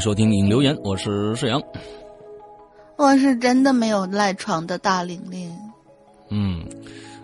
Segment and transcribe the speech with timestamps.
[0.00, 1.62] 迎收听影留言，我是世阳，
[2.96, 5.52] 我是真的没有赖床的大玲玲。
[6.30, 6.64] 嗯，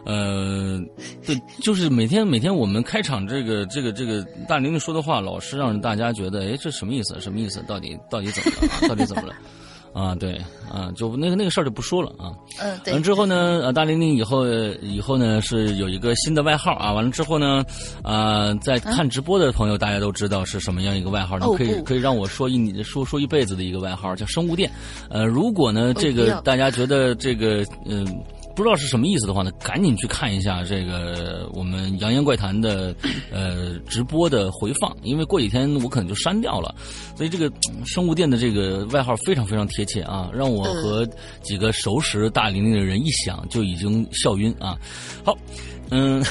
[0.05, 0.79] 呃，
[1.25, 7.19] 对，就是每天每天我们开场这个这个这个大玲玲说的话，老是让大家觉得，哎，这什么意思？
[7.19, 7.63] 什么意思？
[7.67, 8.69] 到底到底怎么了？
[8.69, 9.35] 啊、到底怎么了？
[9.97, 10.39] 啊，对，
[10.71, 12.37] 啊，就那个那个事儿就不说了啊。
[12.61, 12.93] 嗯，对。
[12.93, 14.47] 完之后呢，呃，大玲玲以后
[14.83, 16.93] 以后呢是有一个新的外号啊。
[16.93, 17.65] 完了之后呢，
[18.03, 24.71] 啊，在看直播的朋友大家都知道是什么样一个外号，可以可以让我说一你说说一辈子的一个外号叫生物电。
[25.09, 28.07] 呃，如果呢这个大家觉得这个嗯。
[28.57, 32.97] 不知道是什么意思的话呢，赶紧去看一下这个我们《扬言怪谈》的
[33.31, 36.75] 呃直播的回放，因为过几天我可能就删掉了，
[37.15, 37.53] 所以这个
[37.85, 41.07] 生物店的这个外号非常非常贴切啊， 让我和
[41.43, 44.79] 几个熟识大玲玲的人一想就已经笑晕啊。
[45.23, 45.37] 好，
[45.91, 46.25] 嗯，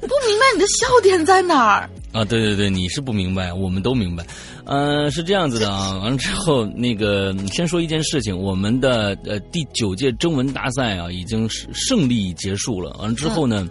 [0.00, 2.24] 不明白你的笑点在哪儿啊？
[2.24, 4.26] 对对对，你是不明白，我们都明白。
[4.64, 5.98] 嗯，是这样子的啊。
[5.98, 12.96] 完了之后，那个先说一件事情，我们的呃第九届征文大赛啊，已经是胜利结束了。
[12.98, 13.68] 完了之后呢，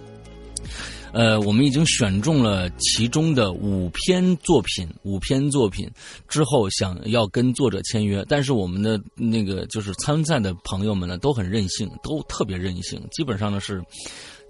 [1.14, 5.90] 呃，我们已经选中了其中的五篇作品，五篇作品
[6.28, 13.82] 之后想要跟作者签约，但是我们的那个就是参赛的朋友们呢，都很任性，都特别任性，基本上呢是。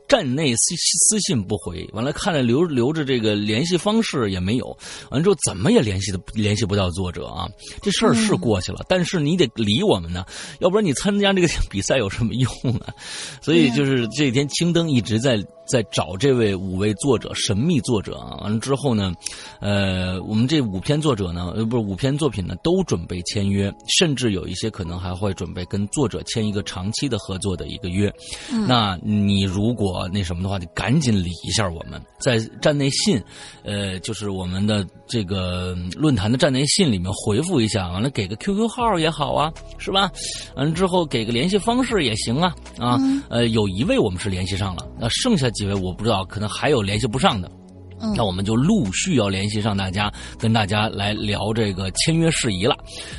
[0.08, 4.68] 站内私私信不回，完了看了留留着这个联系方式也没有，
[5.10, 7.48] 完了之后怎么也联系的联系不到作者啊？
[7.82, 10.26] 这事儿是过去了，但是你得理我们呢，
[10.60, 12.94] 要不然你参加这个 比赛有什么用呢？
[13.42, 18.38] 所以就是这几天青灯一直在在找这位五位作者，神秘作者啊。
[18.42, 19.14] 完了之后呢，
[19.60, 28.14] 呃，我们这五篇作者呢，呃，不是五篇作品呢，都准备签约，甚至有一些可能还会准备跟作者签一个长期的合作的一个约。
[28.68, 33.22] 那你如果那什么的话，就赶紧理一下我们，在站内信，
[33.64, 40.12] 呃，就是我们的这个论坛的站内信里面回复一下，完了给个 QQ 号也好啊，是吧？
[40.56, 43.00] 完了之后给个联系方式也行啊，啊，
[43.30, 47.52] 呃，有一位我们是联系上了，那剩下几位我不知道，可能还有联系不上的。
[48.14, 52.76] 那我们就陆续要联系上大家，跟大家来聊这个签约事宜了。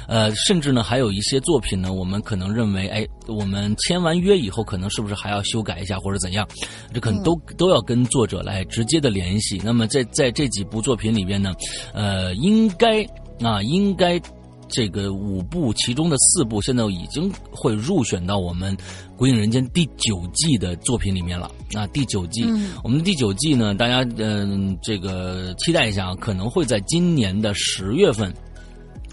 [0.07, 6.47] 呃，甚至呢，还有一些作品呢，我们可能认为，哎，我们签完约以后，可能是不是还要修改一下或者怎样？
[6.93, 9.61] 这可能都都要跟作者来直接的联系。
[9.65, 11.55] 那么在在这几部作品里边呢，
[11.95, 13.03] 呃，应该
[13.43, 14.21] 啊，应该。
[14.69, 18.77] 这个五部其中的四部现在已经会入选到我们
[19.17, 21.51] 《鬼影人间》第九季的作品里面了。
[21.73, 22.45] 那，第九季，
[22.83, 28.33] 我们的第九季呢，大家嗯，这个期待一下，可能会在今年的十月份，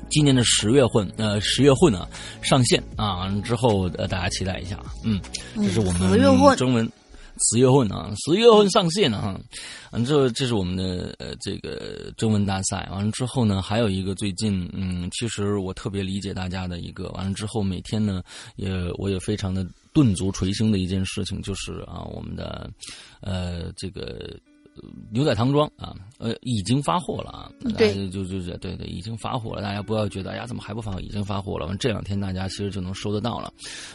[0.09, 2.07] 今年的十月份，呃，十月份呢
[2.41, 3.29] 上线啊。
[3.43, 5.19] 之后呃，大家期待一下，嗯，
[5.55, 6.89] 这是我们中文。
[7.39, 9.39] 十月份啊，十月份上线了哈。
[9.91, 12.87] 完之后，这是我们的呃这个征文大赛。
[12.91, 17.09] 完了之后呢，还有一个最近嗯，其实我特别理解大家的一个。
[17.09, 18.23] 完了之后，每天呢
[18.55, 22.69] 也我也非常的顿足捶胸的一件事情，就是啊，我们的
[23.21, 24.35] 呃这个
[25.11, 27.51] 牛仔唐装啊，呃，已经发货了啊。
[27.77, 29.61] 对，就就就对对，已经发货了。
[29.61, 31.01] 大家不要觉得哎呀，怎么还不发货？
[31.01, 31.65] 已经发货了。
[31.65, 33.53] 完这两天大家其实就能收得到了。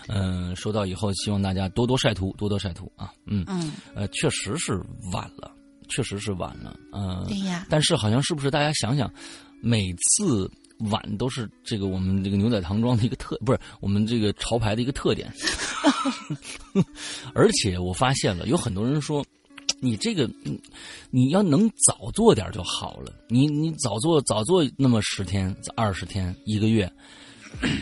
[0.08, 3.12] 嗯，收到以后，希望大家多多晒图，多多晒图啊。
[3.26, 4.74] 嗯嗯，呃，确实是
[5.12, 5.50] 晚了，
[5.88, 6.78] 确实是晚了。
[6.92, 7.66] 嗯，对呀。
[7.68, 9.12] 但是好像是不是大家想想，
[9.60, 10.50] 每次。
[10.92, 15.28] 晚都是这个我们这个牛仔唐装的一个特，不是我们这个潮牌的一个特点。
[17.34, 19.24] 而且我发现了，有很多人说，
[19.80, 20.28] 你这个
[21.10, 23.12] 你要能早做点就好了。
[23.28, 26.90] 你你早做早做那么十天、二十天、一个月，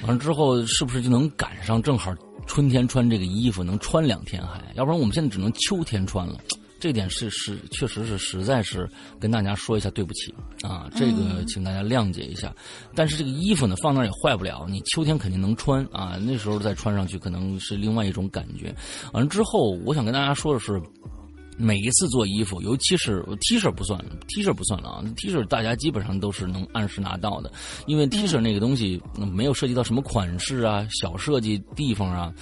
[0.03, 2.15] 完了之后是不是就能赶上正好
[2.47, 4.63] 春天穿这个衣服能穿两天还？
[4.75, 6.39] 要不然我们现在只能秋天穿了。
[6.79, 8.87] 这点是是，确实是，实在是
[9.19, 10.33] 跟大家说一下对不起
[10.63, 12.55] 啊，这个请大家谅解一下。
[12.95, 18.73] 但是这个衣服呢，放那儿也坏不了，你秋天肯定能穿啊，那时候再穿上去可能是另外一种感觉。
[19.15, 20.81] 完了之后，我想跟大家说的是。
[21.59, 23.99] 每一次做衣服，尤其是 T 恤不算
[24.29, 27.51] ，T 恤不算了啊，T 恤大家基本上都是能按时拿到的，
[27.87, 29.01] 因为 T 恤那个东西
[29.33, 32.33] 没有涉及到什么款式啊、小设计地方啊，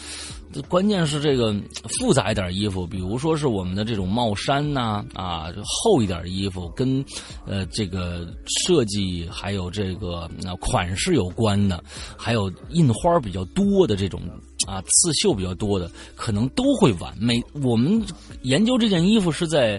[0.69, 1.55] 关键是这个
[1.99, 7.05] 复杂一点衣服，比如说是我们的这种帽衫呐啊，厚一点衣服跟
[7.47, 10.29] 呃这个设计还有这个
[10.61, 11.83] 款式有关的，
[12.17, 14.21] 还有印花比较多的这种。
[14.67, 17.13] 啊，刺绣比较多的可能都会晚。
[17.21, 18.03] 每我们
[18.45, 19.79] 研究这件衣服是在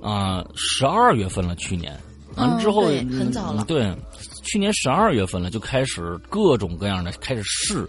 [0.00, 1.94] 啊十二月份了，去年
[2.36, 3.94] 完了之后很早了，对。
[4.42, 7.88] 去年十二月份了，就开始各种各样的开始试，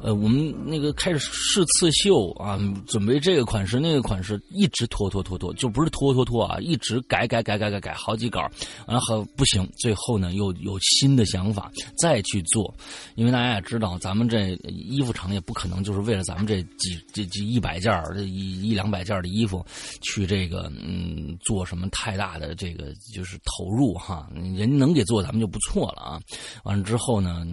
[0.00, 8.40] 呃，我们那个开始试刺绣啊，准备这个款式那个款式，一直拖拖拖拖，就不是拖拖拖啊，一直改改改改改改好几稿，
[8.88, 12.74] 然后不行，最后呢又有新的想法再去做，
[13.14, 19.64] 因为大家也知道，咱们这衣服厂也不可能就是为了咱们这几这几一百件儿一一两百件的衣服
[20.00, 25.89] 去这个嗯做什么太大的这个就是投入哈，人能给做咱们就不错。
[25.92, 26.20] 了啊，
[26.64, 27.44] 完了之后呢，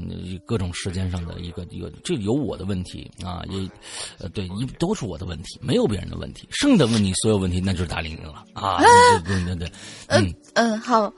[0.45, 3.69] 各种时间上的一个一个，这有我的问题啊，也
[4.17, 8.81] 呃对，一都是我的问题，没有别人的问题，剩的问题所有问题那就是大玲玲了啊，
[9.25, 9.71] 对对对，
[10.07, 10.33] 嗯。
[10.53, 11.13] 嗯好，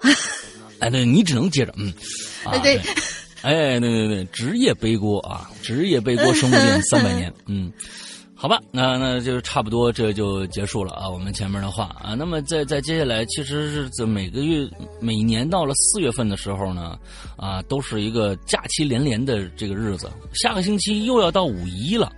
[0.80, 1.94] 哎对你只能接着嗯，
[2.44, 2.78] 啊对，
[3.42, 7.72] 哎对对对，职业背锅啊，职业背锅生物店 三百年，嗯。
[8.42, 11.10] 好吧，那那就差不多这就结束了啊。
[11.10, 14.66] 我们前面的话啊，那么在在接下来，其实是在每个月
[15.02, 16.98] 每年到了四月份的时候呢，
[17.36, 20.10] 啊，都是一个假期连连的这个日子。
[20.34, 22.10] 下个星期又要到五一了。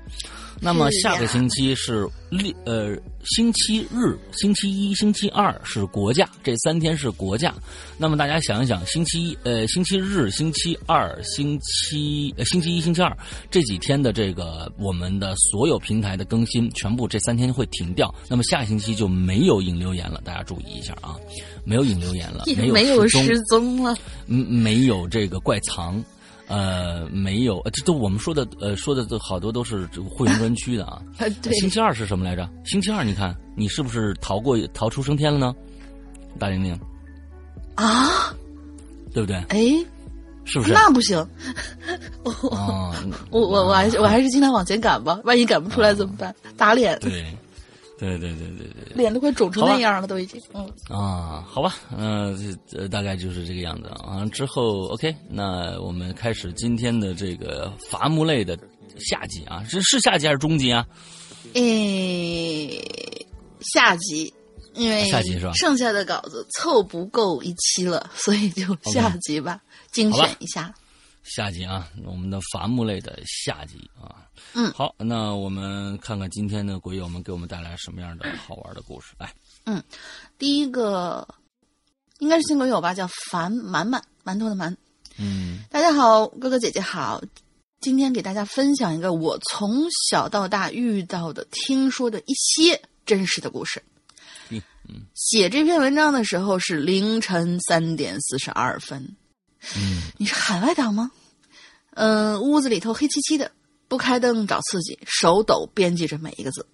[0.64, 7.52] 那么下个星期是六呃星期日、星期一、星期二是国假，这三天是国假。
[7.98, 13.18] 那么大家想一想，星期一呃星期日、星期二、星期呃星期一、星期二
[13.50, 18.14] 这几天的这个我们的所有平台的更新，全部这三天会停掉。
[18.30, 21.18] 那么下星期就没有引流言了，大家注意一下啊，
[21.64, 23.96] 没有引流言了，没有失踪了，
[24.28, 26.04] 嗯，没有这个怪藏。
[26.52, 31.02] 呃，没有，这都我们说的，呃，说的都好多都是这个会员专区的 啊。
[31.42, 31.54] 对。
[31.54, 32.50] 星期二是什么来着？
[32.66, 35.56] 星期二，你看你是不是逃过逃出升天了呢？
[36.38, 36.78] 大玲玲。
[37.76, 38.34] 啊？
[39.14, 39.38] 对不对？
[39.48, 39.86] 哎，
[40.44, 40.74] 是不是？
[40.74, 41.18] 那不行。
[42.24, 42.94] 哦。
[43.32, 46.36] 我我我还是我还是尽量往前赶吧，万一赶不出来怎么办？
[46.58, 47.00] 打脸。
[47.00, 47.26] 对。
[48.02, 50.42] 对对对对对，脸都快肿成那样了，都已经。
[50.56, 54.26] 嗯啊，好吧，嗯，这大概就是这个样子啊。
[54.34, 58.58] 之后 OK，那我们开始今天的这个伐木类的
[58.98, 60.84] 下集啊，是是下集还是中集啊？
[61.54, 62.84] 诶，
[63.60, 64.34] 下集，
[64.74, 65.54] 因为下集是吧？
[65.54, 70.74] 剩下的稿子凑不够一期了，所以就下集吧，精选一下。
[71.24, 74.21] 下集啊，我们的伐木类的下集啊。
[74.54, 79.14] 嗯，好，那我们看看今天的鬼友们给我们带来什么样的好玩的故事。
[79.18, 79.34] 来，
[79.66, 79.82] 嗯，
[80.38, 81.28] 第一个
[82.20, 84.76] 应该是新鬼友吧，叫樊满满馒头的馒。
[85.18, 87.22] 嗯，大家好，哥哥姐姐好，
[87.80, 93.84] 今天给大家分享一个我从小到大遇到的、听说的一些真实的故事。
[94.50, 99.16] 嗯嗯，写这篇文章的时候是凌晨三点四十二分。
[99.78, 101.12] 嗯，你是海外党吗？
[101.94, 103.52] 嗯，屋子里头黑漆漆的，
[103.92, 106.66] 不开灯找刺激，手抖编辑着每一个字。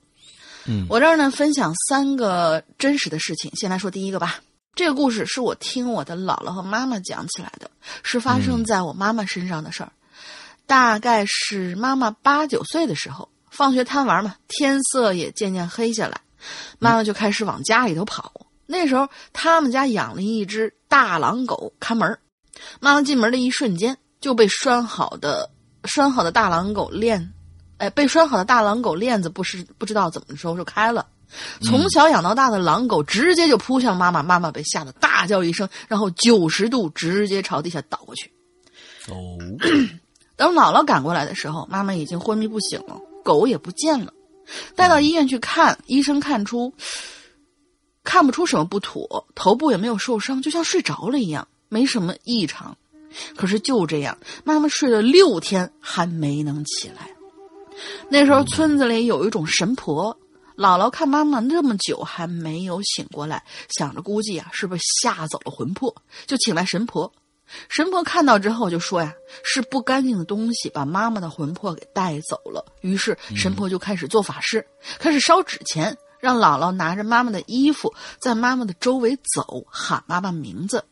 [0.68, 3.52] 嗯，我这儿呢分享三个真实的事情。
[3.56, 4.40] 先来说第一个吧。
[4.76, 7.72] 这个故事是我听我的姥姥和妈妈讲起来的，
[8.04, 9.92] 是发生在我妈妈身上的事儿。
[10.68, 16.22] 大概是妈妈八九岁的时候，放学贪玩嘛，天色也渐渐黑下来，
[16.78, 18.32] 妈妈就开始往家里头跑。
[18.68, 22.20] 那时候他们家养了一只大狼狗看门
[22.80, 25.50] 妈妈进门的一瞬间，就被拴好的
[25.88, 27.34] 拴好的大狼狗链，
[27.78, 31.08] 哎，被拴好的大狼狗链子不是不知道怎么收就开了。
[31.62, 38.32] 从小养到大的狼狗直接就扑向妈妈，妈妈被吓得大叫一声，然后九十度直接朝地下倒过去。
[39.10, 39.36] 哦，
[40.38, 44.14] 等姥姥赶过来的时候，妈妈已经昏迷不醒了，狗也不见了。
[44.76, 46.74] 带到医院去看，医生看出
[48.06, 52.78] 看不出什么不妥，头部也没有受伤，就像睡着了一样，没什么异常。
[53.36, 57.12] 可是就这样，妈妈睡了六天还没能起来。
[58.10, 60.18] 那时候村子里有一种神婆，
[60.56, 65.96] 姥姥看妈妈那么久还没有醒过来，想着估计啊是不是吓走了魂魄，
[66.26, 67.12] 就请来神婆。
[67.70, 72.66] 神婆看到之后就说呀，是不干净的东西把妈妈的魂魄给带走了。
[72.82, 74.66] 于是神婆就开始做法事，
[75.00, 80.84] 开始烧纸钱，让姥姥拿着妈妈的衣服在妈妈的周围走，喊妈妈名字。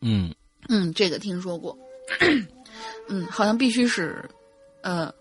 [0.00, 0.34] 嗯
[0.68, 1.76] 嗯，这个听说过。
[3.08, 4.28] 嗯，好像必须是，
[4.82, 5.12] 呃，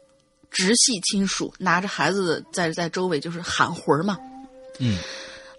[0.49, 4.17] 直系亲属拿着孩子在在周围就是喊魂儿嘛。
[4.79, 4.97] 嗯，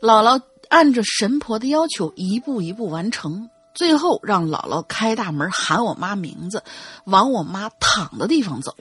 [0.00, 6.62] 姥姥按着神婆的要求一步一步完成，最后让姥姥开大门喊我妈名字，
[7.04, 8.74] 往我妈躺的地方走。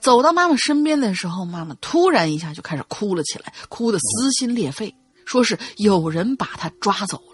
[0.00, 4.94] 走到妈妈身边的时候，妈妈突然一下就开始哭了起来，哭得撕心裂肺，
[5.26, 7.18] 说是有人把她抓走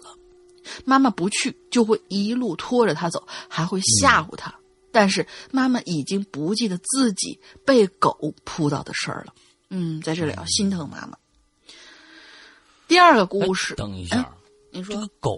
[0.85, 4.53] 妈妈不去，就会一路拖着他走，还会吓唬他。
[4.91, 9.33] 但是妈妈已经不记得自己被狗扑到的事儿了。
[9.69, 11.17] 嗯，在这里要心疼妈妈。
[12.87, 14.29] 第二个故事，等一下，
[14.69, 15.37] 你说这个狗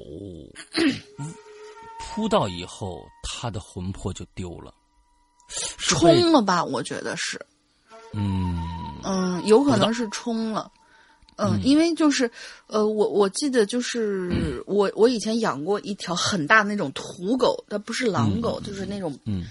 [2.00, 4.74] 扑到以后，它的魂魄就丢了，
[5.78, 6.64] 冲了吧？
[6.64, 7.40] 我觉得是，
[8.14, 8.58] 嗯
[9.04, 10.72] 嗯，有可能是冲了。
[11.38, 12.30] 嗯，因为就是，
[12.68, 19.46] 呃，我我记得就是我我以前养过一条很大的那种土狗，它不是狼狗，就是那种嗯。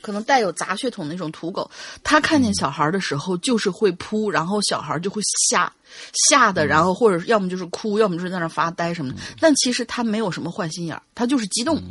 [0.00, 1.68] 可能带有杂血统那种土狗。
[2.04, 5.70] 它看见小孩的时候就是会扑，然后小孩就会吓
[6.30, 9.18] 吓的，然后或者要么就是哭，要么就是在那发呆什么的。
[9.40, 11.82] 但其实它没有什么坏心眼儿，它就是激动。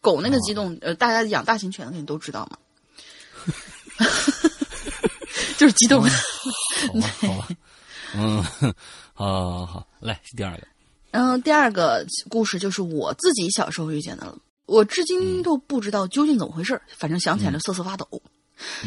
[0.00, 2.58] 狗那个激动，呃，大家养大型犬的肯定都知道嘛，
[5.56, 6.02] 就是激动。
[6.02, 7.48] 好吧好吧，
[8.14, 8.42] 嗯，
[9.12, 10.66] 好好好，来第二个，
[11.10, 18.06] 然后第二个故事就是我自己小时候遇见的了，我至今都不知道究竟怎么回事儿反正想起来就瑟瑟发抖。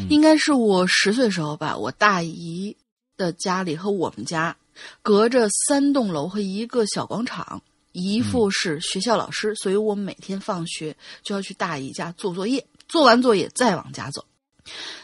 [0.09, 2.75] 应该是我十岁的时候吧，我大姨
[3.15, 4.55] 的家里和我们家
[5.01, 7.61] 隔着三栋楼和一个小广场，
[7.93, 14.25] 姨父是学校老师，所以我每天放学就要去大姨家做作业，做完作业再往家走。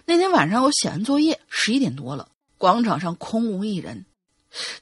[0.05, 4.05] 那天晚上我写完作业，十一点多了，广场上空无一人。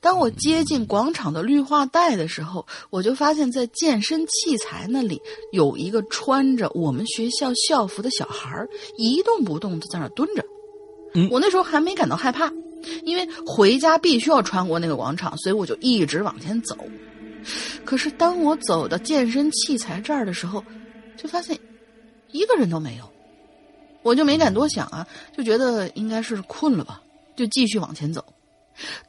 [0.02, 10.46] 当我接近广场的绿化带的时候，我就发现，在健身器材那里有一个穿着我们学校校服的小孩儿，一动不动的在那蹲着。
[11.14, 12.52] 嗯我那时候还没感到害怕，
[13.04, 16.78] 因为回家必须要穿过那个广场，所以我就一直往前走。
[17.84, 20.64] 可是当我走到健身器材这儿的时候，
[21.16, 21.58] 就发现
[22.32, 23.10] 一个人都没有。
[24.02, 27.02] 我就没敢多想啊，就觉得应该是困了吧，
[27.36, 28.24] 就继续往前走。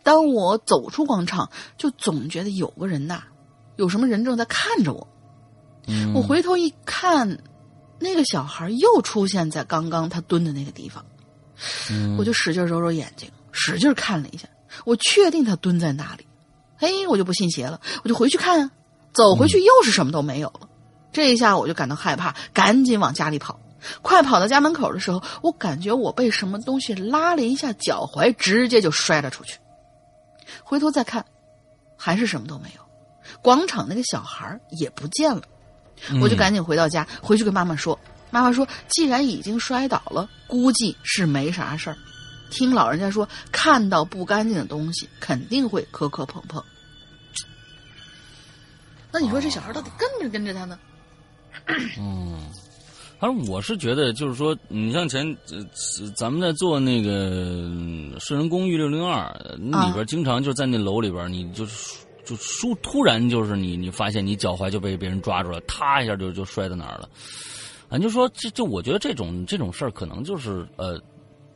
[0.02, 3.22] 当我走出广场，就总觉得有个人呐，
[3.76, 5.06] 有什么人正在看着我。
[5.88, 7.38] 嗯我回头一看，
[7.98, 11.04] 那个小孩又出现在刚刚他蹲的那个地方，
[11.90, 14.48] 嗯我就使劲揉揉眼睛，使劲看了一下，
[14.84, 16.26] 我确定他蹲在那里。
[16.76, 18.70] 嘿，我就不信邪了，我就回去看啊，
[19.12, 20.68] 走回去又是什么都没有了。
[21.12, 23.58] 这一下我就感到害怕，赶紧往家里跑。
[24.02, 29.58] 快跑到家门口的时候，我感觉我被什么东西拉了一下脚踝，直接就摔了出去。
[30.62, 31.24] 回头再看，
[31.96, 32.80] 还是什么都没有，
[33.42, 35.42] 广场那个小孩也不见了。
[36.20, 37.98] 我就赶紧回到家，回去跟妈妈说。
[38.30, 41.96] 妈妈说，既然已经摔倒了，估计是没啥事儿。
[42.50, 46.62] 听老人家说，看到不干净的东西，肯定会磕磕碰碰。
[49.12, 50.78] 那你说这小孩到底跟没跟着他呢？
[51.98, 52.50] 嗯，
[53.18, 55.36] 反正我是觉得，就是说，你像前
[56.14, 57.10] 咱们在做那个
[57.64, 61.64] 嗯市人公寓六零二，里边经常就在那楼里边，你就
[62.26, 67.08] 就突突然就是你你发现你脚踝就被别人抓住了，啪一下就就摔在哪儿了。
[67.88, 71.00] 俺就说这这，我觉得这种这种事儿可能就是呃，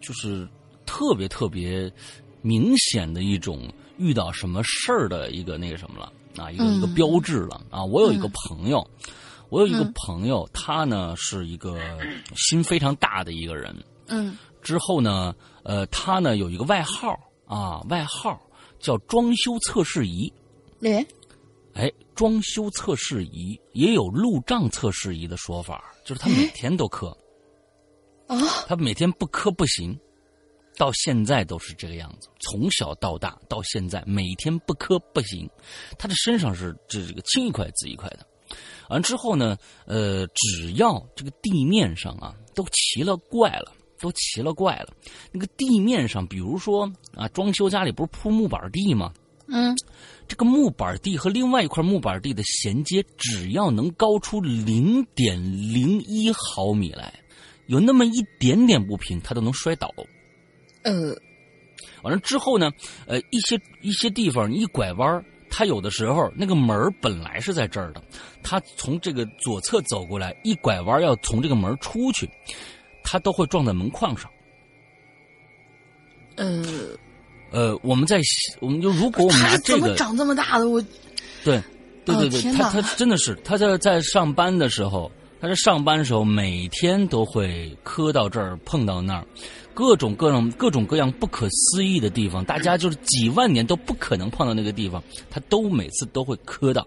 [0.00, 0.48] 就是
[0.86, 1.92] 特别特别
[2.40, 6.10] 明显的一种遇到什么事儿的一个那个什么了
[6.42, 7.84] 啊，一个、一个标志了啊。
[7.84, 8.82] 我有一个朋友。
[9.50, 11.78] 我有一个嗯朋友，他呢是一个
[12.36, 13.76] 心非常大的一个人。
[14.06, 18.40] 嗯之后呢，呃，他呢有一个外号啊，外号
[18.78, 20.32] 叫“装修测试仪
[20.82, 21.04] 哎，”。
[21.74, 27.08] 哎，装修测试仪也有路障测试仪的说法，就是他每天都磕，
[28.26, 29.98] 啊，他每天不磕不行。
[30.76, 35.48] 到现在都是这个样子，从小到大到现在，每天不磕不行。
[35.98, 38.26] 他的身上是这这个青一块紫一块的。
[38.88, 44.92] 完之后呢，呃，只要这个地面上啊都奇了怪了，都奇了怪了。
[45.32, 49.12] 那个地面上，比如说啊，装修家里不是铺木板地吗？
[49.52, 49.74] 嗯，
[50.28, 55.36] 这个木板地和另外一块木板地的衔接，只要能高出零点
[55.72, 57.12] 零一毫米来，
[57.66, 59.92] 有那么一点点不平，它都能摔倒。
[60.82, 61.14] 呃，
[62.02, 62.70] 完了之后呢，
[63.06, 68.00] 呃，一些一些地方你一拐弯它有的时候那个门本来是在这儿的，
[68.42, 72.30] 他从这个左侧走过来，一拐弯要从这个门出去，
[73.02, 74.30] 他都会撞在门框上。
[76.36, 76.64] 呃，
[77.50, 78.20] 呃，我们在
[78.60, 80.80] 我们就如果我们拿这个怎么长这么大的我？
[81.44, 81.60] 对，
[82.04, 89.26] 对对哦对，他他真的是他在在上班的时候，他在上班的时候每天都会磕到这儿碰到那儿，
[89.72, 96.86] 各种各种各种各样不可思议的地方，大家就是几万年都不可能碰到那个地方，他都每次都会磕到。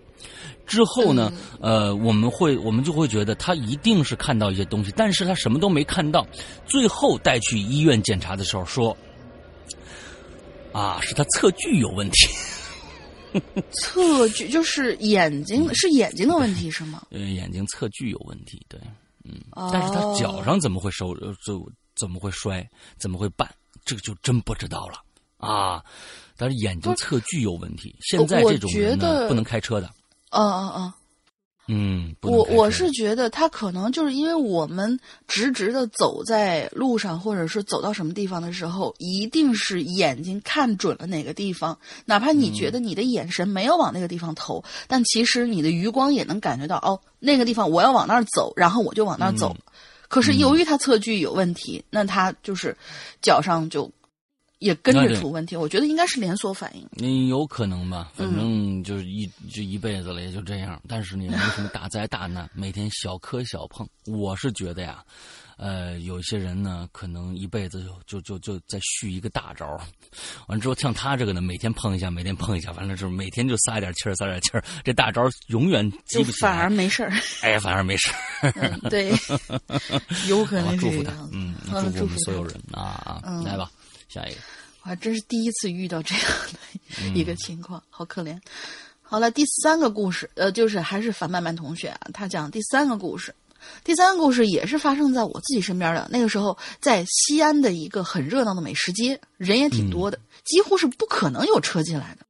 [0.65, 6.25] 之后呢，呃，我们会我们就会觉得他一定是看到一些东西，但是他什么都没看到。
[6.65, 8.95] 最后带去医院检查的时候说，
[10.71, 12.27] 啊，是他测距有问题。
[13.71, 17.01] 测距就是眼睛是眼睛的问题是吗？
[17.11, 18.79] 呃，眼睛测距有问题，对，
[19.25, 23.47] 嗯，哦但是他脚上怎么会受，呃就怎么会摔，怎么会绊，
[23.85, 25.00] 这个就真不知道了。
[25.38, 25.83] 啊。
[26.35, 29.89] 但是眼睛测距有问题，现在这种人我觉得呢不能开车的，
[30.31, 30.93] 嗯嗯嗯。
[31.69, 49.55] 嗯，我我是觉得他可能就是因为我们直直的走在路上，或者是走到什么地方的时候，一定是眼睛看准了哪个地方，哪怕你觉得你的眼神没有往那个地方投，但其实你的余光也能感觉到，哦，那个地方我要往那儿走，然后我就往那儿走。
[50.13, 52.77] 可是由于他测距有问题，那他就是
[53.20, 53.91] 脚上就
[54.63, 55.55] 也跟着出问题。
[55.55, 56.88] 我觉得应该是连锁反应。
[56.91, 60.82] 你有可能吧，反嗯正就是一就一辈子了，也就这样。
[60.88, 63.88] 但是呢，没什么大灾大难，每天小磕小碰。
[64.05, 65.03] 我是觉得呀，
[65.58, 69.79] 呃，有一些人呢，可能一辈子就就就就在续一个大招儿，
[70.48, 76.70] 完之后像他这个呢，每天碰一下，每天碰一下，完了之后每天就撒一点气儿，撒点气儿，这大招永远就记不起反而。
[76.70, 77.11] 没事儿，
[77.42, 78.11] 哎，反而没事
[78.42, 78.51] 儿。
[78.55, 79.11] 嗯，对，
[80.27, 83.22] 有可能，是祝福他嗯，嗯祝福我们所有人啊啊！
[83.25, 83.72] 嗯来吧，
[84.09, 84.40] 下一个。
[84.83, 86.59] 我还真是第一次遇到这样的
[87.01, 88.37] 嗯一个情况，好可怜。
[89.01, 93.33] 好了，第三个故事，呃，就是还是樊曼曼同学啊，他讲第三个故事。
[93.81, 96.05] 第三个故事也是发生在我自己身边的。
[96.11, 102.25] 那个时候在西安的一个很热闹的美食街，人也挺多的，几乎是不可能有车进来的。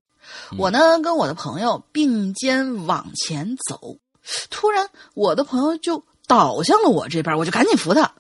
[0.58, 3.98] 我呢跟我的朋友并肩往前走，
[4.52, 8.14] 突然我的朋友就倒向了我这边，我就赶紧扶他。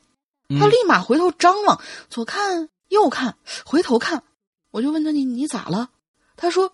[0.60, 4.24] 他立马回头张望，左看右看，回头看，
[4.72, 5.90] 我就问他你你咋了？
[6.38, 6.74] 他说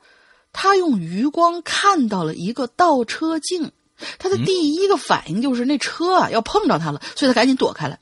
[0.53, 3.71] 他用余光看到了一个倒车镜，
[4.19, 7.99] 他的第一个反应就是那车啊要碰着他了，所以他赶紧躲开了。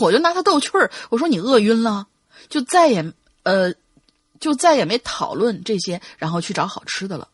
[0.00, 2.06] 我就拿他逗趣儿，我说你饿晕了，
[2.48, 3.74] 就再也呃
[4.38, 7.28] 就再也没讨论这些，然后去找好吃的了。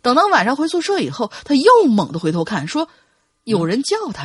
[0.00, 2.88] 等到晚上回宿舍以后，他又猛地回头看，说
[3.44, 4.22] 有人叫他。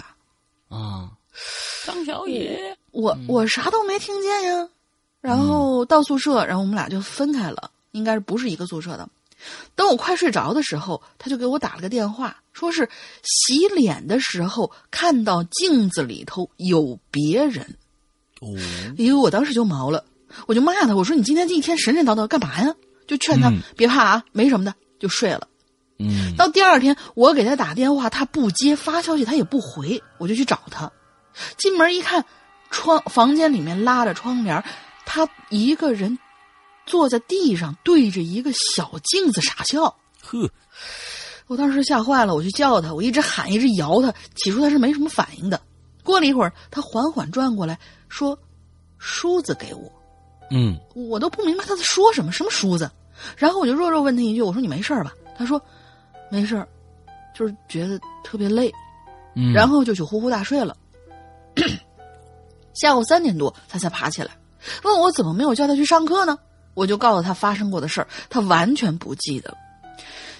[0.70, 1.12] 啊，
[1.86, 4.70] 张小野，我我啥都没听见呀。
[5.22, 9.08] 然后到宿舍，然后我们俩就分开了，应该是不是一个宿舍的。
[9.76, 12.90] 等我快睡着的时候，他就给我打了个电话，说是
[13.24, 17.78] 洗脸的时候看到镜子里头有别人。
[18.40, 18.48] 哦，
[18.98, 20.04] 因为，我当时就毛了，
[20.48, 22.74] 我就骂他，我说你今天这一天神神叨叨干嘛呀？
[23.08, 25.48] 就劝他、嗯别怕啊，没什么的，就睡了。
[26.00, 30.92] 嗯，到第二天，我给他打电话，他不接，发消息他也不回，我就去找他。
[31.58, 32.26] 进门一看，
[32.70, 34.64] 窗房间里面拉着窗帘，
[35.14, 36.18] 他一个人
[36.86, 39.94] 坐在地上，对着一个小镜子傻笑。
[40.24, 40.50] 呵，
[41.48, 45.60] 我当时吓坏了，我就叫他，我一直喊，一直摇他，起初他是没什么反应的。
[46.02, 48.40] 过了一会儿，他缓缓转过来说
[49.00, 49.92] ：“梳子给我。”
[50.50, 52.90] 嗯我都不明白他在说什么，什么梳子。
[53.36, 55.62] 然后我就弱弱问他一句：“我说你没事儿吧？”他说
[56.32, 56.66] ：“没事儿，
[57.36, 58.74] 就是觉得特别累。”
[59.36, 60.78] 嗯，然后就去呼呼大睡了。
[62.74, 64.32] 下午三点多，他才爬起来，
[64.84, 66.38] 问我怎么没有叫他去上课呢？
[66.74, 69.56] 我就告诉他发生过的事儿，他完全不记得。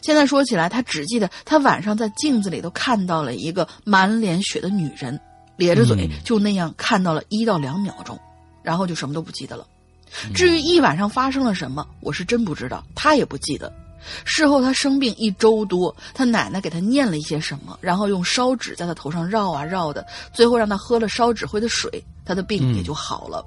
[0.02, 5.20] 现在说起来，他只记得他晚上在镜子里头看到了一个满脸血的女人，
[5.58, 8.18] 咧着嘴，嗯就那样看到了一到两秒钟，
[8.64, 9.68] 然后就什么都不记得了。
[10.34, 13.72] 至于一晚上发生了什么，我是真不知道，他也不记得。
[14.26, 20.04] 事后他生病一周多，他奶奶给他念了一些什么，然后用烧纸在他头上绕啊绕的，
[20.34, 23.46] 最后让他喝了烧纸灰的水，他的病嗯也就好了。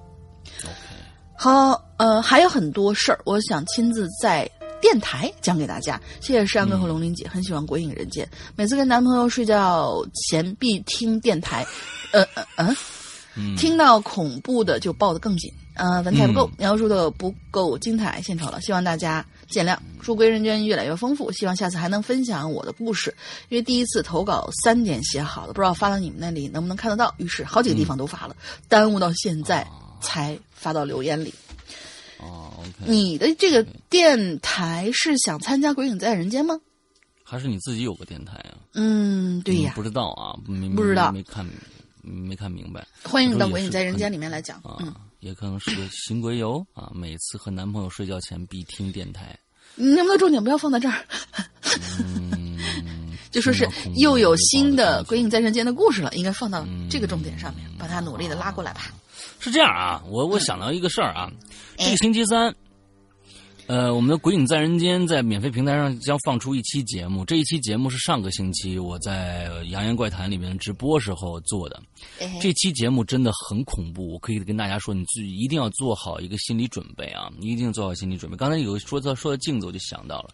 [1.45, 6.01] 好，呃，还有很多事儿，我想亲自在电台讲给大家。
[6.19, 8.25] 谢谢山哥和龙鳞姐，很喜欢《鬼影人间》，
[8.57, 11.63] 每次跟男朋友睡觉前必听电台，
[12.13, 12.77] 呃呃呃，
[13.37, 15.53] 嗯，听到恐怖的就抱得更紧。
[15.75, 19.77] 呃，文采不够，描述的不够精彩，献丑了，希望大家见谅。
[20.01, 23.15] 祝归人间越来越丰富，希望下次还能分享我的故事，
[23.51, 28.35] 因为第一次投稿三点写好了，不知道发到你们那里能不能看得到，于是好几个地方都发了，
[28.67, 29.63] 耽误到现在
[30.05, 31.35] 才发到留言里。
[32.19, 36.61] 哦，OK，你的这个电台是想参加《鬼影在人间》吗？
[37.25, 38.55] 还是你自己有个电台啊？
[38.75, 41.45] 嗯，对呀嗯，不知道啊，没不知道没看
[42.03, 42.87] 没看明白。
[43.03, 44.61] 欢迎到《鬼影在人间》里面来讲。
[44.79, 49.37] 嗯啊，，也可能是个新鬼友啊，每次和男朋友睡觉前必听电台。
[49.75, 51.05] 你能不能重点不要放在这儿？
[51.99, 52.59] 嗯，
[53.33, 58.83] 就说是又有新的《鬼影在人间》的故事了，应该放到嗯这个重点上面，把它努力的拉过来吧。
[59.41, 61.31] 是这样啊，我我想到一个事儿啊，
[61.77, 62.55] 哎这个星期三，
[63.67, 67.25] 呃，我们的《鬼影在人间》在免费平台上将放出一期节目。
[67.25, 71.83] 这一期节目是上个星期我在《扬言怪谈》里面直播时候做的。
[72.21, 77.31] 哎这期节目真的很恐怖，我可以跟大家说，你自己一定要做好一个心理准备啊！
[77.39, 78.37] 你一定做好心理准备。
[78.37, 80.31] 刚才有说到说到镜子，我就想到了，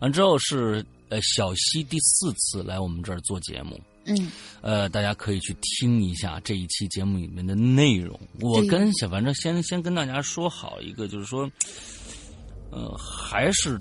[0.00, 8.18] 完之后是呃小西第四次来我们这儿做节目，嗯，呃，大家可以去听一下这一期节目里面的内容。
[8.40, 11.50] 我跟小反正先先跟大家说好一个，就是说，
[12.70, 13.78] 呃，还是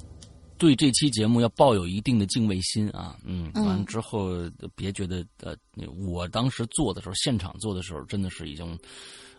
[0.58, 3.16] 对这期节目要抱有一定的敬畏心啊。
[3.26, 4.30] 嗯，嗯完了之后
[4.76, 5.56] 别觉得呃，
[6.08, 8.78] 我当时做的时候，现场做的时候，真的是已经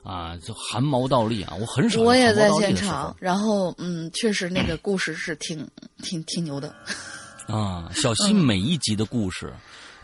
[0.02, 1.54] 啊，就汗毛倒立啊！
[1.58, 5.66] 我很少我也在现场，然后嗯，确实那个故事是挺
[6.02, 6.74] 挺挺牛的。
[7.46, 9.50] 啊，小西嗯每一集的故事，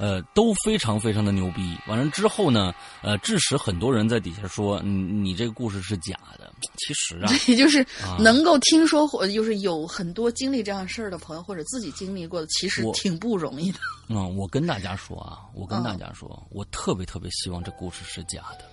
[0.00, 1.76] 呃，都非常非常的牛逼。
[1.86, 6.50] 完了之后呢，呃，致使很多人在底下说，你你这个故事是假的。
[6.78, 13.78] 其实啊，也 就是啊能够听说或就是有很多经历这样事儿的朋友，或者自己经历过的，其实挺不容易的。
[14.08, 18.64] 嗯，我跟大家说啊，我跟嗯大家说，我特别特别希望这故事是假的。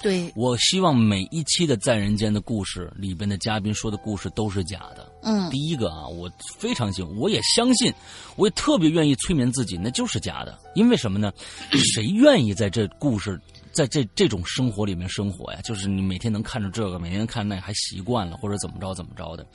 [0.00, 5.10] 对，我希望每一期的《在人间》的故事里边的嘉宾说的故事都是假的。
[5.22, 7.92] 嗯第一个啊，我非常信，我也相信，
[8.36, 10.58] 我也特别愿意催眠自己，那就是假的。
[10.74, 11.32] 因为什么呢？
[11.94, 13.40] 谁愿意在这故事，
[13.78, 15.60] 在这这种生活里面生活呀？
[15.62, 19.46] 就是你每天能看着这个，每天看那还习惯了，或者怎么着怎么着的，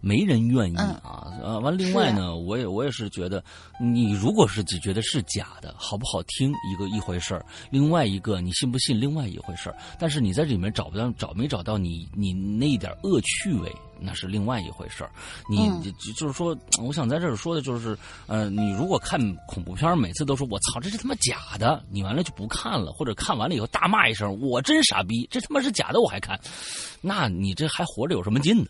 [0.00, 1.36] 没人愿意啊。
[1.42, 3.44] 呃，完，另外呢，我也我也是觉得，
[3.78, 9.76] 你如果是只觉得是假的，好不好听一个一回事儿，另外一个你信不信另外一回事儿。
[9.98, 15.10] 但是你在这里面找不到找没找到你你那一点恶趣味，那是另外一回事儿。
[15.48, 26.40] 你嗯就就是说，我想在这儿说的就是，呃，你如果看恐怖片，每次都说我操，这是他妈假的，你完了就不看了，或者看完了以后大骂一声，我真傻逼，这他妈是假的我还看，
[27.00, 28.66] 那你这还活着有什么劲呢？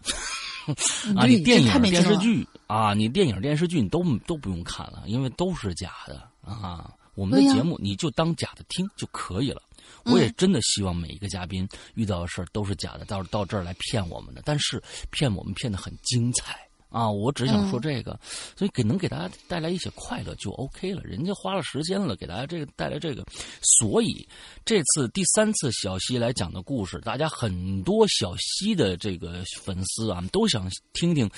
[1.16, 6.90] 啊，你电影电视剧啊，你电影、电视剧你都都不用看了，因为都是假的啊。
[7.14, 9.62] 我们的节目你就当假的听就可以了。
[10.06, 17.10] 我也真的希望每一个嘉宾遇到的事儿都是假的，到到这儿来骗我们的，但是骗我们骗的很精彩啊！
[17.10, 18.18] 我只想说这个，
[18.56, 21.02] 所以给能给大家带来一些快乐就 OK 了。
[21.02, 23.24] 人家花了时间了，给大家这个带来这个，
[23.60, 24.26] 所以
[24.64, 31.28] 这次第三次小西来讲的故事，大家很多小西的这个粉丝啊，都想听听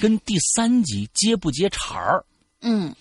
[0.00, 2.24] 跟第三集接不接茬儿。
[2.62, 2.94] 嗯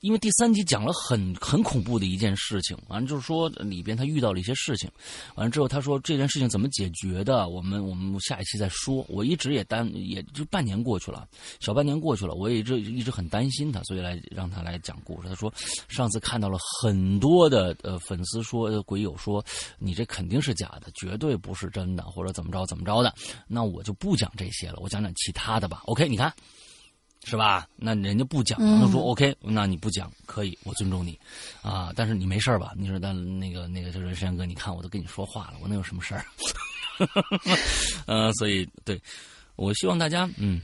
[0.00, 4.90] 因为第三集讲了很很恐怖的一件事情，完了就是说里边他遇到了一些事情，
[5.34, 9.04] 完了之后他说这件事情怎么解决的，我们我们下一期再说。
[9.08, 11.28] 我一直也担，也就半年过去了，
[11.60, 15.28] 小半年过去了，我也一直一直很担心他，所以来让他来讲故事。
[15.28, 15.52] 他说
[15.88, 19.44] 上次看到了很多的呃粉丝说鬼友说
[19.78, 23.14] 你这肯定是假的，绝对不是真的，或者怎么着怎么着的，
[23.46, 25.82] 那我就不讲这些了，我讲讲其他的吧。
[25.84, 26.32] OK，你看。
[27.24, 27.68] 是吧？
[27.76, 31.18] 那人家不讲，嗯他说 OK，那你不讲可以，我尊重你，
[31.62, 32.72] 啊，但是你没事儿吧？
[32.76, 36.24] 你说但那个那个就是山哥，你看我都跟你说话了，我能有什么事儿？
[38.06, 39.00] 呃，所以对，
[39.56, 40.60] 我希望大家嗯，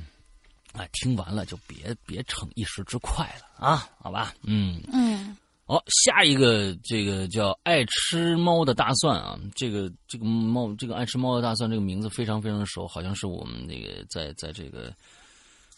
[0.73, 4.35] 哎，听完了就别别逞一时之快了啊，好吧？
[4.43, 14.95] 嗯，嗯好，下一个这个叫爱吃猫的大蒜啊，这个这个猫这个爱吃猫的大蒜这个名字非常非常的熟，好像是我们那个在在这个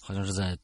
[0.01, 0.57] 好像是在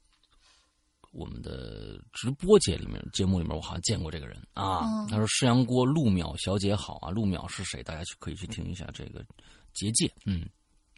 [1.15, 4.81] 我们的直播节里面节目里面，我好像见过这个人啊。
[4.85, 7.83] 嗯他说：“世阳郭陆淼小姐好啊，陆淼是谁？
[7.83, 9.25] 大家去可以去听一下这个
[9.73, 10.45] 结界，嗯。”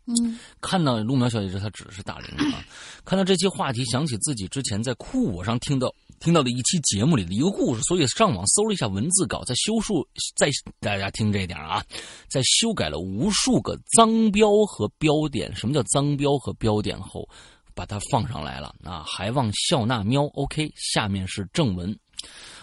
[0.08, 2.64] 嗯看到陆苗小姐这，她指的是大龄啊。
[3.04, 10.48] 看到这期话题，想起自己之前在酷我上听到听到的一期节目里的一个故事，所以上网搜了一下文字稿，在修数，在
[10.78, 11.84] 大家听这一点啊，
[12.28, 15.52] 在修改了无数个脏标和标点。
[15.56, 17.28] 什么叫脏标和标点后，
[17.76, 19.04] 把它放上来了啊！
[19.06, 20.24] 还望笑纳喵。
[20.34, 21.96] OK，下面是正文。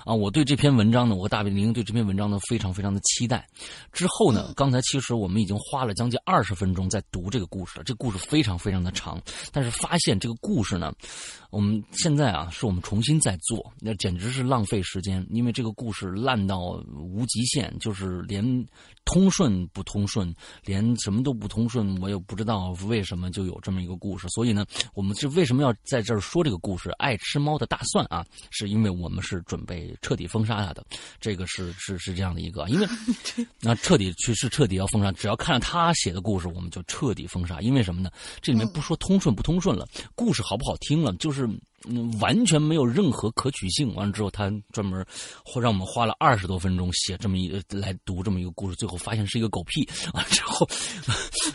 [0.03, 3.47] 啊，我对这篇文章呢，我和大卫玲对这篇文章呢非常非常的期待。
[3.93, 9.21] 之后呢，刚才其实我们已经花了将近二十分钟在读这个故事了，这故事非常非常的长，
[9.53, 10.91] 但是发现这个故事呢，
[11.51, 18.43] 我们现在啊是我们重新在做，那简直是浪费时间，因为这个故事烂到无极限，就是连
[19.05, 24.27] 通顺不通顺，连什么都不通顺，我也不知道为什么就有这么一个故事。
[24.29, 26.89] 所以呢，我们是为什么要在这儿说这个故事？
[26.91, 29.93] 爱吃猫的大蒜啊，是因为我们是准备。
[30.01, 30.85] 彻底封杀他的，
[31.19, 32.87] 这个是是是这样的一个，因为
[33.61, 37.61] 那彻底去是彻底要封杀，只要看着他写的故事，我们就彻底封杀。
[37.61, 38.09] 因为什么呢？
[38.41, 41.47] 这里面不说通顺不通顺了，故事好不好听了，就是。
[41.89, 43.93] 嗯，完全没有任何可取性。
[43.95, 45.05] 完了之后，他专门
[45.61, 49.87] 让我们花了二十多分钟写这么一来读这么一个故事，最后发现是一个狗屁。
[50.13, 50.67] 完了之后，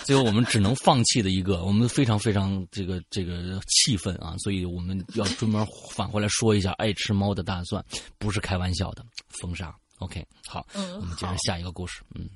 [0.04, 4.36] 最后我们只能放弃的一个，我们非常非常这个这个气愤啊！
[4.38, 7.84] 所以我们要专门返回来说一下，爱吃猫的大蒜
[8.18, 9.74] 不是开玩笑的，封杀。
[9.98, 12.02] OK，好，我们接着下一个故事。
[12.14, 12.28] 嗯，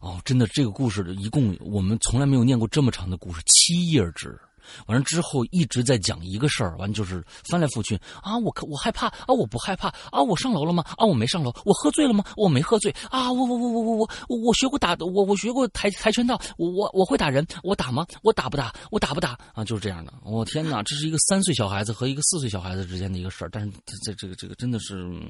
[0.00, 4.38] 哦，真的，这个故事一共我们从来没有念过这么长的故事，七页纸。
[4.86, 10.82] 完了之后一直在讲一个事儿，完就是翻来覆去啊，我可我害怕啊，我不害怕啊，我上楼了吗？
[10.96, 12.24] 啊，我没上楼，我喝醉了吗？
[12.36, 18.06] 我没喝醉啊，我我我我我我我学过打我我学过跆跆拳道，我我我会打人，我打吗？
[18.22, 18.72] 我打不打？
[18.90, 19.38] 我打不打？
[19.54, 20.12] 啊，就是这样的。
[20.24, 23.72] 我天哪，这是一个三岁小孩子和一个四岁小孩子之间的一个事儿，但是
[24.04, 25.20] 这这个这个真的是。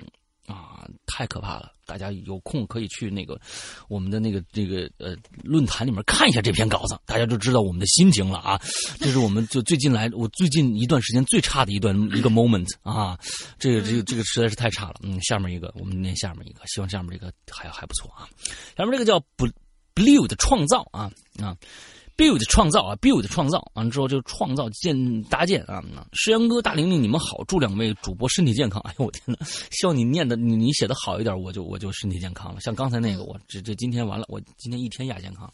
[0.50, 1.72] 啊，太可怕了！
[1.86, 3.40] 大家有空可以去那个
[3.88, 8.60] 我们的那个这个呃论坛里面看一下这篇稿子，大家就知道我们的心情了啊。
[8.98, 13.18] 这是我们就最近来我最近一段时间最差的一段一个 moment 啊，
[13.58, 14.96] 这个这个这个实在是太差了。
[15.02, 18.28] 嗯，下面一个我们念下面一个，希望下面这个还还不错啊。
[18.76, 19.20] 下面这个叫
[19.94, 21.56] blue 的创造啊啊。
[22.16, 25.82] Build 创造啊，build 创造完了之后就创造建搭建啊。
[26.12, 28.80] 石阳哥、大玲玲，你们好，祝两位主播身体健康。
[28.86, 32.60] 哎呦我天哪，希望你念的你你写的好一点，我就我就身体健康了。
[32.60, 35.52] 像刚才那个，我这这今天完了，我今天一天亚健康。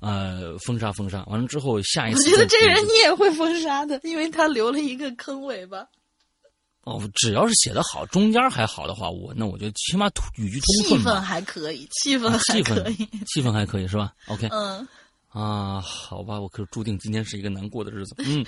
[0.00, 5.86] 呃，封杀封杀完了之后，下一次我觉得这人你也会封杀的，因为他留了一个坑尾巴。
[6.82, 12.94] 哦，只要是写的好，中间还好的话，我那我觉得起码语句通顺气氛还可以，气氛还可以，
[13.26, 14.86] 气氛还可以是吧？OK，嗯。
[15.28, 18.14] 啊，好吧，我可注定今天是一个难过的日子。
[18.18, 18.44] 嗯，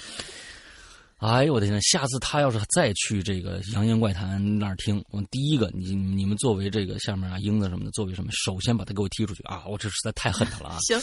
[1.18, 9.64] 哎呦我的天，下次他要是再去这个《扬言怪谈》那儿听，我第一个，你你们作为这个下面啊英子什么的，作为什么，首先把他给我踢出去啊！
[9.66, 10.78] 我这实在太恨他了啊！
[10.80, 10.98] 行，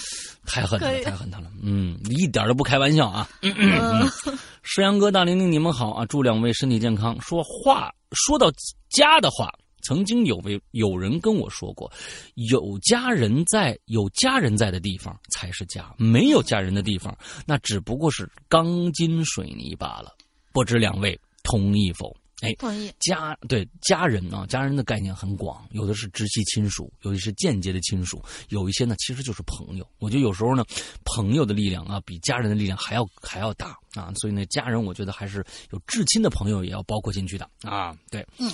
[0.45, 1.51] 太恨他了，太恨他了。
[1.61, 3.29] 嗯，一点都不开玩笑啊！
[3.41, 4.09] 嗯，
[4.63, 6.05] 石阳哥、大玲玲，你们好啊！
[6.05, 7.19] 祝两位身体健康。
[7.21, 8.49] 说话说到
[8.89, 9.53] 家的话。
[9.85, 11.91] 曾经有位有人跟我说过，
[12.33, 20.15] 有家人在有家人在的地方才是家，没有家人的地方那只不过是钢筋水泥罢了。
[20.51, 22.15] 不知两位同意否？
[22.41, 22.91] 哎，同意。
[22.99, 29.87] 家对家人啊，家人的概念很广，有的是直系亲属，有的是间接的亲属，有一些呢其实就是朋友。
[29.99, 30.63] 我觉得有时候呢，
[31.05, 34.11] 朋友的力量啊，比家人的力量还要还要大啊。
[34.15, 37.95] 所以呢，家人我觉得还是有至亲的朋友也要包括进去的啊。
[38.09, 38.51] 对，嗯，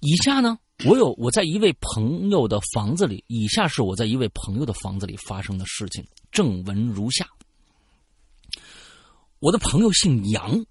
[0.00, 0.58] 以下呢。
[0.84, 7.28] 我有我在一位朋友的房子里，以下是我在一位朋友的房子里发生的事情，正文如下：
[9.38, 10.64] 我的朋友姓杨，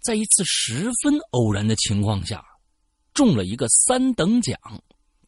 [0.00, 2.44] 在一次十分偶然的情况下，
[3.14, 4.58] 中了一个三等奖，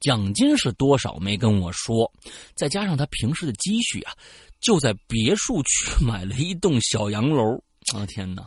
[0.01, 2.11] 奖金是多少没跟我说，
[2.55, 4.13] 再加上他平时的积蓄啊，
[4.61, 7.63] 就在别墅区买了一栋小洋楼。
[7.95, 8.47] 我的天哪，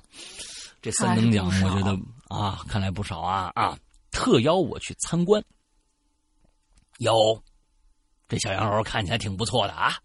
[0.82, 3.78] 这三等奖我觉得啊，看来不少啊啊！
[4.20, 5.42] 特邀我去参观，
[6.98, 7.42] 哟，
[8.28, 9.98] 这小洋楼看起来挺不错的啊！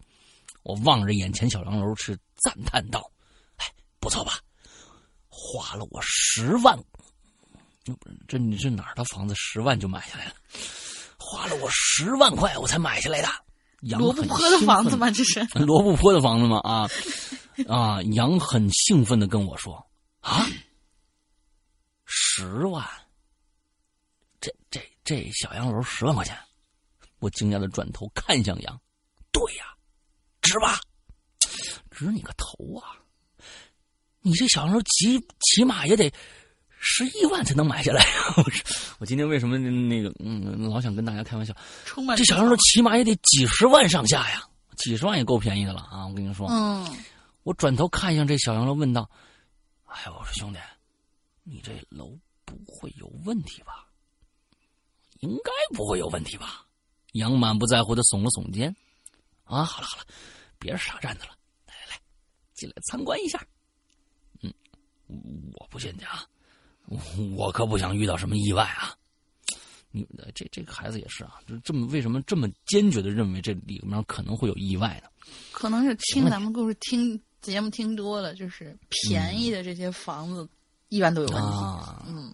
[0.63, 3.11] 我望着眼前小洋楼是赞叹道
[3.59, 4.39] ：“哎，不错吧？
[5.27, 6.81] 花了我十万，
[8.25, 10.33] 这你这哪儿的房子十万就买下来了？
[11.17, 13.27] 花了我十万块我才买下来的。”
[13.99, 15.11] 罗布泊的房子吗？
[15.11, 16.59] 这是罗布泊的房子吗？
[16.59, 16.87] 啊
[17.67, 18.01] 啊！
[18.13, 19.85] 杨很兴奋的跟我说
[20.23, 20.47] ：“啊，
[22.05, 22.87] 十万。”
[24.45, 26.37] 这这这小洋楼十万块钱，
[27.17, 28.79] 我惊讶的转头看向杨，
[29.31, 29.65] 对呀，
[30.43, 30.79] 值吧？
[31.89, 32.93] 值你个头啊！
[34.21, 36.13] 你这小洋楼起起码也得
[36.79, 38.05] 十一万才能买下来。
[38.37, 38.43] 我
[38.99, 41.55] 我今天为什么那个嗯老想跟大家开玩笑？
[42.15, 44.43] 这小洋楼起码也得几十万上下呀，
[44.77, 46.05] 几十万也够便宜的了啊！
[46.05, 46.85] 我跟你说，嗯，
[47.41, 49.09] 我转头看向这小洋楼问道
[49.85, 50.59] ：“哎，我说兄弟，
[51.41, 53.84] 你这楼不会有问题吧？
[55.25, 56.65] 应该不会有问题吧？
[57.13, 58.75] 杨满不在乎的耸了耸肩。
[59.43, 60.03] 啊，好了好了，
[60.59, 61.31] 别傻站着了，
[61.67, 62.01] 来来来，
[62.53, 63.45] 进来参观一下。
[64.41, 64.53] 嗯，
[65.53, 66.25] 我不进去啊，
[67.35, 68.95] 我可不想遇到什么意外啊。
[69.91, 75.09] 你这这个孩子也是啊，就这么为什么这么坚决的认为这里面可能会有意外呢？
[75.51, 80.49] 可能是听咱们故事听节目听多了，就是便宜的这些房子
[80.89, 81.49] 一般都有问题。
[82.07, 82.33] 嗯，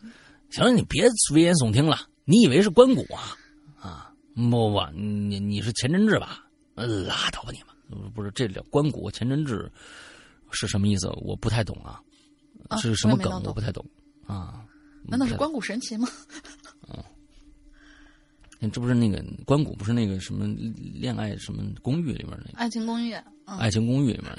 [0.49, 2.07] 行了，你别危言耸听了。
[2.31, 3.35] 你以为是关谷啊？
[3.77, 6.45] 啊，不不，你你是钱真志吧？
[6.75, 8.09] 拉倒吧你们！
[8.13, 9.69] 不是这两关谷钱真志
[10.49, 11.09] 是什么意思？
[11.17, 12.01] 我不太懂啊，
[12.79, 13.43] 是什么梗？
[13.43, 13.85] 我不太懂
[14.25, 14.63] 啊。
[15.03, 16.07] 难道是关谷神奇吗？
[16.87, 17.03] 嗯。
[18.71, 20.45] 这不是那个关谷，不是那个什么
[20.93, 23.13] 恋爱什么公寓里面那个爱情公寓，
[23.43, 24.33] 爱情公寓里面。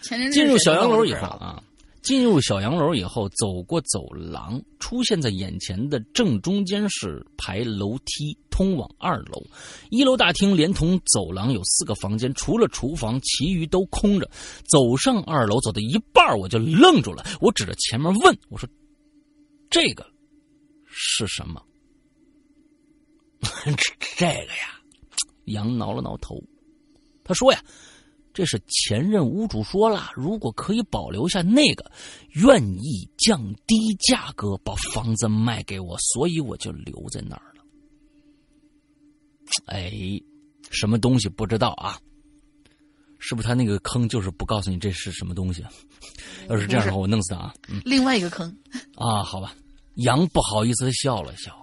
[0.00, 1.62] 前进入小洋楼以后啊，
[2.04, 9.42] 进入小洋楼以后，走过走廊，出现在眼前的正中间是排楼梯通往二楼。
[9.88, 14.30] 一楼大厅连同走廊有四个房间，除了厨房，其余都空着。
[14.64, 18.68] 走上二楼，走到一半我就愣住了，我指着前面问我说
[19.70, 20.06] ：“这个
[20.84, 21.62] 是什么？”
[24.16, 24.78] 这个呀，
[25.46, 26.38] 杨挠了挠头，
[27.24, 27.64] 他说呀
[28.34, 31.90] ：“这是前任屋主说了，如果可以保留下那个，
[32.32, 37.64] 愿意降低价格把房子卖给我，所以我就留在那儿了。”
[39.66, 39.92] 哎，
[40.70, 41.96] 什么东西不知道啊？
[43.20, 45.64] 是不是他那个坑就是不告诉你这是什么东西？
[46.48, 47.54] 要是这样的话，我弄死他啊！
[47.84, 48.54] 另外一个坑
[48.96, 49.54] 啊，好吧。
[49.94, 51.56] 杨不好意思的笑了笑。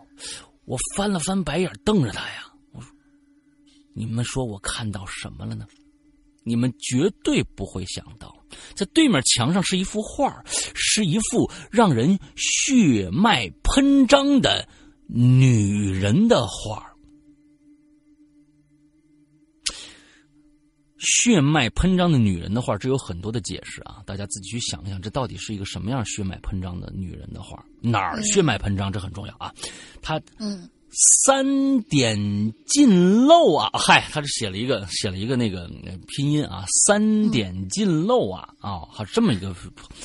[0.66, 2.52] 我翻了翻白眼，瞪着他呀。
[2.72, 2.90] 我说
[3.94, 5.68] ：“你们说我看到什么了呢？
[6.43, 8.36] 你们绝对不会想到，
[8.75, 14.67] 在对面墙上是一幅画，是一幅让人血脉喷张的
[15.08, 16.88] 女人的画。
[20.97, 24.04] 血脉喷张的女人的画，这有很多的解释啊。
[24.06, 27.63] 大家自己去想一想，这到底是一个什么样血脉喷张的女人的画？
[27.82, 28.91] 哪儿血脉喷张？
[28.91, 29.51] 这很重要啊。
[30.01, 30.69] 她嗯。
[30.93, 32.17] 三点
[32.65, 33.69] 尽漏啊！
[33.73, 35.69] 嗨，他是写了一个写了一个那个
[36.08, 39.56] 拼音啊，三点尽漏啊啊，好这么一个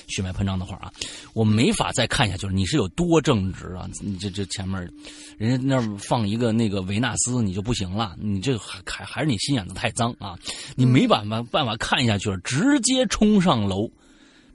[0.07, 0.93] 血脉喷张的话啊，
[1.35, 2.53] 我没法再看下去了。
[2.53, 3.91] 你是有多正直啊？
[4.01, 4.89] 你这这前面
[5.37, 8.15] 人家那放一个那个维纳斯，你就不行了。
[8.21, 10.39] 你这还还还是你心眼子太脏啊！
[10.77, 13.91] 你没办法办法看下去了，直接冲上楼，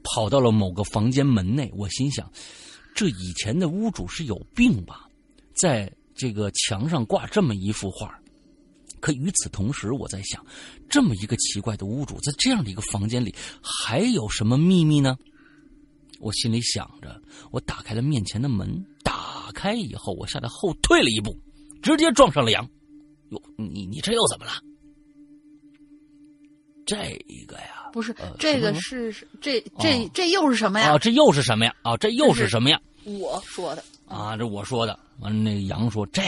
[0.01, 1.69] 跑到了某个房间门内。
[1.75, 2.31] 我心想，
[2.95, 5.09] 这以前的屋主是有病吧？
[5.53, 5.91] 在。
[6.21, 8.15] 这个墙上挂这么一幅画，
[8.99, 10.45] 可与此同时，我在想，
[10.87, 15.17] 这么一个奇怪的屋主，在这样的一个房间里，还有什么秘密呢？
[16.19, 21.35] 我心里想着，我打开了面前的门，打开以后，我吓得后退了一步，
[21.81, 22.69] 直接撞上了羊。
[23.31, 24.51] 哟，你你这又怎么了？
[26.85, 26.97] 这
[27.47, 30.91] 个呀，不是这个是这这这又是什么呀？
[30.91, 31.73] 啊，这又是什么呀？
[31.81, 32.79] 啊，这又是什么呀？
[33.05, 34.99] 我说的啊，这我说的。
[35.19, 36.21] 完，那杨说：“这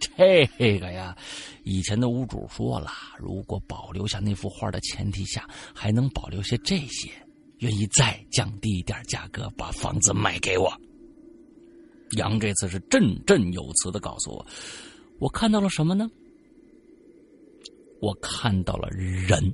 [0.00, 1.16] 这个呀，
[1.64, 7.10] 以前的屋主说了，如果保留下那幅画的前提下，还能保留些这些，
[7.58, 10.72] 愿意再降低一点价格把房子卖给我。”
[12.16, 14.46] 杨这次是振振有词的告诉我
[15.20, 16.10] ：“我看到了什么呢？
[18.00, 19.52] 我看到了人，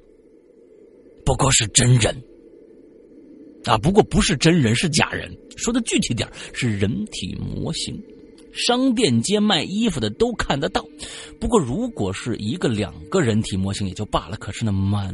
[1.24, 2.14] 不过是真人
[3.64, 5.34] 啊，不过不是真人，是假人。
[5.56, 8.00] 说的具体点是人体模型。”
[8.56, 10.80] 商店街卖衣服的都看得到，
[11.40, 14.36] 不过如果是一个两个人体模型也就罢了。
[14.36, 15.12] 可是那满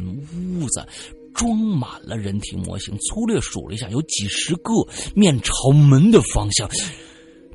[0.61, 0.87] 屋子
[1.33, 4.75] 装满了人体模型，粗略数了一下，有几十个
[5.15, 6.69] 面朝门的方向，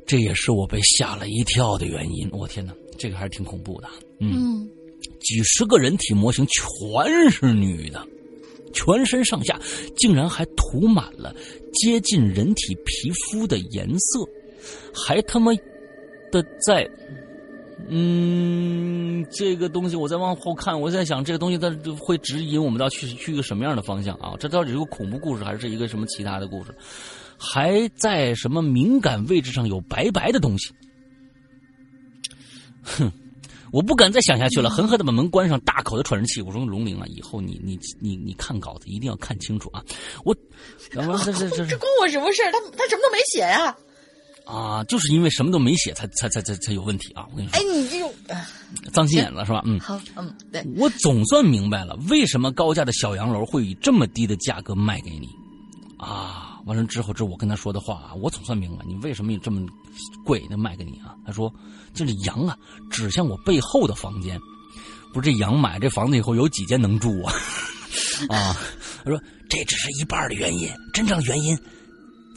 [0.04, 2.28] 这也是我被吓了一跳的原因。
[2.32, 3.88] 我天哪，这个还是挺恐怖的。
[4.18, 4.68] 嗯，
[5.20, 8.04] 几十个人体模型全是女的，
[8.76, 9.58] 全身上下
[9.96, 11.34] 竟然还涂满了
[11.72, 14.20] 接近人体皮肤的颜色，
[14.94, 15.50] 还他妈。
[16.32, 16.90] 的在，
[17.88, 24.34] 嗯，这个东西我再往后看，我在想这个东西它会指引我们到去去一个什么样的方向啊？
[24.40, 26.74] 这到底是个恐怖故事还是一个什么其他的故事？
[27.38, 30.74] 还在什么敏感位置上有白白的东西？
[32.82, 33.12] 哼，
[33.76, 36.40] 我不敢再想下去了，狠狠的把门关上，大口的喘着气。
[36.40, 39.84] 我说龙玲啊，以后你你你你看稿子一定要看清楚啊！
[40.24, 40.34] 我，
[40.90, 43.76] 这这这这关我什么事他他什么都没写呀。
[44.46, 47.26] 啊，就是因为什么都没写，才才才才才有问题啊！
[47.30, 48.10] 我跟你说，哎，你这种
[48.94, 49.60] 脏心眼了是吧？
[49.66, 55.28] 嗯，好，嗯，对，我总算明白了，为什么高价的小洋楼会以这么低的价格卖给你
[55.98, 56.45] 啊！
[56.66, 59.64] 完了之后，这我跟他说的话啊，我总算明白你为什么这么
[60.24, 61.16] 贵的卖给你啊。
[61.24, 61.52] 他说，
[61.94, 62.58] 这是羊啊，
[62.90, 64.38] 指向我背后的房间。
[65.12, 67.32] 不是这羊买这房子以后有几间能住啊？
[68.28, 68.56] 啊，
[69.04, 71.56] 他说这只是一半的原因，真正原因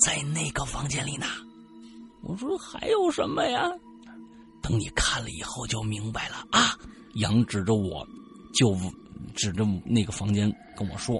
[0.05, 1.25] 在那个房间里呢。
[2.21, 3.67] 我说还有什么呀？
[4.61, 6.77] 等你看了以后就明白了啊。
[7.15, 8.05] 羊指着我，
[8.53, 8.77] 就
[9.35, 11.19] 指着那个房间跟我说。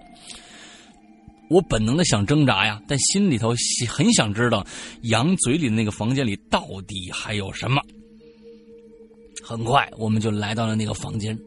[1.50, 3.54] 我本能的想挣扎呀，但心里头
[3.88, 4.66] 很想知道
[5.04, 7.82] 羊嘴里的那个房间里到底还有什么。
[9.44, 11.38] 很快，我们就来到了那个房间。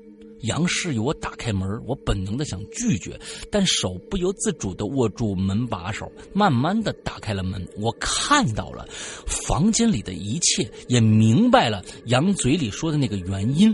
[0.42, 3.16] 杨示意我打开门，我本能的想拒绝，
[3.48, 7.64] 但手不由自主的握住门把手，慢慢的打开了门。
[7.78, 8.84] 我看到了
[9.24, 13.72] 房间里的一切，也明白了杨嘴里说的那个原因。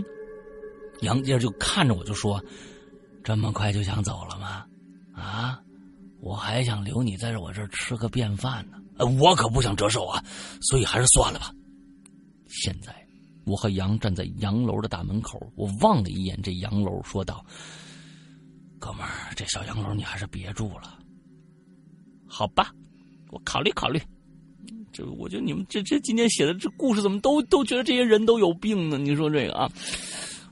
[1.01, 2.39] 杨接着就看着我就说
[3.23, 4.63] ：“这么快就想走了吗？
[5.15, 5.59] 啊，
[6.21, 8.77] 我还想留你在我这儿吃个便饭呢。
[8.97, 10.23] 呃，我可不想折寿啊，
[10.61, 11.51] 所以还是算了吧。
[12.47, 12.95] 现在。”
[13.45, 17.43] 我和杨站在洋楼的大门口，我望了一眼这洋楼，说道
[18.77, 20.99] ：“哥们儿，这小洋楼你还是别住了，
[22.27, 22.71] 好吧？
[23.31, 23.99] 我考虑考虑。
[24.93, 28.99] 这我觉得你们这这今天写的这故事，怎么都都觉得这些人都有病呢？
[28.99, 29.67] 你说这个啊？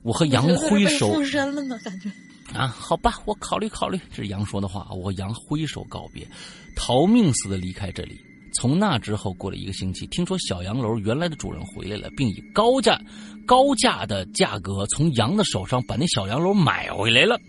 [0.01, 2.11] 我和杨挥手，附身了呢，感觉
[2.53, 2.67] 啊？
[2.67, 3.99] 好吧，我考虑考虑。
[4.09, 4.87] 这是杨说的话。
[4.91, 6.27] 我和杨挥手告别，
[6.75, 8.19] 逃命似的离开这里。
[8.53, 12.99] 从那之后过了一个星期，听说小洋楼原来的主人回来了，并以高价、
[13.45, 17.39] 高价的价格从杨的手上把那小洋楼买回来了。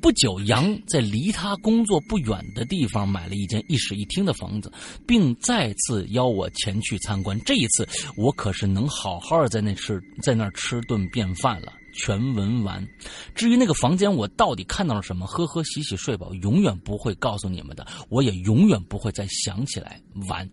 [0.00, 4.72] 不久，杨在离他工作不远的地方买了一间一室一厅的房子，
[5.06, 7.38] 并再次邀我前去参观。
[7.44, 7.86] 这一次，
[8.16, 11.72] 我可是能好好在那吃在那吃顿便饭了。
[11.96, 12.86] 全文完。
[13.34, 15.26] 至于那个房间，我到底看到了什么？
[15.26, 17.86] 呵呵，洗洗睡吧，永远不会告诉你们的。
[18.08, 20.00] 我也永远不会再想起来。
[20.28, 20.48] 完。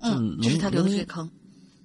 [0.00, 1.30] 嗯，这是他留的这个坑。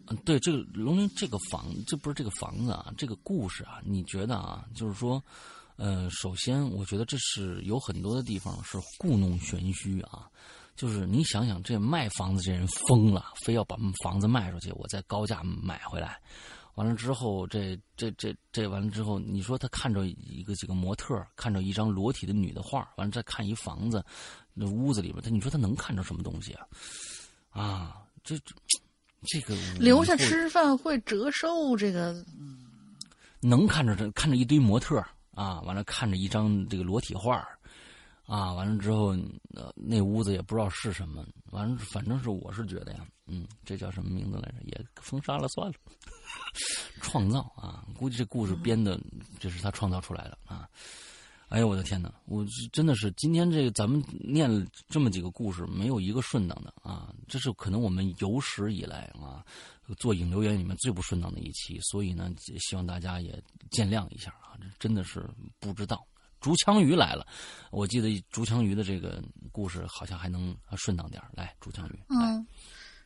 [0.07, 4.65] 嗯，对，这个龙鳞这个房，这不是这个房子啊，这个故事啊，你觉得啊？
[4.75, 5.23] 就是说，
[5.77, 10.29] 呃，首先，我觉得这是有很多的地方是故弄玄虚啊。
[10.81, 16.19] 就是你想想，这卖房子这人疯了，非要把房子卖出去，我再高价买回来。
[16.73, 24.03] 完了之后，这这这这完了之后，你说他看着一个几个模特，看着一张裸体的女的画，完了再看一房子，
[24.55, 26.65] 那屋子里边，他你说他能看着什么东西啊？
[27.51, 28.55] 啊，这这
[29.27, 32.25] 这个留下吃饭会折寿，这个
[33.39, 34.97] 能看着这看着一堆模特
[35.35, 37.47] 啊，完了看着一张这个裸体画。
[38.25, 39.09] 啊，完了之后，
[39.55, 41.25] 呃，那屋子也不知道是什么。
[41.51, 44.61] 完了，反正是我是觉得呀，嗯，这叫什么名字来着？
[44.65, 45.73] 也封杀了算了。
[47.01, 48.99] 创造啊，估计这故事编的，
[49.39, 50.69] 这是他创造出来的啊。
[51.49, 52.13] 哎呦，我的天哪！
[52.27, 57.13] 我真的是今天这个咱们念了这么几个故事，没有一个顺当的啊。
[57.27, 59.43] 这是可能我们有史以来啊
[59.97, 64.55] 做引流员里面最不顺当的一期，所以呢，希望大家也见谅一下啊。
[64.61, 66.07] 这真的是不知道。
[66.41, 67.25] 竹枪鱼来了，
[67.69, 71.99] 我记得竹枪鱼的这个故事好像还能顺当点来，竹枪鱼。
[72.09, 72.45] 嗯，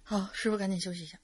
[0.01, 1.19] 好，师傅赶紧休息一下。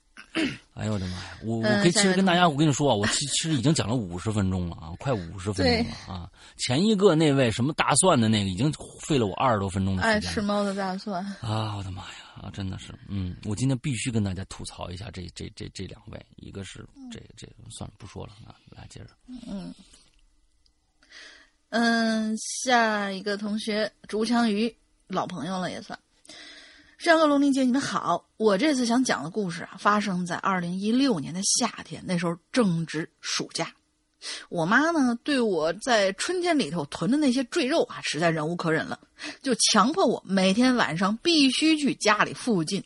[0.74, 1.38] 哎呦我的妈呀！
[1.42, 6.30] 我我可以其实跟大家，我跟你说啊，我其其实已经讲了五十分钟了啊，快五十分钟了啊。
[6.58, 10.30] 前一个那位什么大蒜的那个，已经费了我二十多分钟的时间。
[10.30, 11.76] 爱吃猫的大蒜啊！
[11.76, 12.50] 我的妈呀啊！
[12.50, 19.10] 真的是，嗯，我今天必须跟大家吐槽一下这这这这两位，一个是这这算了不说了啊，来接着。
[19.48, 19.74] 嗯。
[21.72, 24.76] 嗯，下一个同学竹枪鱼，
[25.08, 25.98] 老朋友了也算。
[26.98, 28.28] 山河龙鳞姐，你们好。
[28.36, 33.72] 我这次想讲的故事啊，发生在二零一六年的夏天，那时候正值暑假。
[34.50, 39.00] 我妈呢，对我在春天里头囤的那些赘肉啊，实在忍无可忍了，
[39.40, 42.84] 就强迫我每天晚上必须去家里附近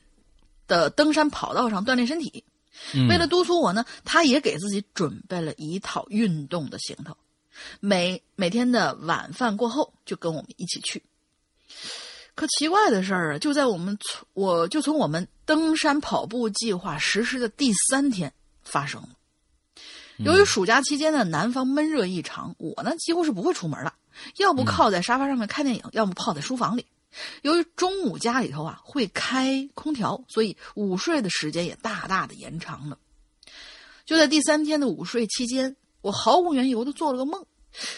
[0.69, 2.45] 的登山跑道上锻炼身体。
[3.09, 7.17] 为了督促我呢，她也给自己准备了一套运动的行头。
[7.81, 11.03] 每每天的晚饭过后，就跟我们一起去。
[12.35, 18.31] 可奇怪的事儿啊，就在我们从我就从我们登山跑步计划实施的第三天
[18.63, 19.09] 发生了。
[20.19, 23.95] 由于暑假期间呢，南方闷热异常，我呢几乎是不会出门了，
[24.37, 26.85] 要不靠在沙发上面看电影，要么泡在书房里。
[27.41, 32.99] 由于中午家里头啊会开空调，所以午睡的时间也大大的延长了。
[34.05, 35.75] 就在第三天的午睡期间。
[36.07, 37.45] 我毫无缘由的做了个梦，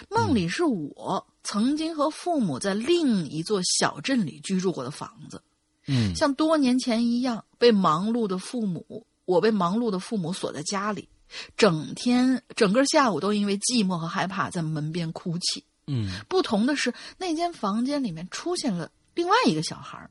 [0.08, 5.42] 梦里是我曾经和父母在另一座小镇里居住过的房子，
[5.88, 11.06] 嗯，像多年前一样，被忙碌的父母，我被忙碌的父母锁在家里，
[11.54, 15.62] 整天整个下午都因为寂寞和害怕在门边哭泣。
[15.86, 16.08] 嗯。
[16.30, 20.08] 不同的是，那间房间里面出现了另外一个小孩儿，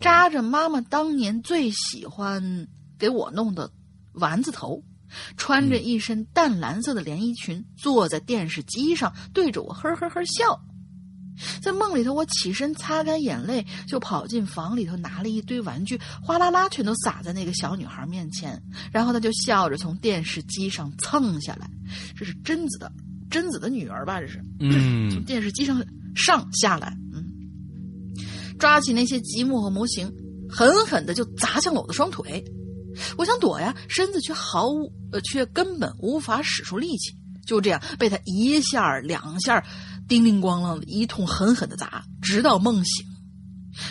[0.00, 2.66] 扎着妈妈当年最喜欢
[2.98, 3.70] 给我弄的
[4.14, 4.82] 丸子头，
[5.36, 10.60] 穿着一身淡蓝色的连衣裙，坐在电视机上对着我呵呵呵笑。
[11.60, 18.62] 在梦里头，我起身擦干眼泪，就跑进房里头，拿了一堆玩具，哗啦啦全都撒在那个小女孩面前。
[18.92, 21.68] 然后她就笑着从电视机上蹭下来，
[22.16, 22.92] 这是贞子的
[23.30, 24.20] 贞子的女儿吧？
[24.20, 24.38] 这是。
[24.60, 25.84] 嗯 从嗯电视机上
[26.14, 27.24] 上下来，嗯，
[28.56, 30.08] 抓起那些积木和模型，
[30.48, 32.44] 狠狠的就砸向了我的双腿。
[33.16, 37.16] 我想躲呀，身子却毫无呃，却根本无法使出力气。
[37.46, 39.64] 就这样被他一下两下儿，
[40.08, 43.06] 叮铃咣啷的一通狠狠的砸，直到梦醒。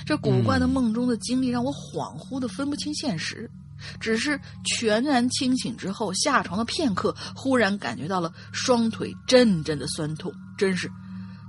[0.06, 3.52] 这古怪的梦中的经历让我恍惚的分不清现实，
[4.00, 10.90] 只是全然清醒之后，下床的片刻，忽然感觉到了双腿阵阵的酸痛，真是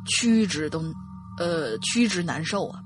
[0.07, 0.85] 屈指都
[1.39, 2.81] 呃屈指难受啊。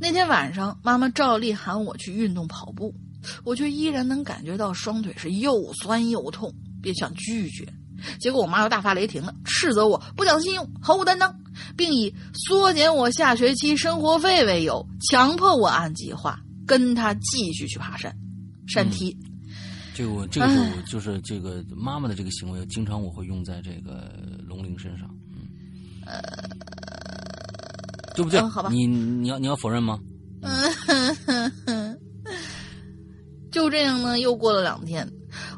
[0.00, 2.94] 那天晚上，妈妈照例喊我去运动跑步，
[3.44, 6.52] 我却依然能感觉到双腿是又酸又痛，
[6.82, 7.66] 便想拒绝。
[8.20, 11.34] 结果我妈又大发雷霆了，斥责我不讲信用、毫无担当，
[11.76, 18.14] 并以缩减我下学期生活费为由，强迫我按计划跟她继续去爬山、
[18.68, 19.16] 山梯。
[19.94, 24.12] 这个我这个是我就是这个妈妈的这个行为，经常我会用在这个
[24.46, 25.48] 龙玲身上，嗯，
[26.06, 26.22] 呃，
[28.14, 28.38] 对不对？
[28.38, 29.98] 嗯好吧你你要你要否认吗？
[33.50, 35.10] 就这样呢，又过了两天，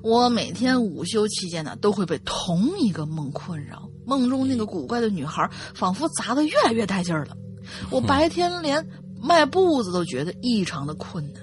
[0.03, 3.89] 我每天午休期间呢，都会被同一个梦困扰。
[4.07, 7.37] 梦中那个古怪的女孩，仿佛砸得越来越带劲儿了。
[7.91, 8.85] 我白天连
[9.21, 11.43] 迈步子都觉得异常的困难。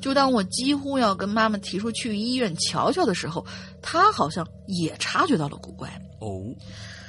[0.00, 3.44] 就当我几乎要跟妈妈提出去医院瞧瞧的时候，
[3.82, 5.88] 她好像也察觉到了古怪。
[6.20, 6.40] 哦，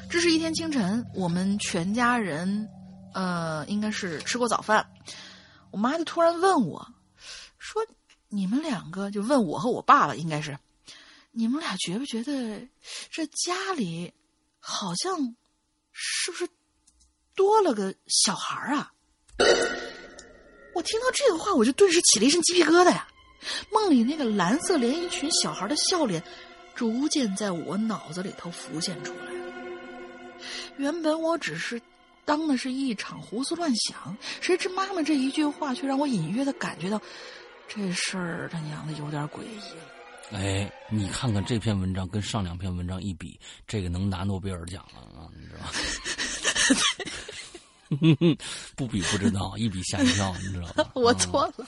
[0.09, 2.67] 这是一天清晨，我们全家人，
[3.13, 4.85] 呃，应该是吃过早饭，
[5.71, 6.85] 我妈就突然问我，
[7.57, 7.81] 说
[8.33, 10.57] ：“你们两个就问我和我爸爸，应该是，
[11.31, 12.65] 你们俩觉不觉得
[13.09, 14.13] 这家里
[14.59, 15.35] 好像
[15.91, 16.47] 是不是
[17.35, 18.93] 多了个小孩啊？”
[20.73, 23.05] 我听到这个话，我就顿时起了一身鸡皮疙瘩呀。
[23.69, 26.23] 梦里那个蓝色连衣裙小孩的笑脸，
[26.73, 29.25] 逐渐在我脑子里头浮现出来。
[30.77, 31.81] 原本我只是
[32.23, 37.01] 当的是一场胡思乱想，谁知妈妈这一句话却让我隐约的感觉到，
[37.73, 39.83] 这事儿他娘的有点诡异了。
[40.31, 45.71] 哎，你看看这篇文章跟上两篇文章一比，这个能拿诺贝尔奖了啊，你知道吧？
[48.75, 50.89] 不比不知道，一比吓一跳，你知道吧？
[50.95, 51.67] 我嗯错了，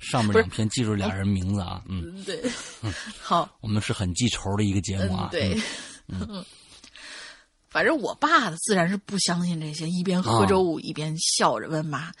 [0.00, 2.42] 上面两篇记住俩人名字啊，嗯，嗯，对，
[3.20, 5.60] 好，我们是很记仇的一个节目啊，嗯，对，
[6.08, 6.44] 嗯，
[7.72, 12.12] 反正我爸自然是不相信这些，一边喝粥一边笑着问妈：“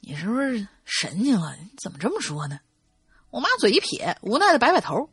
[0.00, 1.56] 你是不是神经了？
[1.56, 2.58] 你怎么这么说呢？”
[3.30, 5.08] 我妈嘴一撇，无奈的摆摆头，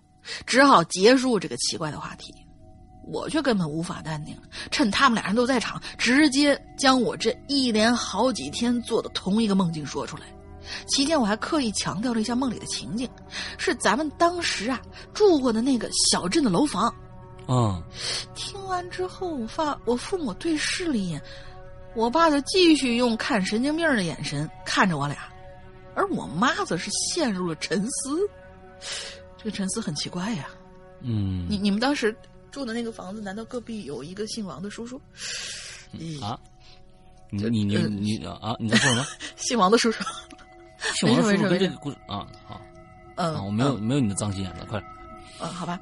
[0.46, 2.34] 只好结束这个奇怪的话题。
[3.10, 4.38] 我却根本无法淡定，
[4.72, 10.24] 趁他们俩人都在场，直接将我这一连好几天做的同一个梦境说出来。
[10.88, 13.10] 期间我还刻意强调了一下梦里的情景，
[13.58, 14.82] 是咱们当时啊
[15.14, 16.94] 住过的那个小镇的楼房。
[17.48, 17.82] 嗯，
[18.36, 21.22] 听完之后，我发我父母对视了一眼，
[21.96, 25.18] 我爸就继续用看神经病的眼神看着我俩，
[25.96, 28.20] 而我妈则是陷入了沉思。
[29.38, 30.50] 这个沉思很奇怪呀、
[31.02, 32.16] 嗯，你你们当时
[32.52, 35.00] 住的那个房子，难道隔壁有一个姓王的叔叔？
[35.94, 36.24] 咦。
[36.24, 36.38] 啊，
[37.30, 39.06] 你你你呃你啊，你在说什么？
[39.38, 40.04] 姓王的叔叔？
[40.96, 41.98] 姓王的叔叔跟这个故事。
[42.08, 42.60] 啊，好。
[43.16, 43.84] 嗯，啊，我没有嗯。
[43.84, 44.92] 没有你的脏心眼子，快点，
[45.40, 45.80] 嗯，好吧。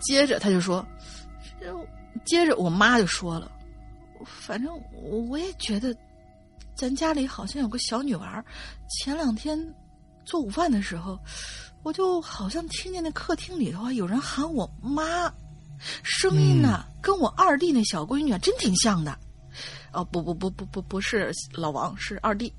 [0.00, 0.84] 接着他就说，
[2.24, 3.50] 接着我妈就说了，
[4.24, 5.94] 反正我我也觉得，
[6.74, 8.44] 咱家里好像有个小女娃。
[8.88, 9.58] 前两天
[10.24, 11.18] 做午饭的时候，
[11.82, 15.32] 我就好像听见那客厅里头啊有人喊我妈，
[16.02, 19.18] 声音呐、跟我二弟那小闺女啊真挺像的。
[19.92, 22.52] 哦，不不不不不不是老王，是二弟。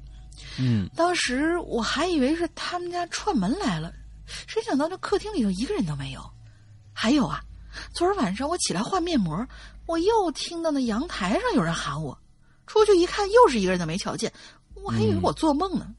[0.58, 3.94] 嗯当时我还以为是他们家串门来了，
[4.26, 6.22] 谁想到这客厅里头一个人都没有。
[7.02, 7.42] 还有啊，
[7.94, 9.48] 昨儿晚上我起来换面膜，
[9.86, 12.20] 我又听到那阳台上有人喊我，
[12.68, 14.30] 出去一看又是一个人都没瞧见，
[14.84, 15.96] 我还以为我做梦呢。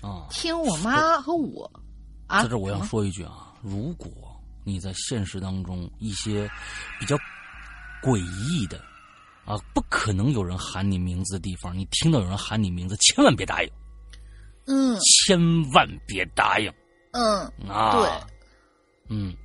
[0.00, 1.68] 啊，听我妈和我
[2.28, 4.08] 啊，在这我要说一句啊，如果
[4.62, 6.48] 你在现实当中一些
[7.00, 7.16] 比较
[8.00, 8.18] 诡
[8.48, 8.78] 异的
[9.44, 13.68] 啊，不可能有人喊你名字的地方，你听到有人喊你名字，千万别答应，
[14.66, 14.96] 嗯。
[15.00, 15.36] 千
[15.72, 16.72] 万别答应。
[17.10, 17.90] 嗯，啊！
[17.90, 18.08] 对，
[19.08, 19.36] 嗯，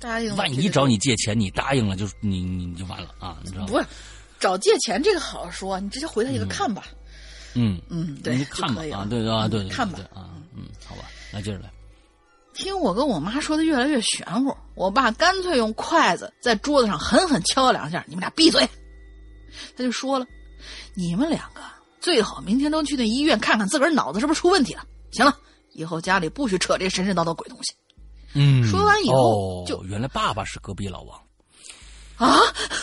[0.00, 3.68] 答应了万一找你借钱，你答应了，就你你你就完了啊，你知道吗？
[3.68, 3.86] 不是
[4.38, 6.84] 找借钱这个好说，你直接回他一个看吧。
[7.54, 11.70] 嗯嗯，对，你看吧啊，对啊，对，对看吧啊，嗯，好吧，那接着来。
[12.52, 18.68] 听我跟我妈说的越来越玄乎，我爸干脆用筷子在桌子上狠狠敲了两下：“你们俩闭嘴！”
[19.76, 20.26] 他就说了
[20.94, 21.60] ：“你们两个
[22.00, 24.84] 最好明天都去那医院看看自个儿脑子是不是出问题了。
[25.10, 25.36] 行了，
[25.72, 27.72] 以后家里不许扯这神神叨叨鬼东西
[28.34, 31.20] 嗯，说完以后哦就原来爸爸是隔壁老王。
[32.16, 32.38] 啊！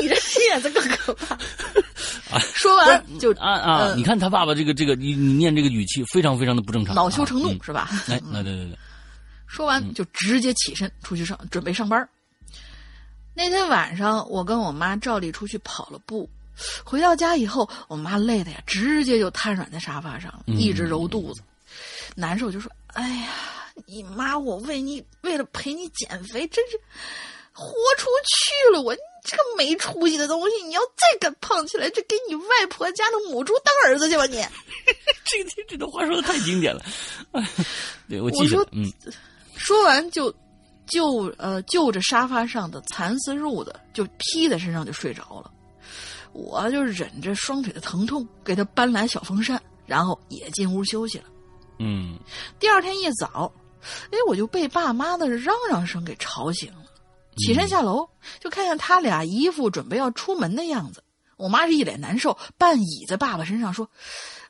[0.00, 0.14] 你这
[0.50, 1.38] 眼子更可怕。
[2.54, 3.78] 说完就啊啊！
[3.86, 7.88] 嗯你看他爸爸这个这个，你你念这个语气非常非常的不正常，恼羞成怒、啊是吧？
[8.08, 8.78] 嗯哎，那对对对，
[9.46, 12.06] 说完就直接起身出去上准备上班。
[13.34, 16.28] 那天晚上，我跟我妈照例出去跑了步，
[16.84, 21.40] 回到家以后，我妈累的呀，直接就瘫软在沙发上一直揉肚子，
[22.16, 23.28] 难受就说：“哎呀，
[23.86, 26.78] 你妈，我为你为了陪你减肥，真是
[27.52, 28.82] 豁出去了！
[28.82, 34.36] 我你这个没出息的东西，你要再敢胖起来，就给你外婆家的母猪当儿子去吧你！”
[35.24, 36.82] 这这这段话说的太经典了，
[37.32, 37.48] 哎，
[38.08, 38.92] 对我记我说下了，嗯
[39.56, 40.32] 说完就
[40.86, 45.52] 就呃就着沙发上的蚕丝褥子就披在身上就睡着了。
[46.32, 51.24] 我就忍着双腿的疼痛，给他搬来小风扇，然后也进屋休息了。
[51.78, 52.18] 嗯
[52.58, 53.52] 第二天一早，
[54.10, 56.84] 哎，我就被爸妈的嚷嚷声给吵醒了。
[57.36, 58.08] 起身下楼，
[58.40, 61.02] 就看见他俩一副准备要出门的样子。
[61.36, 63.88] 我妈是一脸难受，半倚在爸爸身上说：“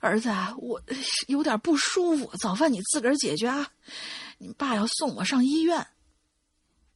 [0.01, 0.81] 儿子啊，我
[1.27, 3.69] 有点不舒服，早饭你自个儿解决啊。
[4.39, 5.87] 你爸要送我上医院。”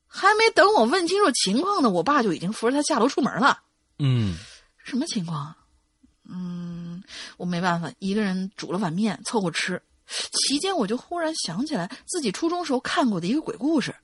[0.09, 3.61] 还没等我问清楚情况呢，我爸就已经扶着他下楼出门了。
[3.99, 4.37] 嗯
[4.83, 5.55] 什么情况？
[6.27, 7.03] 嗯，
[7.37, 9.83] 我没办法，一个人煮了碗面凑合吃。
[10.33, 13.95] 期间，我就忽然想起来自己初中时候看过的一个鬼故事，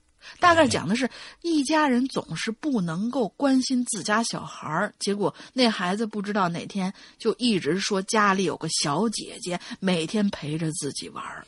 [0.41, 1.09] 大概讲的是
[1.43, 11.47] 一家人总是不能够关心自家小孩儿，结果那孩子不知道哪天就一直说家里有个小姐姐，每天陪着自己玩儿。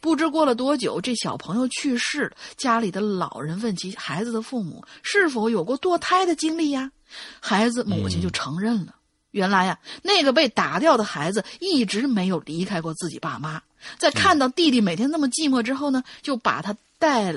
[0.00, 6.92] 不知过了多久，这小朋友去世了，家里的老人问起孩子的父母是否有过堕胎的经历呀？
[7.40, 8.94] 孩子母亲就承认了。
[9.30, 13.60] 原来呀，那个被打掉的孩子一直没有离开过自己爸妈，
[13.98, 17.34] 在看到弟弟每天那么寂寞之后呢，就把他带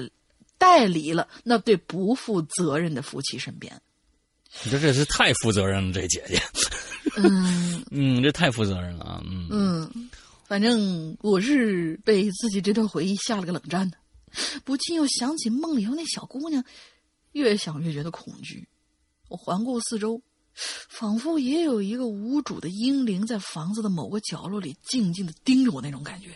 [0.57, 3.81] 带离了那对不负责任的夫妻身边。
[4.63, 6.41] 你说这是太负责任了，这姐姐，
[7.17, 7.83] 嗯。
[7.91, 9.47] 嗯，这太负责任了啊，嗯。
[9.51, 10.09] 嗯，
[10.47, 13.97] 反正我是被自己这段回忆吓了个冷战的，
[14.63, 16.63] 不禁又想起梦里头那小姑娘，
[17.33, 18.67] 越想越觉得恐惧。
[19.29, 20.21] 我环顾四周，
[20.53, 26.29] 仿佛也有一个无主的婴灵在房子的某个角落里静静的盯着我那种感觉。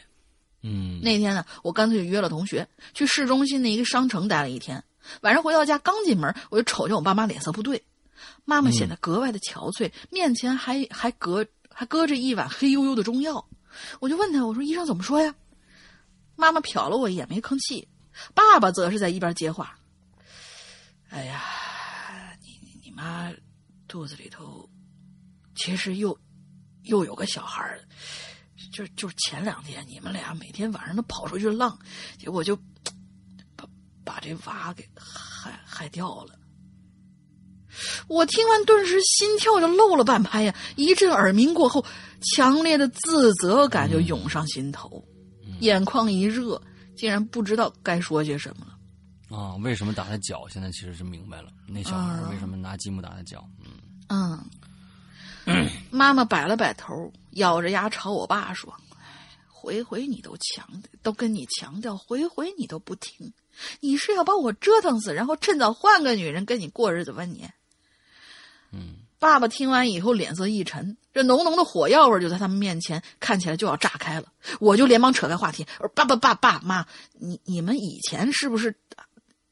[0.63, 4.83] 嗯，那天呢，我干脆就约了同学去市中心的一个商城待了一天。
[5.21, 7.83] 晚上回到家，刚进门，我就瞅见我爸妈脸色不对，
[8.43, 13.47] 妈妈显得格外的憔悴，面前还还搁还搁着一碗黑黝黝的中药。
[13.99, 15.35] 我就问他，我说医生怎么说呀？
[16.35, 17.87] 妈妈瞟了我一眼，没吭气。
[18.33, 19.77] 爸爸则是在一边接话
[21.09, 21.41] ：“哎呀，
[22.41, 23.31] 你你你妈
[23.87, 24.69] 肚子里头
[25.55, 26.17] 其实又
[26.83, 27.79] 又有个小孩儿，
[28.71, 31.77] 就就是前两天你们俩每天晚上都跑出去浪，
[32.17, 32.55] 结果就
[33.55, 33.65] 把
[34.03, 36.37] 把这娃给害害掉了。
[38.07, 40.55] 我听完，顿时心跳就漏了半拍呀！
[40.75, 41.85] 一阵耳鸣过后，
[42.33, 45.05] 强烈的自责感就涌上心头，
[45.59, 46.59] 眼眶一热，
[46.95, 49.37] 竟然不知道该说些什么了。
[49.37, 50.47] 啊，为什么打他脚？
[50.47, 53.47] 现在其实是明白了，那小孩为什么拿积木打他脚？
[53.63, 53.73] 嗯
[54.09, 54.45] 嗯，
[55.91, 58.73] 妈妈摆了摆头，咬着牙朝我爸说
[59.47, 60.67] ：“回回你都强，
[61.01, 63.33] 都跟你强调，回回你都不听，
[63.79, 67.49] 你是要把我折腾死，然后趁早换个女人跟你过日子吧你？”
[68.71, 74.31] 嗯爸爸听完以后脸色一沉，这浓浓的火药味就在他们面前看起来就要炸开了。
[74.59, 78.75] 我就连忙扯开话题，：“爸爸爸爸妈，你你们以前是不是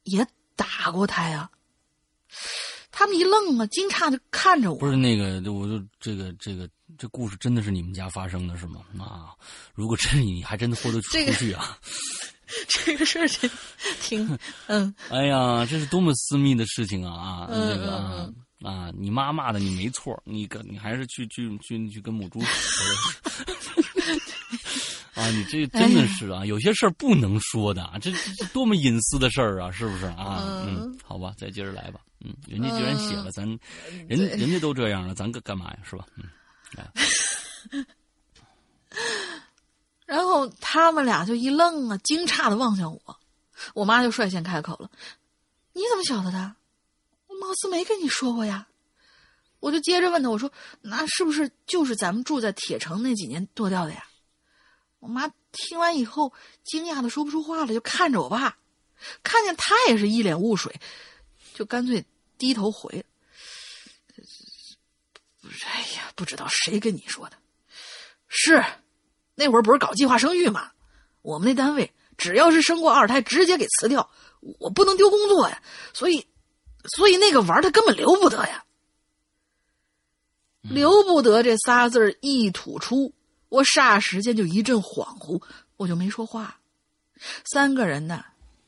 [0.03, 1.49] 也打过他呀？”
[2.97, 4.77] 他们一愣啊，惊诧的看着我。
[4.79, 6.67] 不是那个，我就这个这个
[6.97, 8.79] 这故事真的是你们家发生的是吗？
[8.97, 9.35] 啊，
[9.73, 11.77] 如果真是你，还真的豁得出去啊！
[12.69, 13.51] 这个事儿真
[14.01, 17.11] 挺 嗯哎呀，这是多么私密的事情啊！
[17.11, 18.29] 啊，嗯这个啊
[18.63, 22.39] 啊，你妈骂的你没错，你跟你还是去去去去跟母猪
[25.15, 25.27] 啊！
[25.29, 30.43] 你这真的是啊，有些事儿不能说的啊，这这这多么隐私的事儿啊，是不是啊？
[30.67, 32.01] 嗯嗯，好吧，再接着来吧。
[32.19, 33.47] 嗯，人家既然写了，咱
[34.07, 35.79] 人对人家都这样了，咱干干嘛呀？
[35.83, 36.05] 是吧？
[36.17, 36.23] 嗯，
[36.75, 36.91] 来，
[40.05, 43.19] 然后他们俩就一愣啊，惊诧的望向我。
[43.73, 44.91] 我妈就率先开口了
[45.71, 46.55] ：“你怎么晓得的？
[47.27, 48.67] 我貌似没跟你说过呀。”
[49.61, 50.51] 我就接着问他，我说
[50.83, 54.03] ：“那是不是就是咱们住在铁城那几年剁掉的呀？”
[54.99, 56.33] 我妈听完以后，
[56.63, 58.57] 惊讶的说不出话了，就看着我爸，
[59.21, 60.79] 看见他也是一脸雾水，
[61.53, 62.03] 就干脆
[62.37, 63.05] 低头回
[65.65, 67.37] ：“哎呀，不知道谁跟你说的，
[68.27, 68.63] 是
[69.35, 70.71] 那会儿不是搞计划生育吗？
[71.21, 74.09] 我们那单位只要是生过二胎，直接给辞掉，
[74.59, 75.61] 我不能丢工作呀，
[75.93, 76.27] 所以，
[76.95, 78.63] 所以那个娃他根本留不得呀。”
[80.67, 83.13] 留不得这仨字儿一吐出，
[83.55, 85.41] 我霎时间就一阵恍惚，
[85.77, 86.59] 我就没说话。
[87.45, 88.25] 三个人呢，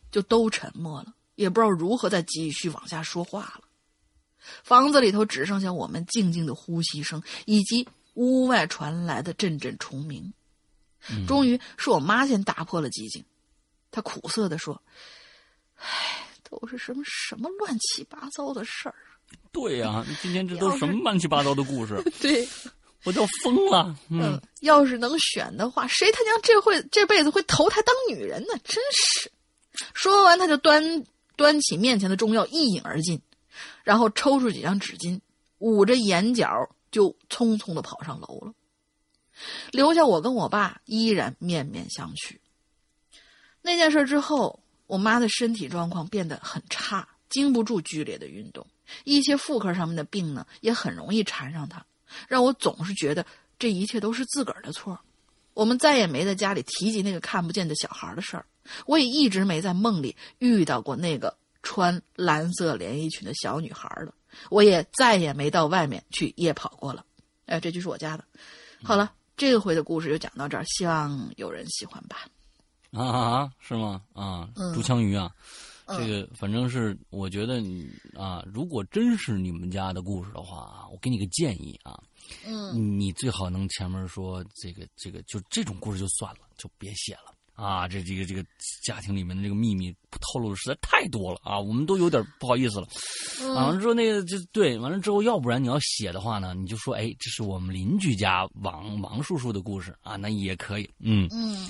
[0.10, 3.62] 就都沉默了，也不知道如何再继续往下说话了。
[4.64, 10.32] 房子里头只剩下我们静静的呼吸声，以及屋外传来的阵阵虫鸣。
[11.28, 13.26] 终于是我妈先打破了寂静，
[13.92, 14.82] 她苦涩的说
[15.76, 18.96] ：“唉，都是什么什么乱七八糟的事儿。”
[19.52, 22.02] 对呀，今天这都是什么乱七八糟的故事？
[22.22, 22.48] 对，
[23.04, 23.96] 我都疯了。
[24.10, 28.54] 嗯，要是能选的话，谁他娘这会这辈子会投胎当女人呢？
[28.64, 29.32] 真是！
[29.94, 31.04] 说完，他就端
[31.36, 33.22] 端起面前的中药一饮而尽，
[33.84, 35.20] 然后抽出几张纸巾，
[35.60, 38.54] 捂着眼角就匆匆的跑上楼了，
[39.72, 42.38] 留下我跟我爸依然面面相觑。
[43.62, 48.66] 那件事之后，我妈的身体状况变得很差，经不住剧烈的运动。
[49.04, 51.86] 一些妇科上面的病呢，也很容易缠上她，
[52.28, 53.26] 让我总是觉得
[53.60, 55.00] 这一切都是自个儿的错。
[55.54, 58.46] 我们再也没在家里提及那个看不见的小孩的事儿，
[58.86, 64.14] 我也一直没在梦里遇到过那个穿蓝色连衣裙的小女孩了。
[64.50, 67.04] 我也再也没到外面去夜跑过了。
[67.48, 68.24] 哎，这就是我家的。
[68.84, 72.28] 好了，这回的故事就讲到这儿，希望有人喜欢吧。
[72.92, 74.02] 啊，是吗？
[74.14, 75.32] 啊，竹枪鱼啊。
[75.88, 81.98] 这个反正是，我觉得你啊，如果真是你们家的故事的话，我给你个建议啊，
[82.46, 87.88] 嗯，你最好能前面说这个这个，就这种故事就算了，就别写了啊。
[87.88, 88.44] 这这个这个
[88.86, 92.88] 家庭里面的这个秘密透露的实在太多了啊，我们都有点不好意思了。
[93.56, 101.70] 完了之后那个就对，完了之后要不然你要写的话呢，你就说哎，这是我们邻居家王王叔叔的故事啊，那也可以，嗯嗯。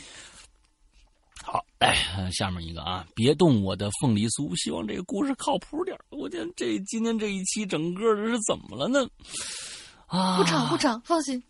[1.49, 4.53] 好，哎，下面一个啊，别动我的凤梨酥。
[4.61, 9.09] 希望这个故事靠谱点我天，这今天这一期整个的是怎么了呢？
[10.07, 11.41] 啊，不吵不吵，放心。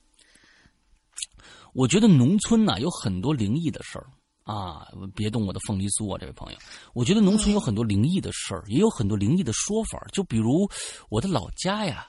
[1.74, 4.06] 我觉得农村呢有很多灵异的事儿
[4.44, 4.88] 啊。
[5.16, 6.60] 别动我的凤梨酥啊，这位朋友，
[6.94, 10.00] 我觉得农村有很多灵异的事儿，也有很多灵异的说法。
[10.14, 10.70] 就比如
[11.10, 12.06] 我的老家呀，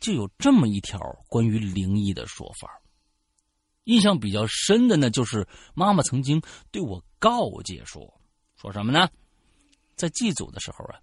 [0.00, 2.68] 就有这么一条关于灵异的说法。
[3.88, 8.02] 印象比较深的呢，就是妈妈曾经对我告诫说
[8.60, 9.08] ：“说什么呢？
[9.96, 11.00] 在祭祖的时候啊，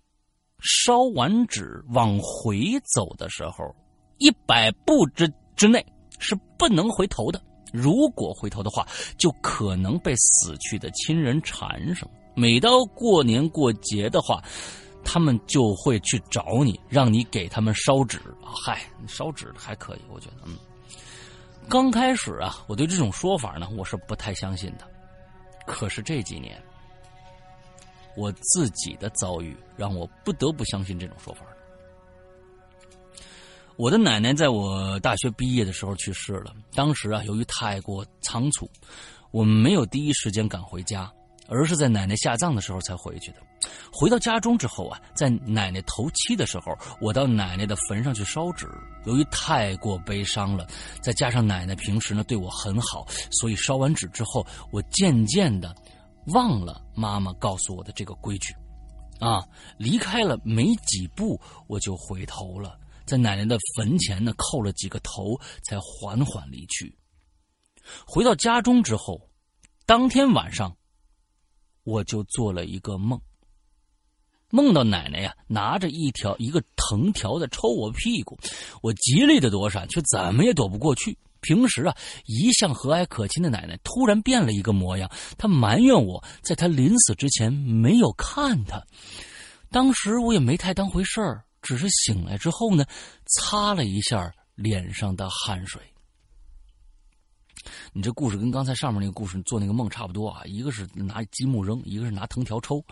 [0.59, 3.75] 烧完纸往回走的时候，
[4.19, 5.83] 一百步之之内
[6.19, 7.41] 是不能回头的。
[7.73, 12.07] 如果回头的话，就可能被死去的亲人缠上。
[12.35, 14.43] 每到过年过节的话，
[15.03, 18.21] 他们就会去找你，让你给他们烧纸。
[18.43, 20.55] 嗨，烧纸还可以，我觉得，嗯。”
[21.67, 24.87] 刚开始啊，我对这种说法呢，我是不太相信的。
[25.65, 26.61] 可是这几年，
[28.15, 31.45] 我自己的遭遇让我不得不相信这种说法
[33.77, 38.69] 我的奶奶在我大学毕业的时候去世了，当时啊，由于太过仓促，
[39.31, 41.11] 我们没有第一时间赶回家，
[41.49, 43.37] 而是在奶奶下葬的时候才回去的。
[43.91, 48.67] 回到家中之后啊，在奶奶头七的时候，我到奶奶的坟上去烧纸。
[49.05, 50.67] 由于太过悲伤了，
[51.01, 55.75] 再加上奶奶平时呢对我很好，所以烧完纸之后，我渐渐的
[56.33, 58.53] 忘了妈妈告诉我的这个规矩。
[59.19, 59.41] 啊，
[59.77, 66.93] 离开了没几步，我就回头了，在奶奶的坟前呢叩了几个头，才缓缓离去。
[68.05, 69.29] 回到家中之后，
[69.85, 70.75] 当天晚上，
[71.83, 73.21] 我就做了一个梦。
[74.49, 78.37] 梦到奶奶呀，拿着一条一个藤条在抽我屁股，
[78.81, 81.17] 我极力的躲闪，却怎么也躲不过去。
[81.41, 88.81] 平时啊，一向和蔼可亲的奶奶突然变了一个模样，她埋怨我在她临死之前没有看她。
[89.69, 92.85] 当时我也没太当回事儿，只是醒来之后呢，
[93.25, 95.81] 擦了一下脸上的汗水。
[97.93, 102.83] 你这故事跟刚才上面那个故事做那个梦差不多啊，一个是拿积木扔，一个是拿藤条抽，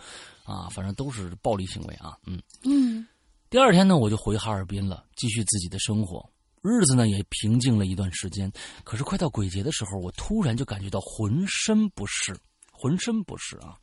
[0.43, 3.05] 啊，反正都是暴力行为啊，嗯嗯。
[3.49, 6.27] 第二天呢，我就回哈尔滨了，继续自己的生活，
[6.61, 8.51] 日子呢也平静了一段时间。
[8.83, 12.35] 可是快到鬼节的时候，我突然就感觉到浑身不适，
[12.71, 13.77] 浑身不适啊，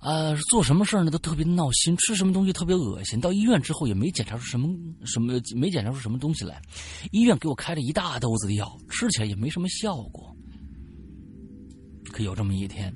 [0.00, 3.20] 啊，做什么事儿呢都特别闹心，吃什么东西特别恶心。
[3.20, 4.68] 到医院之后也没检查出什么
[5.06, 6.60] 什么，没检查出什么东西来。
[7.12, 10.34] 医院给我开了一大兜子的药，吃起来也没什么效果。
[12.10, 12.92] 可有这么一天，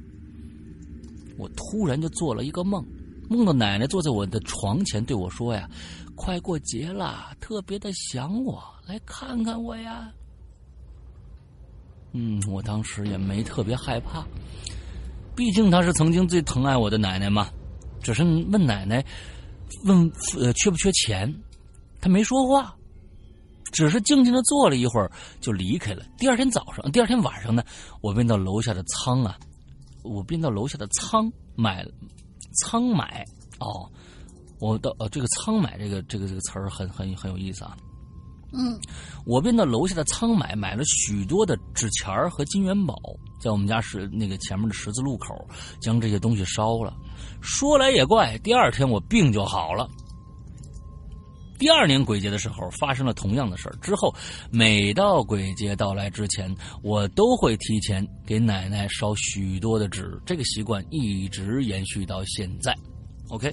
[1.38, 2.84] 我突然就做了一个梦，
[3.28, 5.68] 梦到奶奶坐在我的床前对我说：“呀，
[6.14, 10.12] 快过节了，特别的想我，来看看我呀。”
[12.12, 14.24] 嗯，我当时也没特别害怕。
[15.34, 17.48] 毕竟她是曾经最疼爱我的奶奶嘛，
[18.02, 19.02] 只是问奶奶，
[19.84, 21.34] 问呃缺不缺钱，
[22.02, 22.76] 她没说话，
[23.72, 25.10] 只是静静的坐了一会儿
[25.40, 26.04] 就离开了。
[26.18, 27.64] 第二天早上，第二天晚上呢，
[28.02, 29.38] 我便到楼下的仓啊，
[30.02, 31.86] 我便到楼下的仓买
[32.60, 33.24] 仓买
[33.60, 33.88] 哦，
[34.60, 37.76] 我到呃这个仓买这个这个这个词儿很很很有意思啊。
[38.54, 38.78] 嗯，
[39.24, 42.94] 我便到楼下的仓买买了许多的纸钱儿和金元宝。
[43.40, 45.34] 在我们家是那个前面的十字路口，
[45.80, 46.94] 将这些东西烧了。
[47.40, 49.88] 说来也怪，第二天我病就好了。
[51.62, 54.12] 第二年鬼节的时候发生了同样的事儿，之后
[54.50, 56.52] 每到鬼节到来之前，
[56.82, 62.76] 我都会提前给奶奶烧许多的纸，这个习惯一直延续到现在。
[63.28, 63.48] OK，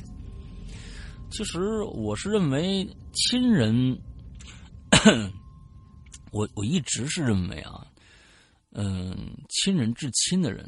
[1.30, 2.84] 其实我是认为
[3.14, 3.96] 亲人，
[6.34, 7.86] 我我一直是认为啊。
[8.72, 10.68] 嗯，亲人至亲的人，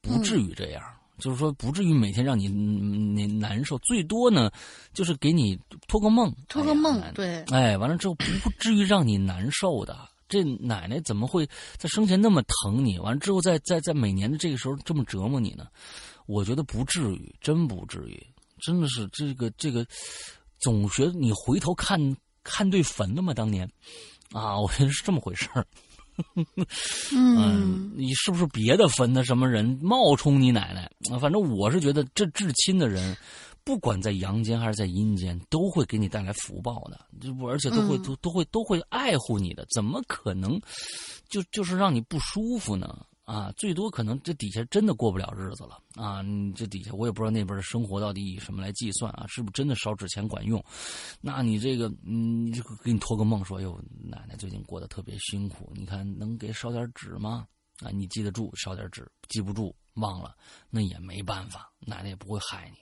[0.00, 0.82] 不至于这样。
[1.20, 3.78] 就是说，不至于每天让你你难受。
[3.78, 4.50] 最多呢，
[4.92, 5.56] 就是给你
[5.86, 7.00] 托个梦，托个梦。
[7.14, 8.24] 对，哎，完了之后不
[8.58, 9.96] 至于让你难受的。
[10.28, 11.44] 这奶奶怎么会
[11.76, 12.98] 在生前那么疼你？
[12.98, 15.66] 完了之后，在在在每年的这个时候这么折磨你呢？
[16.26, 18.26] 我觉得不至于，真不至于。
[18.60, 19.84] 真的是这个这个，
[20.60, 21.98] 总觉得你回头看
[22.44, 23.34] 看对坟了吗？
[23.34, 23.68] 当年
[24.32, 25.66] 啊，我觉得是这么回事儿。
[27.14, 30.90] 嗯， 你是不是别的坟的什么人冒充你奶奶？
[31.18, 33.16] 反正我是觉得这至亲的人，
[33.64, 40.60] 不管在阳间还是在阴间，都会给你带来福报的，就而且都会都都会都会爱护你的，怎么可能
[41.28, 43.06] 就就是让你不舒服呢？
[43.30, 46.20] 啊，最多可能这底下真的过不了日子了啊！
[46.20, 49.24] 你这底下我也不知道那边的生活到底以什么来计算啊？
[49.28, 50.60] 是不是真的烧纸钱管用？
[51.20, 57.46] 那你这个，嗯，你就给你托个梦说，哟，奶奶最近过得特别辛苦，你看能给烧点纸吗？
[57.84, 60.34] 啊，你记得住烧点纸，记不住忘了
[60.68, 62.78] 那也没办法，奶奶也不会害你。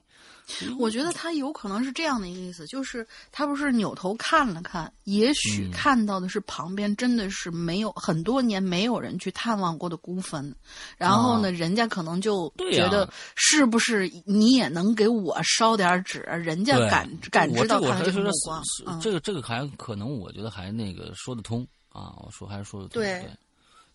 [0.79, 10.55] 我觉得他有可能是这样的一个意思，就是他不是扭头看了看，也许看到的是旁边真的是没有很多年没有人去探望过的孤坟，
[10.97, 16.21] 然后呢，人家可能就觉得是不是你也能给我烧点纸？
[16.21, 23.25] 人家感感知到他的这个目光，这个这个还可能，我觉得还那个说得通啊，我说还是说得通，对。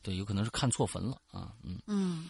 [0.01, 1.79] 对，有可能是看错坟了啊，嗯。
[1.87, 2.25] 嗯。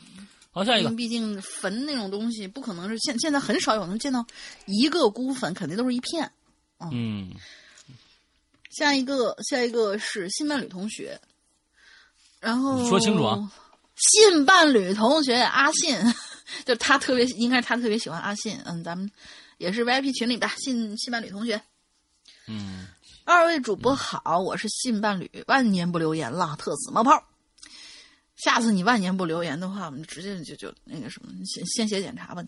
[0.53, 0.89] 好，下一个。
[0.91, 4.25] 毕竟坟那种东西不可能是现现在很少有能见到
[4.67, 6.31] 一个孤坟，肯定都是一片。
[6.91, 7.33] 嗯。
[8.69, 11.19] 下一个，下一个是新伴侣同学。
[12.39, 13.51] 然后说清楚啊。
[13.95, 15.97] 新伴侣同学阿信，
[16.65, 18.59] 就他特别应该是他特别喜欢阿信。
[18.65, 19.09] 嗯，咱们
[19.57, 21.61] 也是 VIP 群里的新新伴侣同学。
[22.47, 22.87] 嗯。
[23.25, 27.23] 二位主播好，我是信伴侣，万年不留言了，特死冒泡。
[28.35, 32.43] 下次你万年不留言的话，我们直接就就那个什么，先先写检查吧。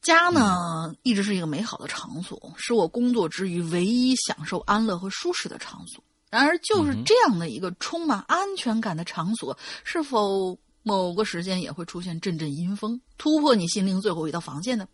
[0.00, 6.02] 家呢，一直是一个美好的场所，是我工作之余唯一享受安乐和舒适的场所。
[6.28, 14.88] 然而，就是这样的一个充满安全感的场所，是否某个时间也会出现阵阵阴风，突破你心灵最后一道防线呢？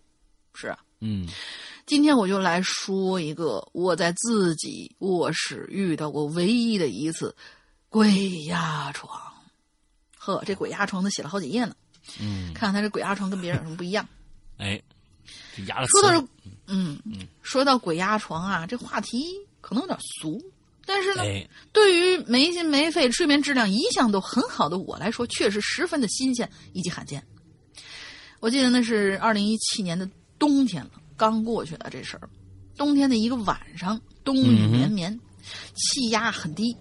[0.53, 1.27] 是啊，嗯，
[1.87, 7.35] 今天我就来说一个我在自己卧室遇到过唯一的一次
[7.89, 9.28] 鬼压床。
[10.37, 11.75] 呵，这鬼压床他写了好几页呢。
[12.21, 14.07] 嗯，看看他这鬼压床跟别人有什么不一样。
[14.59, 14.81] 哎，
[15.57, 15.87] 这压了。
[15.89, 16.19] 说到这，
[16.67, 19.25] 嗯嗯，说到鬼压床啊，这话题
[19.61, 20.39] 可能有点俗，
[20.85, 21.23] 但是呢，
[21.73, 27.25] 对于没心没肺、睡眠质量一向都很好的我来说，确实十分的新鲜以及罕见。
[28.41, 30.09] 我记得那是二零一七年的
[30.39, 32.29] 冬天了，刚过去的这事儿。
[32.77, 35.19] 冬天的一个晚上，冬雨绵绵，
[35.75, 36.77] 气压很低。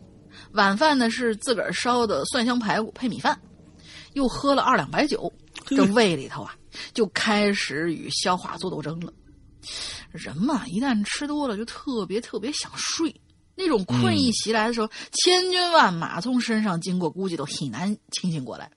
[0.54, 3.40] 晚饭呢是自个儿烧的蒜香排骨配米饭，
[4.14, 5.32] 又喝了二两白酒，
[5.66, 6.56] 这胃里头啊
[6.94, 9.14] 就开始与消化做斗争了。
[10.12, 13.14] 人嘛，一旦吃多了就特别特别想睡，
[13.56, 18.72] 那种困意袭来的时候，千军万马从身上经过，估计都很难清醒过来。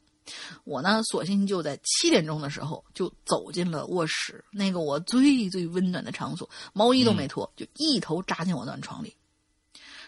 [0.64, 9.16] 我呢，索性就在七点钟的时候就走进了卧室，那个我最最温暖的场所，毛衣都没脱，就一头扎进我暖床里。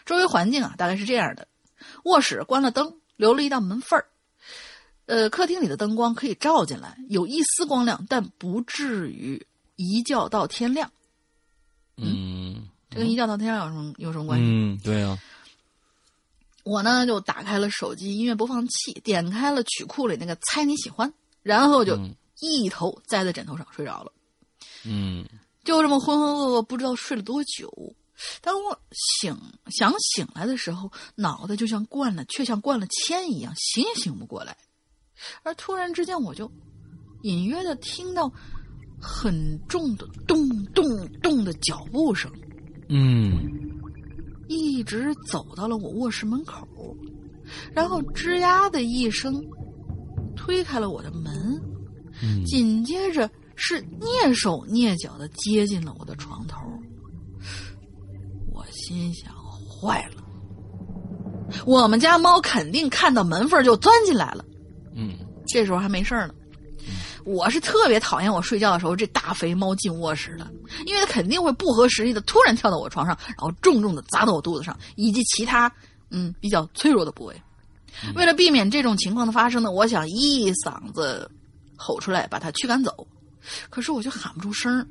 [0.05, 1.47] 周围环境啊，大概是这样的。
[2.03, 4.05] 卧室关了灯，留了一道门缝儿。
[5.05, 9.45] 呃，客厅里的灯光可以照进来，有一丝光亮，但不至于
[9.75, 10.89] 一觉到天亮。
[11.97, 14.45] 嗯这跟一觉到天亮有什么有什么关系？
[14.45, 15.17] 嗯，对啊，
[16.63, 24.11] 我呢就打开了手机音乐播放器，点开了曲库里那个“猜你喜欢”，然后就嗯一头栽在枕头上睡着了。
[24.85, 25.25] 嗯
[25.63, 27.93] 就这么浑浑噩噩，不知道睡了多久。
[28.41, 29.35] 当我醒
[29.67, 34.55] 想醒来的时候，脑袋就像灌了，却像灌了铅一样，醒也醒不过来。
[35.43, 36.51] 而突然之间，我就
[37.21, 38.31] 隐约的听到
[39.01, 40.85] 很重的咚咚
[41.21, 42.31] 咚的脚步声，
[42.89, 43.37] 嗯
[44.49, 46.67] 一直走到了我卧室门口，
[47.73, 49.33] 然后吱呀的一声
[50.35, 51.33] 推开了我的门，
[52.21, 56.59] 嗯，紧接着是蹑手蹑脚的接近了我的床头。
[58.93, 59.33] 我心想，
[59.67, 60.23] 坏了，
[61.65, 64.45] 我们家猫肯定看到门缝就钻进来了。
[64.95, 65.15] 嗯
[65.47, 66.33] 这时候还没事儿呢。
[67.25, 70.45] 我是特别讨厌我睡觉的时候这大肥猫进卧室的，
[70.85, 75.71] 因为它肯定会不合时宜的突然跳到我床上，然后重重的砸到我肚子上以及其他
[76.11, 77.41] 嗯比较脆弱的部位。
[78.15, 81.29] 为了避免这种情况的发生呢，我想一嗓子
[81.75, 83.07] 吼出来把它驱赶走，
[83.69, 84.85] 可是我就喊不出声儿，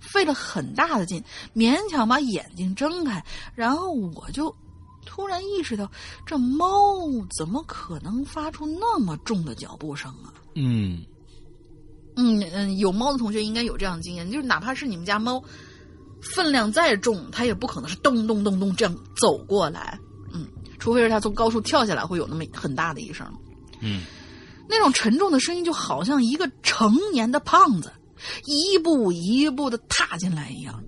[0.00, 1.22] 费了很大的劲，
[1.54, 3.24] 勉强把眼睛睁开，
[3.54, 4.54] 然后我就
[5.04, 5.90] 突然意识到，
[6.24, 6.66] 这猫
[7.36, 10.32] 怎么可能发出那么重的脚步声啊？
[10.54, 11.04] 嗯
[12.16, 15.42] 嗯嗯，有猫的同学应该有这样的经验，就是哪怕是你们家猫
[16.20, 19.98] 分量再重，它也不可能是咚咚咚咚这样走过来，
[20.32, 20.46] 嗯，
[20.78, 23.30] 除非是它从高处跳下来，会有那么很大的一声。
[23.80, 24.02] 嗯
[24.68, 27.92] 那种沉重的声音，就好像一个成年的胖子
[28.44, 30.82] 一步一步的踏进来一样。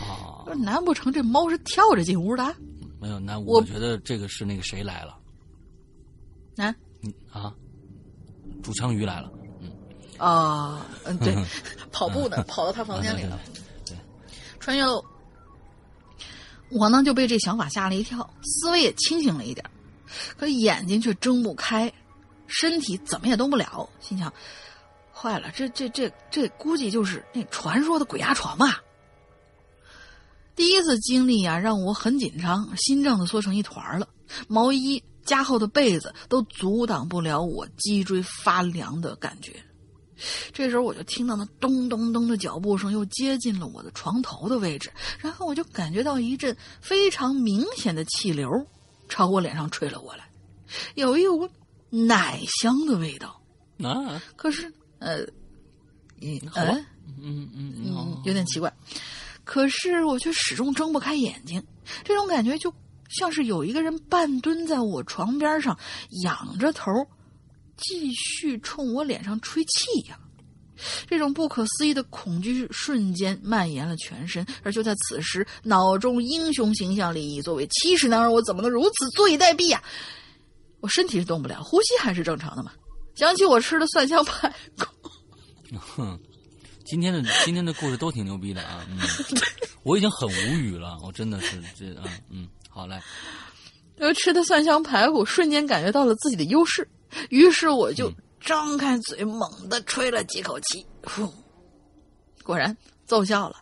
[0.00, 2.54] 啊，难不成这猫是跳着进屋的？
[3.00, 5.18] 没有，那我我觉得这个是那个谁来了，
[6.56, 7.54] 啊嗯啊，
[8.62, 9.30] 主枪鱼来了，
[9.60, 9.70] 嗯
[10.18, 11.34] 啊，嗯，对，
[11.92, 13.38] 跑步呢， 跑到他房间里了，
[13.86, 13.96] 对，
[14.58, 15.04] 穿越喽。
[16.70, 19.64] 我呢就被这想法吓了一跳，思维也清醒了一点，
[20.36, 21.92] 可眼睛却睁不开，
[22.46, 23.88] 身体怎么也动不了。
[24.00, 24.32] 心想，
[25.24, 28.82] 坏了，这这这这估计就是那传说的鬼压床吧。
[30.54, 34.06] 第一次经历啊，让我很紧张，心脏都缩成一团了，
[34.48, 39.56] 毛衣加厚的被子都阻挡不了我脊椎发凉的感觉。
[40.52, 48.46] 这时候我就听到那咚咚咚的脚步声又接近了我的床头的位置，然后我就感觉到一阵非常明显的气流
[49.08, 50.28] 朝我脸上吹了过来，
[50.96, 51.48] 有一股
[51.88, 53.40] 奶香的味道。
[53.82, 54.72] 啊，可是，
[55.04, 55.20] 呃，
[56.22, 56.78] 嗯，好吧呃
[57.20, 58.72] 嗯嗯嗯嗯，，有点奇怪。
[59.44, 61.62] 可是我却始终睁不开眼睛，
[62.02, 62.72] 这种感觉就
[63.10, 65.78] 像是有一个人半蹲在我床边上，
[66.22, 66.90] 仰着头，
[67.76, 70.18] 继续冲我脸上吹气一样。
[71.06, 79.82] 这种不可思议的恐惧瞬间蔓延了全身，而就在此时，脑中英雄形象里，作为七十男儿，我怎么能如此坐以待毙呀、
[80.80, 82.72] 我身体是动不了，呼吸还是正常的嘛。
[83.14, 84.86] 想起我吃的蒜香 排骨，
[85.78, 86.18] 哼，
[86.84, 88.98] 今天的今天的故事都挺牛逼的啊，嗯，
[89.82, 93.02] 我已经很无语了，我真的是这啊，嗯，好来，
[93.98, 96.88] 呃，吃的蒜香排骨，瞬间感觉到了自己的优势，
[97.30, 101.32] 于是我就张开嘴，猛地吹了几口气，呼，
[102.42, 103.56] 果然奏效了，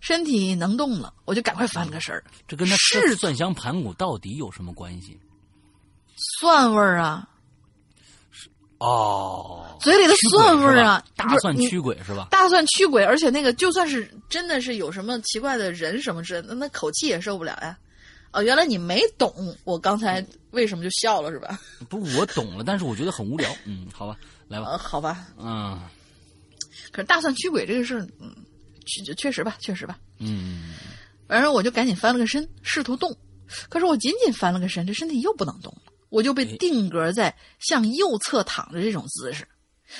[0.00, 5.18] 身体能动了，我就赶快翻了个身儿，这跟吃蒜香排骨到底有什么关系？
[6.40, 7.27] 蒜味儿啊，
[8.78, 12.28] 哦，嘴里的蒜味啊，大蒜驱鬼是吧？
[12.30, 17.76] 大蒜驱鬼，而且那个就算是真的是有什么奇怪的人什么之类的，那口气也受不了呀。
[18.30, 19.32] 哦，原来你没懂
[19.64, 21.58] 我刚才为什么就笑了是吧？
[21.88, 23.50] 不我懂了，但是我觉得很无聊。
[23.64, 24.16] 嗯，好吧，
[24.48, 24.66] 来吧。
[24.68, 25.80] 呃，好吧，嗯
[26.92, 28.32] 可是大蒜驱鬼这个事儿，嗯，
[28.86, 29.98] 确确实吧，确实吧。
[30.20, 30.74] 嗯
[31.26, 33.14] 反正我就赶紧翻了个身，试图动，
[33.68, 39.46] 可是我仅仅翻了个身，这身体又不能动了，我就被定格在向右侧躺着这种姿势。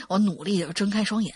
[0.09, 1.35] 我努力的睁开双眼，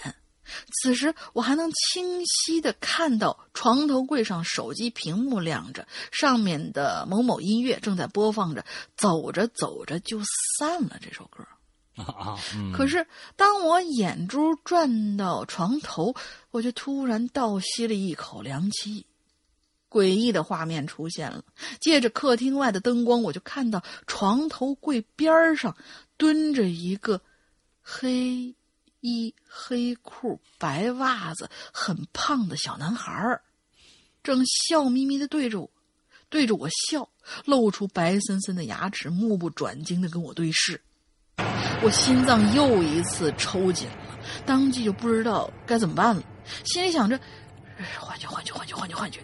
[0.83, 8.65] 此时我还能清晰的看到床头柜上手机屏幕亮着，上面的某某音乐正在播放着，
[8.97, 10.21] 走着走着就
[10.59, 11.43] 散了这首歌。
[11.95, 13.07] 啊 啊，嗯，可是
[13.37, 16.15] 当我眼珠转到床头，
[16.51, 19.07] 我就突然倒吸了一口凉气。
[19.93, 21.45] 诡异的画面出现了，
[21.79, 25.77] 借着客厅外的灯光，我就看到床头柜边上
[26.17, 27.21] 蹲着一个
[27.83, 28.55] 黑
[29.01, 33.43] 衣黑裤白袜子很胖的小男孩儿，
[34.23, 35.71] 正笑眯眯的对着我，
[36.31, 37.07] 对着我笑，
[37.45, 40.81] 露出白森森的牙齿，目不转睛的跟我对视。
[41.83, 46.23] 我心脏又一次抽紧了，当即就不知道该怎么办了，
[46.65, 47.21] 心里想着，
[48.01, 49.21] 幻觉，幻觉，幻觉，幻觉，幻觉。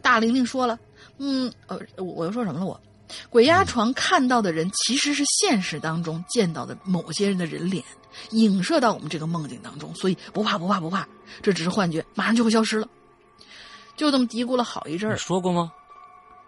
[0.00, 0.78] 大玲玲说了，
[1.18, 2.66] 嗯，呃，我我又说什么了？
[2.66, 2.80] 我
[3.28, 7.84] 鬼压床看到的人其实是现实当中见到的某些人的人脸，
[8.30, 11.06] 影射到我们这个梦境当中，所以不怕不怕不怕，
[11.42, 12.88] 这只是幻觉，马上就会消失了。
[13.96, 15.16] 就这么嘀咕了好一阵儿。
[15.18, 15.70] 说过吗？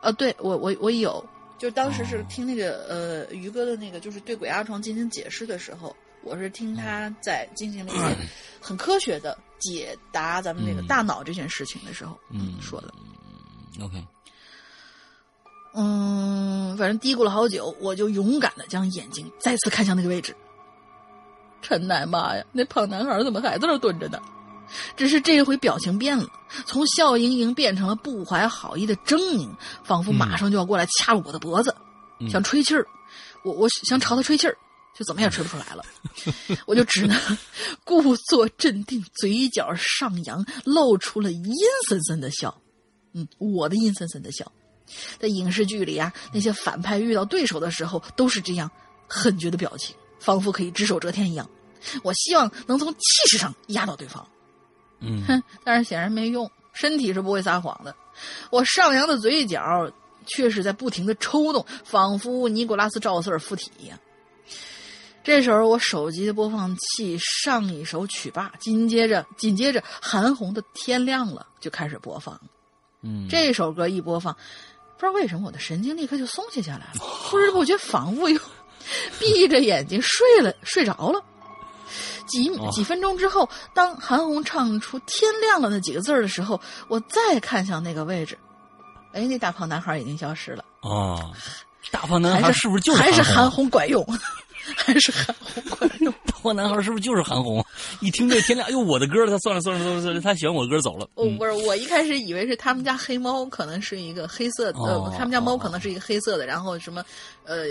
[0.01, 1.23] 呃，对我我我有，
[1.59, 8.17] 就当时是听那个呃于哥的那个，就是对鬼压床进行解释的时候，我是听他在进行了一些
[8.59, 12.93] 很科学的解答咱们这个大脑这件事情的时候，嗯，说的。
[13.81, 14.07] OK，
[15.75, 20.35] 嗯，反正嘀咕了好久，我就勇敢的将眼睛再次看向那个位置。
[21.61, 24.21] 陈奶妈呀，那胖男孩怎么还在那蹲着呢？
[24.97, 26.27] 只是这回表情变了，
[26.67, 29.49] 从笑盈盈变成了不怀好意的狰狞，
[29.83, 31.75] 仿佛马上就要过来掐了我的脖子，
[32.21, 32.87] 嗯想吹气儿。
[33.45, 34.57] 我我想朝他吹气儿，
[34.97, 35.85] 就怎么也吹不出来了，
[36.67, 37.19] 我就只能
[37.85, 41.55] 故作镇定，嘴角上扬，露出了阴
[41.89, 42.57] 森森的笑。
[43.15, 44.53] 嗯，我的阴森森的笑。
[45.19, 48.71] 在影视剧里啊，那些反派遇到对手的时候都是这样
[49.09, 51.49] 狠绝的表情，仿佛可以只手遮天一样。
[52.03, 53.01] 我希望能从气
[53.31, 54.27] 势上压倒对方。
[55.01, 57.97] 嗯哼，但是显然没用，身体是不会撒谎的。
[58.51, 59.91] 我上扬的嘴角
[60.27, 63.99] 却是在不停的抽动，仿佛尼古拉斯赵四儿附体一样。
[65.23, 72.39] 这时候，我手机的播放器上一首曲罢，紧接着紧接着韩红的《天亮了》就开始播放。
[73.05, 78.41] 嗯，这首歌一播放，不知道为什么我的神经立刻就松懈下来了，不知不觉仿佛又
[79.19, 81.23] 闭着眼睛睡了， 睡着了。
[82.27, 88.39] 几哦几分钟之后，当韩红唱出“天亮了”那几个字儿的时候，我再看向那个位置，
[89.13, 90.65] 哎，那大胖男孩已经消失了。
[90.81, 91.31] 哦，
[91.91, 94.03] 大胖男孩是不是就是还是韩韩红管用？
[94.77, 96.13] 还是韩红 管用？
[96.27, 97.65] 大胖男孩是不是就是韩红？
[98.01, 101.09] 一听这天亮，哎呦，我的歌，他算了算了算了算了，他喜欢我的歌走了。
[101.17, 107.05] 嗯我不是，我一开始以为是他们家黑猫，可能是一个黑色的，哦呃，他们家猫可能是一个黑色的，然后什么，
[107.45, 107.65] 呃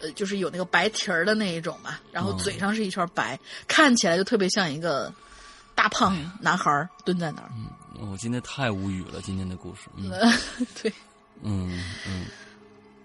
[0.00, 3.38] 呃，就是有那个白蹄儿的那一种嘛，然后哦嘴上是一圈白，
[3.68, 5.12] 看起来就特别像一个
[5.74, 7.50] 大胖男孩儿蹲在那儿。
[8.10, 9.82] 我今天太无语了，今天的故事。
[9.96, 10.10] 嗯
[10.82, 10.92] 对，
[11.42, 12.26] 嗯嗯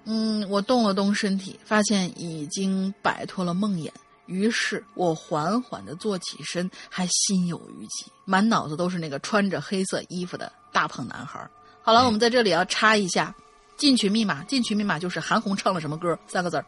[0.05, 3.89] 嗯，我动了动身体，发现已经摆脱了梦魇。
[4.27, 11.45] 于是我缓缓的坐起身，还心有余悸，满脑子都是那个穿着黑色衣服的大胖男孩。
[11.81, 13.35] 好了，我们在这里要插一下
[13.75, 16.65] 进群密码，进群密码就是韩红唱了什么歌三个字儿。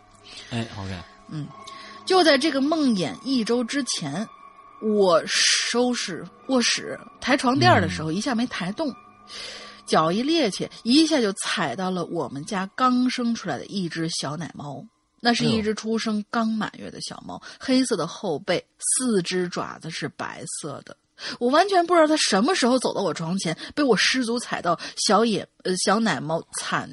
[0.49, 0.97] 哎，OK，
[1.29, 1.47] 嗯
[2.05, 4.27] 就在这个梦魇一周之前，
[4.81, 8.93] 我收拾卧室抬床垫的时候，一下没抬动，
[9.85, 14.85] 脚一趔趄，一下就踩到了我们家刚生出来的一只小奶猫。
[15.25, 20.97] 那是一只出生刚满月的小猫，黑色的后背，四只爪子是白色的。
[21.39, 26.89] 我完全不知道它什么时候走到我床前，被我失足踩到，小野呃小奶猫惨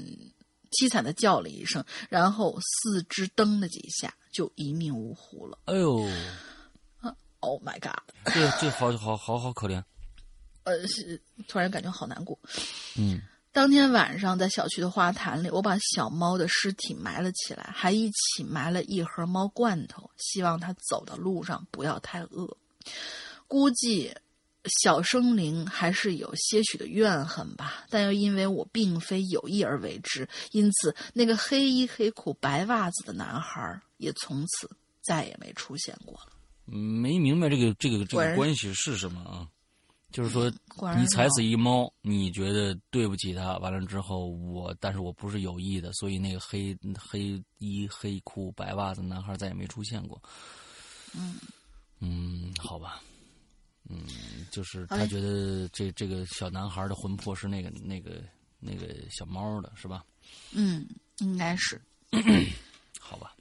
[0.70, 5.58] 凄惨的叫了一声，然后四肢蹬了几下，就一命呜呼了。
[5.64, 6.06] 哎呦
[7.40, 7.98] ，Oh my god！
[8.32, 9.82] 这这好好好好可怜。
[10.64, 12.38] 呃，是突然感觉好难过。
[12.96, 13.20] 嗯
[13.52, 22.56] 当天晚上，在小区的花坛里，我把小猫的尸体埋了起来，还一起埋了一盒猫罐头，希望它走的路上不要太饿。
[23.48, 24.14] 估计
[24.84, 34.70] 小生灵还是有些许的怨恨吧，但又因为我并非有意而为之，因此那个黑衣黑裤白袜子的男孩也从此
[35.02, 36.32] 再也没出现过了。
[36.66, 39.48] 没明白这个这个这个关系是什么啊？
[40.12, 40.50] 就是说
[40.96, 50.20] 你踩死一猫，你觉得对不起他，完了之后我，但是我不是有意的，所以那个黑黑衣黑裤白袜子男孩再也没出现过。
[51.14, 51.36] 嗯
[52.00, 53.00] 嗯，好吧，
[53.88, 54.04] 嗯，
[54.50, 58.22] 就是他觉得这这个小男孩的魂魄是那个那个
[58.58, 60.04] 那个小猫的，是吧？
[60.52, 60.86] 嗯，
[61.18, 61.80] 应该是。
[62.98, 63.34] 好吧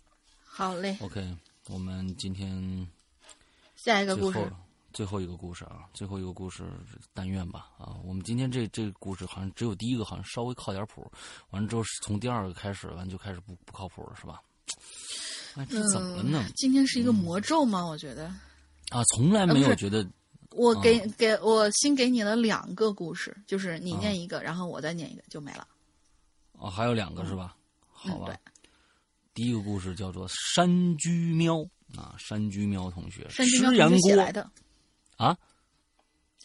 [0.44, 1.36] 好嘞，，OK，
[1.68, 2.88] 我们今天
[3.76, 4.40] 下一个故事。
[4.94, 6.64] 最后一个故事啊，最后一个故事，
[7.14, 7.96] 但愿吧啊！
[8.04, 11.10] 我们今天这这个故事好像只有第一个好像稍微靠点谱，
[11.52, 14.42] 完了之后是从第二个开始，完就开始不不靠谱了，是吧？
[15.56, 16.46] 哎，这怎么了呢？
[16.56, 17.86] 今天是一个魔咒吗？
[17.86, 18.26] 我觉得，
[18.90, 20.06] 啊，从来没有觉得
[20.52, 25.68] 我给、嗯给我新给你了两个故事，就是你啊念一个，然后我再念一个，就没了。
[26.60, 27.56] 啊，还有两个是吧？
[28.06, 28.28] 嗯好吧。
[28.28, 28.38] 对
[29.34, 31.62] 第一个故事叫做山居喵
[31.96, 34.50] 啊，山居喵同学，山居喵同石羊锅学写来的
[35.20, 35.38] 啊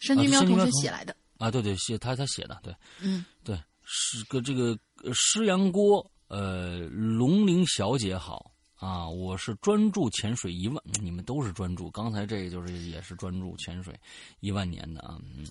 [0.01, 1.15] 山居喵同学写来的。
[1.37, 11.89] 啊，对对，写他他写的，对嗯对，是个这个呃石羊锅，呃，龙鳞小姐好啊，我是专注潜水一万，你们都是专注。
[11.91, 13.93] 刚才这个就是也是专注潜水
[14.39, 15.17] 一万年的啊。
[15.35, 15.45] 嗯，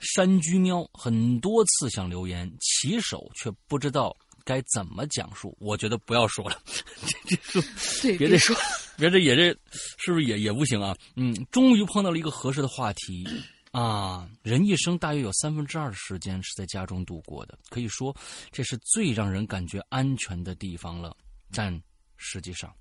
[0.00, 5.56] 山居喵很多次想留言，起手却不知道该怎么讲述。
[5.60, 6.58] 我觉得不要说了，
[7.26, 7.62] 这这说
[8.02, 8.56] 对，别再说，
[8.98, 9.56] 别这也这
[9.98, 10.94] 是不是也也不行啊？
[11.16, 13.26] 嗯，终于碰到了一个合适的话题。
[13.70, 18.16] 啊，人一生大约有三分之二的时间是在家中度过的，可以说
[18.50, 21.14] 这是最让人感觉安全的地方了。
[21.52, 21.80] 但
[22.16, 22.74] 实际上，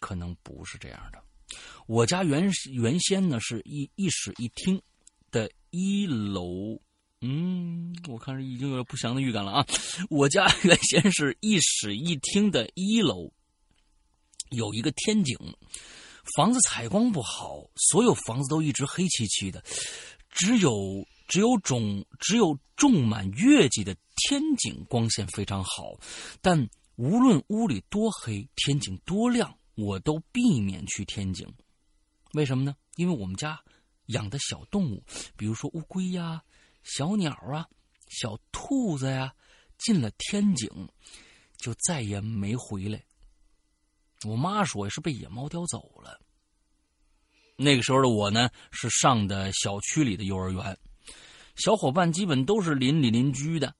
[0.00, 1.20] 可能不是这样的。
[1.86, 4.80] 我家原原先呢是一一室一厅
[5.32, 6.80] 的一楼，
[7.20, 9.66] 嗯，我看是已经有了不祥的预感了啊。
[10.08, 13.32] 我家原先是一室一厅的一楼，
[14.50, 15.36] 有一个天井，
[16.36, 19.62] 房子采光不好，所有房子都一直黑漆漆的。
[20.30, 20.72] 只有
[21.26, 25.98] 只有种只有种满月季的天井光线非常好，
[26.40, 31.46] 但无论屋里多黑，天井多亮，我都避免去天井。
[32.34, 32.76] 为什么呢？
[32.96, 33.58] 因为我们家
[34.06, 35.02] 养的小动物，
[35.36, 36.42] 比如说乌龟呀、
[36.82, 37.66] 小鸟啊、
[38.08, 39.34] 小兔子呀，
[39.78, 40.68] 进了天井
[41.56, 43.02] 就再也没回来。
[44.24, 46.18] 我妈说是被野猫叼走了。
[47.56, 50.78] 那个时候的我呢，是上的小区里的幼儿园，
[51.56, 53.74] 小伙伴基本都是邻里邻居的。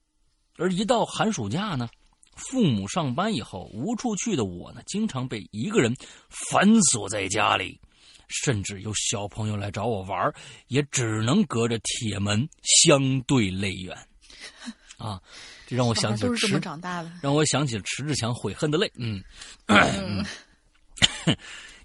[0.57, 1.89] 而一到寒暑假呢，
[2.35, 5.95] 父母上班以后无处去的我呢，经常被一个人
[6.29, 7.81] 反锁在家里，
[8.27, 10.35] 甚至有小朋友来找我玩，
[10.67, 13.97] 也只能隔着铁门相对泪远。
[14.99, 15.23] 啊，
[15.69, 18.91] 这让我想起都是这么长大的，让我想起了迟志强悔恨的泪。
[18.97, 19.23] 嗯。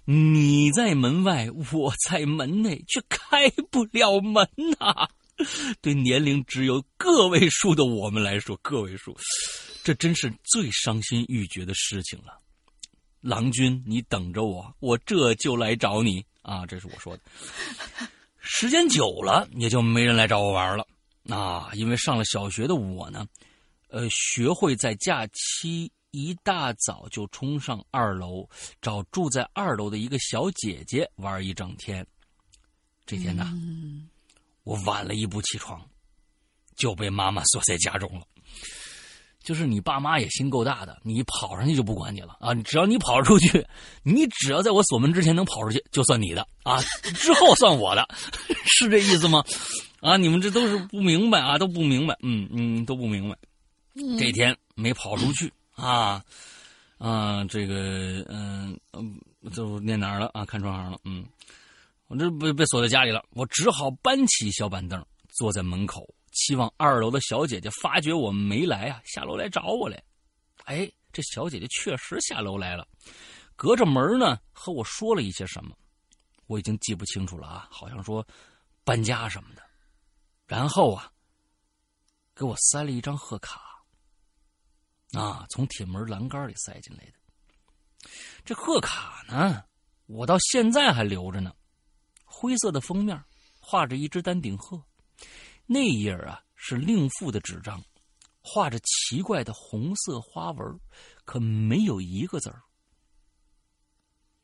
[0.06, 4.48] 你在门外，我在门内，却开不了门
[4.78, 5.08] 呐。
[5.82, 9.14] 对年龄只有个位数的我们来说，个位数，
[9.82, 12.38] 这真是最伤心欲绝的事情了。
[13.20, 16.64] 郎君，你等着我，我这就来找你啊！
[16.66, 17.22] 这是我说的。
[18.40, 20.86] 时间久了，也就没人来找我玩了
[21.30, 21.70] 啊。
[21.72, 23.26] 因为上了小学的我呢，
[23.94, 25.90] 呃，学会在假期。
[26.16, 28.48] 一大早就冲上二楼
[28.80, 32.06] 找住在二楼的一个小姐姐玩一整天。
[33.04, 33.52] 这天呢，
[34.62, 35.84] 我晚了一步起床，
[36.76, 38.24] 就被妈妈锁在家中了。
[39.42, 42.54] 就是你爸妈也心够大的，你跑上去就不管你了啊！
[42.62, 43.66] 只要你跑出去，
[44.04, 46.80] 你只要在我锁门之前能跑出去，就算你的啊，
[47.16, 48.08] 之后算我的，
[48.78, 49.44] 是这意思吗？
[50.00, 53.36] 啊，你们这都是不明白啊，都不明白，嗯嗯，都不明白。
[54.18, 55.52] 这天没跑出去。
[55.76, 56.24] 啊，
[56.98, 59.20] 啊，这个，嗯嗯，
[59.52, 60.44] 就念哪儿了啊？
[60.44, 61.26] 看窗行了，嗯，
[62.06, 70.00] 我这被被锁在家里了，我只好搬起小板凳，坐在门口，期望二楼的小姐姐发觉我没来啊，下楼来找我来。
[70.64, 72.86] 哎，这小姐姐确实下楼来了，
[73.56, 75.76] 隔着门呢和我说了一些什么，
[76.46, 78.24] 我已经记不清楚了啊，好像说
[78.84, 79.62] 搬家什么的，
[80.46, 81.10] 然后啊，
[82.32, 83.73] 给我塞了一张贺卡。
[85.16, 87.12] 啊，从铁门栏杆里塞进来的。
[88.44, 89.64] 这贺卡呢，
[90.06, 91.54] 我到现在还留着呢。
[92.24, 93.22] 灰色的封面，
[93.60, 94.82] 画着一只丹顶鹤，
[95.66, 97.82] 那页啊是另附的纸张，
[98.40, 100.80] 画着奇怪的红色花纹，
[101.24, 102.60] 可没有一个字儿。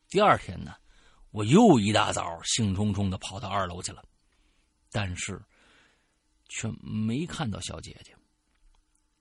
[0.09, 0.75] 第二天呢，
[1.31, 4.03] 我又一大早兴冲冲的跑到二楼去了，
[4.91, 5.41] 但是
[6.49, 8.15] 却没看到小姐姐。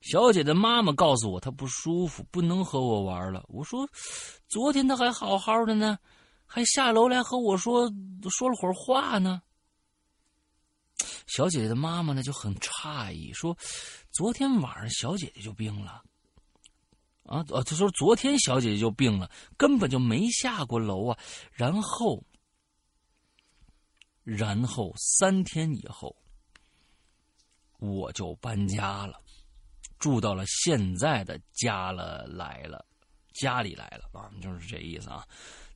[0.01, 3.45] 小姐的妈妈告诉我，她不舒服，不能和我玩了。
[3.49, 3.89] 我说，
[4.49, 5.99] 昨天她还好好的呢，
[6.47, 7.91] 还下楼来和我说
[8.31, 9.43] 说了会儿话呢。
[11.27, 13.57] 小姐姐的妈妈呢就很诧异，说，
[14.11, 16.03] 昨天晚上小姐姐就病了。
[17.25, 21.19] 啊，呃，她说昨天小姐姐就病了，根本就没下过楼啊。
[21.53, 22.25] 然后，
[24.25, 26.17] 然后三天以后，
[27.79, 29.23] 我就搬家了。
[30.01, 32.85] 住到了现在的家了，来了，
[33.35, 35.25] 家里来了啊，就是这意思啊，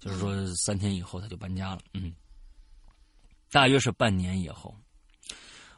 [0.00, 2.12] 就是说三天以后他就搬家了，嗯，
[3.50, 4.74] 大约是半年以后，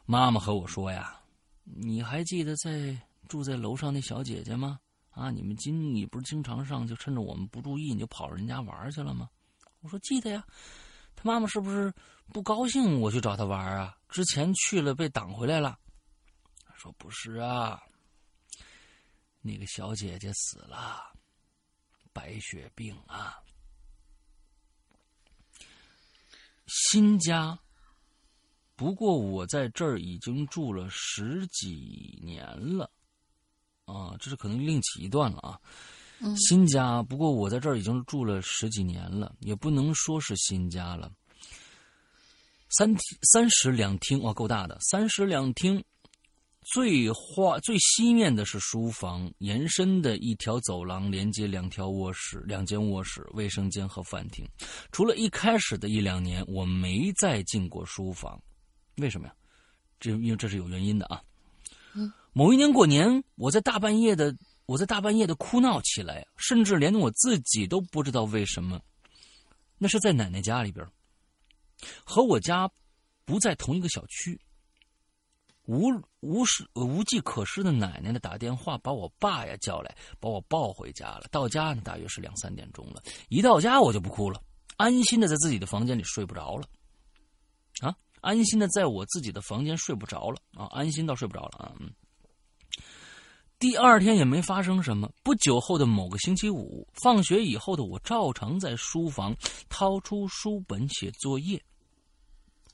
[0.05, 1.19] 妈妈和我说呀，
[1.65, 2.97] 你还记得在
[3.27, 4.79] 住在楼上那小姐姐吗？
[5.11, 9.29] 啊，你们经你不是经常上，就趁着我们不注意，你就跑人家玩去了吗？
[9.81, 10.43] 我说记得呀，
[11.15, 11.93] 他妈妈是不是
[12.31, 13.97] 不高兴我去找他玩啊？
[14.07, 15.77] 之前去了被挡回来了，
[16.75, 17.83] 说不是啊。
[19.47, 21.11] 那个小姐姐死了，
[22.11, 23.37] 白血病啊。
[26.67, 27.57] 新家，
[28.75, 32.45] 不过我在这儿已经住了十几年
[32.77, 32.91] 了，
[33.85, 35.59] 啊，这是可能另起一段了啊。
[36.35, 41.09] 新家，不过我在这儿已经住了十几年了，也不能说是新家了。
[42.69, 42.93] 三
[43.31, 44.77] 三室两厅，哇，够大的！
[44.81, 45.81] 三室两厅，
[46.73, 54.45] 最花最西面的是书房，延伸的一条走廊连接两条卧室、两间卧室、卫生间和饭厅。
[54.91, 58.37] 除了一开始的一两年，我没再进过书房，
[58.97, 59.33] 为什么呀？
[59.97, 61.23] 这因为这是有原因的啊。
[61.93, 64.35] 嗯，某一年过年，我在大半夜的。
[64.65, 68.77] 我在大半夜的哭闹起来，甚至连我自己都不知道为什么。
[69.77, 70.85] 那是在奶奶家里边，
[72.03, 72.69] 和我家
[73.23, 74.37] 不在同一个小区。
[75.67, 75.91] 无
[76.21, 81.27] 无事无计可施的奶奶呢，打电话把我爸呀叫来，把我抱回家了。
[81.29, 83.03] 到家呢，大约是两三点钟了。
[83.29, 84.41] 一到家我就不哭了，
[84.77, 86.67] 安心的在自己的房间里睡不着了。
[87.81, 91.91] 啊，安心的在我自己的房间睡不着了啊，安心到睡不着了啊，嗯。
[93.59, 95.11] 第二天也没发生什么。
[95.23, 99.35] 不久后的某个星期五，放学以后的我照常在书房
[99.67, 101.61] 掏出书本写作业。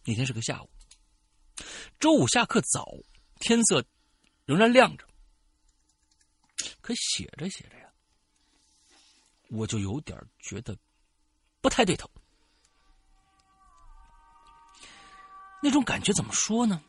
[0.05, 0.69] 那天是个下午，
[1.99, 2.87] 周五下课早，
[3.39, 3.85] 天色
[4.45, 5.07] 仍然亮着。
[6.81, 7.91] 可写着写着呀，
[9.49, 10.77] 我就有点觉得
[11.61, 12.09] 不太对头。
[15.61, 16.83] 那种感觉怎么说呢？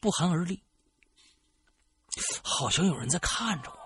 [0.00, 0.62] 不寒而栗。
[2.42, 3.81] 好像有人在看着我，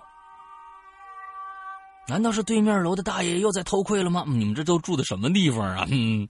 [2.09, 4.25] 难道是对面楼的大爷又在偷窥了吗？
[4.27, 5.87] 你们这都住的什么地方啊？
[5.91, 6.29] 嗯，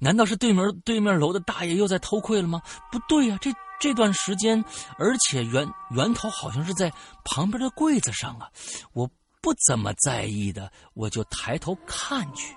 [0.00, 2.60] 难道是对面对面楼的大爷又在偷窥了吗？
[2.90, 4.64] 不对呀，这这段时间，
[4.98, 6.92] 而且源源头好像是在
[7.24, 8.48] 旁边的柜子上啊！
[8.92, 9.08] 我
[9.40, 12.56] 不怎么在意的，我就抬头看去，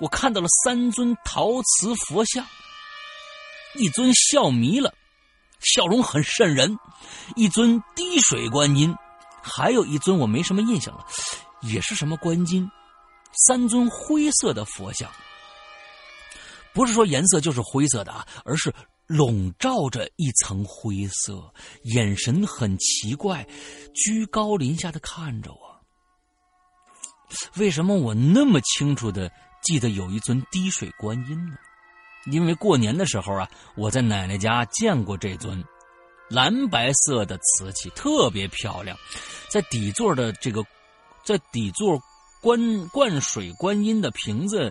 [0.00, 2.46] 我看到了三尊陶瓷佛像，
[3.74, 4.94] 一尊笑迷了。
[5.60, 6.78] 笑容很瘆人，
[7.34, 8.94] 一尊滴水观音，
[9.48, 11.04] 还有一尊我没什么印象了，
[11.62, 12.70] 也是什么观音，
[13.46, 15.10] 三尊灰色的佛像，
[16.72, 18.72] 不是说颜色就是灰色的啊，而是
[19.06, 21.52] 笼罩着一层灰色，
[21.84, 23.46] 眼神很奇怪，
[23.94, 25.58] 居高临下的看着我。
[27.56, 29.30] 为什么我那么清楚的
[29.62, 31.56] 记得有一尊滴水观音呢？
[32.30, 35.64] 因为过年的时候啊，我在奶奶家见过这尊
[36.28, 38.96] 蓝白色的瓷器，特别漂亮。
[39.48, 40.62] 在底座的这个，
[41.24, 41.98] 在底座
[42.42, 44.70] 灌灌水观音的瓶子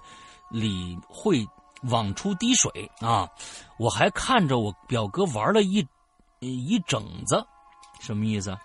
[0.50, 1.46] 里会
[1.84, 3.28] 往出滴水啊！
[3.80, 5.86] 我还看着我表哥玩了一
[6.40, 7.44] 一整子，
[8.00, 8.56] 什么意思？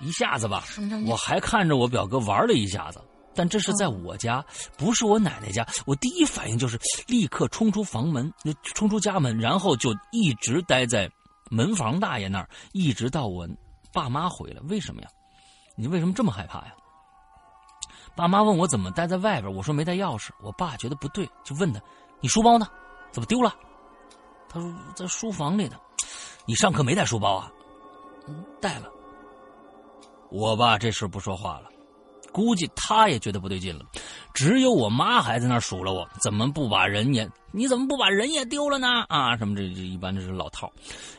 [0.00, 0.64] 一下子吧。
[1.06, 3.02] 我还看着我表哥玩了一下子。
[3.34, 4.42] 但这是在我家，
[4.78, 5.66] 不是我奶奶家。
[5.84, 8.32] 我第一反应就是立刻冲出房门，
[8.74, 11.10] 冲出家门，然后就一直待在
[11.50, 13.48] 门房大爷那儿，一直到我
[13.92, 14.60] 爸妈回来。
[14.68, 15.08] 为什么呀？
[15.74, 16.74] 你为什么这么害怕呀？
[18.14, 20.30] 爸妈问我怎么待在外边，我说没带钥匙。
[20.40, 21.80] 我爸觉得不对，就问他
[22.20, 22.66] ：“你书包呢？
[23.12, 23.54] 怎么丢了？”
[24.48, 25.76] 他说：“在书房里呢。”
[26.46, 27.52] 你上课没带书包啊？
[28.26, 28.90] 嗯，带了。
[30.30, 31.68] 我爸这时不说话了。
[32.36, 33.82] 估计他也觉得不对劲了，
[34.34, 37.26] 只有我妈还在那数落我，怎么不把人也？
[37.50, 39.06] 你怎么不把人也丢了呢？
[39.08, 40.70] 啊，什么这这一般这是老套。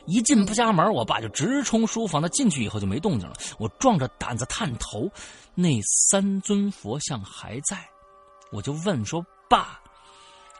[0.06, 2.22] 一进不家门，我爸就直冲书房。
[2.22, 3.34] 他进去以后就没动静了。
[3.58, 5.10] 我壮着胆子探头，
[5.56, 7.76] 那三尊佛像还在，
[8.52, 9.20] 我就问说
[9.50, 9.80] ：“爸，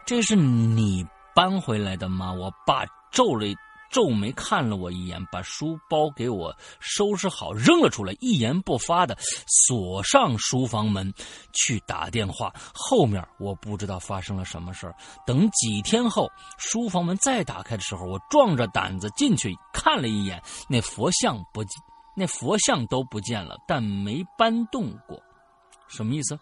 [0.05, 1.07] 这是你
[1.37, 3.47] 搬回来的吗？”我爸皱了。
[3.91, 9.17] 皱眉看了我一眼，把书包给我收拾好，扔了出来，一言不发的
[9.47, 11.13] 锁上书房门，
[11.53, 12.53] 去打电话。
[12.75, 14.95] 后面我不知道发生了什么事儿。
[15.27, 21.65] 等几天后，书房门再打开的时候，我壮着胆子进去看了一眼，那佛像不，
[22.15, 25.21] 那佛像都不见了，但没搬动过。
[25.87, 26.39] 什么意思？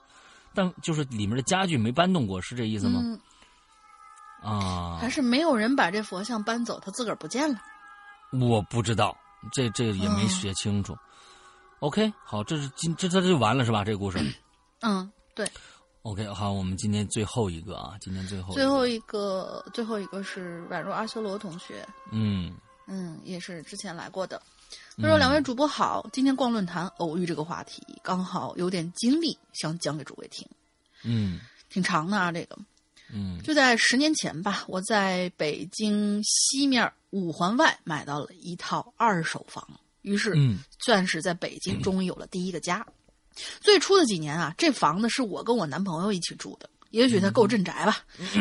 [0.54, 3.00] 但就是里面的家具没搬动过，是这意思吗？
[4.42, 7.60] 啊，还是没有人把这佛像搬走，他自个儿不见了。
[8.40, 9.16] 我不知道，
[9.52, 10.96] 这这也没写清楚。
[11.80, 13.84] OK，好，这是今这这就完了是吧？
[13.84, 14.18] 这个故事。
[14.80, 15.48] 嗯，对。
[16.02, 21.86] OK，好，我们今天最后一个啊，今天最后最后一个最后一个是宛若阿修罗同学。
[22.12, 22.54] 嗯
[22.86, 24.40] 嗯，也是之前来过的。
[24.96, 30.48] 他说：“两位主播好，今天逛论坛偶遇这个话题，刚好有点经历想讲给诸位听。
[31.04, 32.56] 嗯，挺长的啊，这个。”
[33.12, 39.66] 嗯，就在十年前吧，我在北京西面五环外买到了一套二手房，
[40.02, 40.34] 于是
[40.78, 42.84] 算是在北京终于有了第一个家。
[43.60, 47.98] 最初的几年啊，这房子是我跟我男朋友一起住的，也许他够镇宅吧。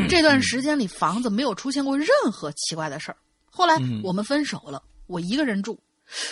[0.09, 3.17] 这段时间里，房子没有出现过任何奇怪的事儿。
[3.49, 5.79] 后来我们分手了，我一个人住，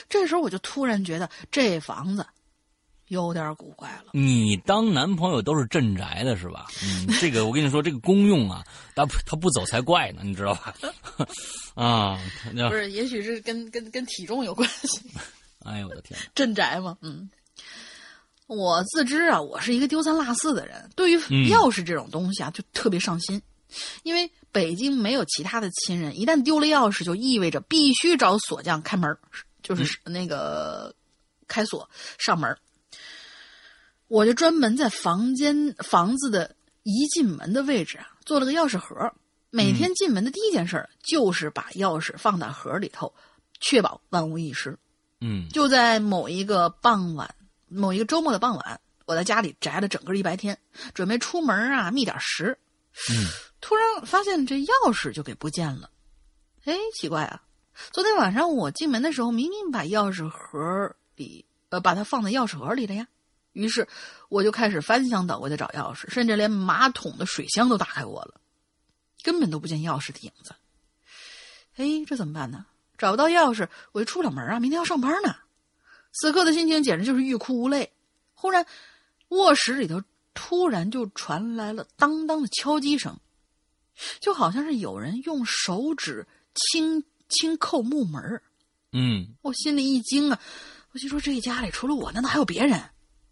[0.10, 2.26] 这时候我就突然觉得这房子
[3.14, 4.12] 有点古怪了。
[4.14, 6.68] 你当男朋友都是镇宅的是吧？
[6.84, 8.64] 嗯，这个我跟你说，这个公用啊，
[8.96, 10.74] 他不他不走才怪呢，你知道吧？
[11.76, 12.20] 啊，
[12.54, 15.02] 那不是，也许是跟跟跟体重有关系。
[15.66, 16.20] 哎呦我的天！
[16.36, 17.30] 镇宅嘛，嗯。
[18.48, 23.42] 我自知啊，我是一个丢三落四的人，对于嗯钥匙这种东西啊，就特别上心。
[24.04, 29.18] 因为北京没有其他的亲人，一旦丢了钥匙，就意味着必须找锁匠开门，
[29.64, 30.94] 就是那个
[31.48, 32.56] 开锁上门。
[34.14, 39.12] 我就专门在房间房子的一进门的位置啊，做了个钥匙盒。
[39.50, 43.12] 每天进门的第一件事儿就是把钥匙放在盒里头，
[43.60, 44.78] 确保万无一失。
[45.20, 47.34] 嗯就在某一个傍晚，
[47.70, 50.56] 某一个周末的傍晚，我在家里宅了整个一白天，
[50.94, 52.56] 准备出门啊觅点食。
[53.10, 53.26] 嗯
[53.62, 55.90] 突然发现这钥匙就给不见了。
[56.66, 57.42] 哎，奇怪啊！
[57.92, 63.08] 昨天晚上我进门的时候，明明把钥匙盒里呃把它放在钥匙盒里了呀。
[63.54, 63.88] 于是
[64.30, 68.42] 我就开始翻箱倒柜的找钥匙，甚至连马桶的水箱都打开过了，
[69.24, 70.54] 根本都不见钥匙的影子。
[71.76, 72.66] 哎，这怎么办呢？
[72.98, 74.60] 找不到钥匙，我就出不了门啊！
[74.60, 75.36] 明天要上班呢。
[76.14, 77.92] 此刻的心情简直就是欲哭无泪。
[78.34, 78.66] 忽然，
[79.30, 80.02] 卧室里头
[80.36, 83.20] 突然就传来了当当的敲击声，
[84.20, 88.44] 就好像是有人用手指轻轻扣木门儿
[88.92, 90.40] 嗯我心里一惊啊！
[90.92, 92.80] 我心说这家里除了我，难道还有别人？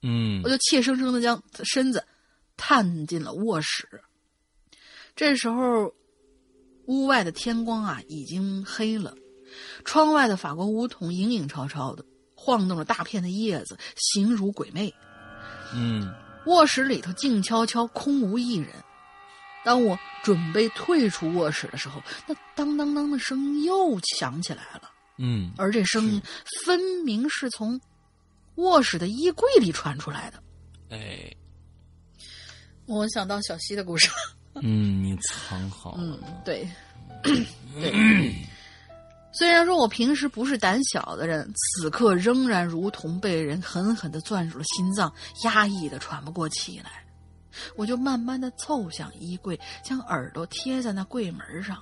[0.01, 2.03] 嗯我就怯生生的将身子
[2.57, 3.87] 探进了卧室。
[5.15, 5.93] 这时候，
[6.85, 9.15] 屋外的天光啊已经黑了，
[9.85, 12.03] 窗外的法国梧桐影影绰绰的
[12.35, 14.93] 晃动着大片的叶子，形如鬼魅。
[15.73, 16.11] 嗯
[16.47, 18.69] 卧室里头静悄悄，空无一人。
[19.63, 26.19] 当我准备退出卧室的时候，那当当当的声音又响起来了，嗯而这声音
[26.65, 27.79] 分明是从
[28.55, 30.43] 卧室的衣柜里传出来的。
[30.89, 31.31] 哎
[32.85, 34.61] 我想到小溪的故事了。
[34.61, 36.67] 嗯，你藏好嗯了，，对，
[37.23, 38.35] 对。
[39.31, 45.13] 虽然说我平时不是胆小的人，此刻仍然如同被人狠狠的攥住了心脏，
[45.45, 46.91] 压抑的喘不过气来。
[47.77, 51.81] 我就慢慢的凑向衣柜，将耳朵贴在那柜门上。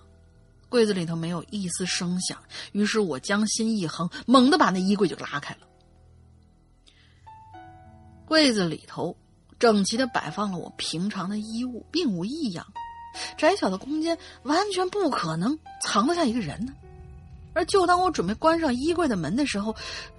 [0.67, 2.37] 柜子里头没有一丝声响，
[2.73, 5.61] 于是我将心一横，猛地把那衣柜就拉开了。
[8.29, 9.13] 柜子里头
[9.59, 12.65] 整齐的摆放了我平常的衣物，并无异样。
[13.35, 16.71] 窄小的空间完全不可能藏得下一个人呢。
[17.53, 19.75] 而就当我准备关上衣柜的门的时候，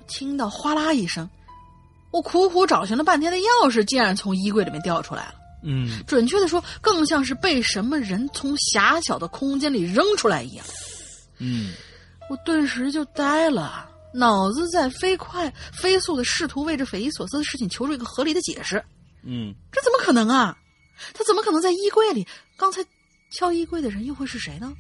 [0.09, 1.31] 听到哗啦一声，
[2.11, 5.35] 我苦苦找寻了半天的钥匙竟然从衣柜里面掉出来了。
[5.63, 10.67] 嗯准确的说，更像是被什么人从狭小的空间里扔出来一样。
[11.39, 11.73] 嗯
[12.29, 18.85] 我顿时就呆了，脑子在飞快、飞速的试图为这匪夷所思的事情求出一个合理的解释。
[19.23, 20.57] 嗯这怎么可能啊？
[21.15, 22.27] 他怎么可能在衣柜里？
[22.57, 22.85] 刚才
[23.31, 24.75] 敲衣柜的人又会是谁呢？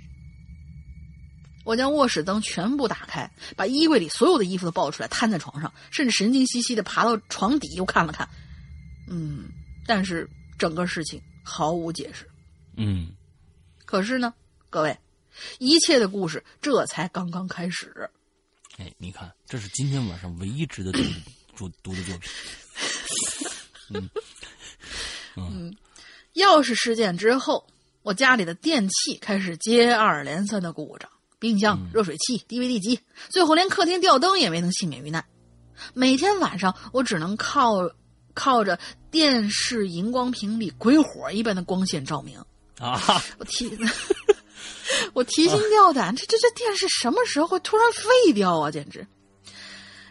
[1.65, 8.29] 我将卧室灯全部打开，把衣柜里所有的衣服都抱出来，摊在床上，甚至神经兮兮的爬到床底又看了看。
[9.09, 9.45] 嗯，
[9.87, 10.29] 但是
[10.59, 12.27] 整个事情毫无解释。
[12.77, 13.13] 嗯，
[13.85, 14.33] 可是呢，
[14.71, 14.99] 各位，
[15.59, 18.11] 一切的故事这才刚刚开始。
[18.81, 21.01] 哎，你看，这是今天晚上唯一值得读
[21.55, 22.31] 读读的作品。
[23.91, 24.11] 嗯
[25.37, 25.77] 嗯
[26.35, 27.67] 钥匙事件之后，
[28.03, 32.99] 我家里的电器开始接二连三的故障，冰箱、热水器、DVD 机，
[33.29, 35.23] 最后连客厅吊灯也没能幸免于难。
[35.93, 37.75] 每天晚上，我只能靠
[38.33, 38.79] 靠着
[39.11, 42.43] 电视荧光屏里鬼火一般的光线照明。
[42.79, 42.99] 啊，
[43.37, 43.69] 我 提
[45.15, 48.71] 我提心吊胆，这这这电视什么时候会突然废掉啊？
[48.71, 49.07] 简直！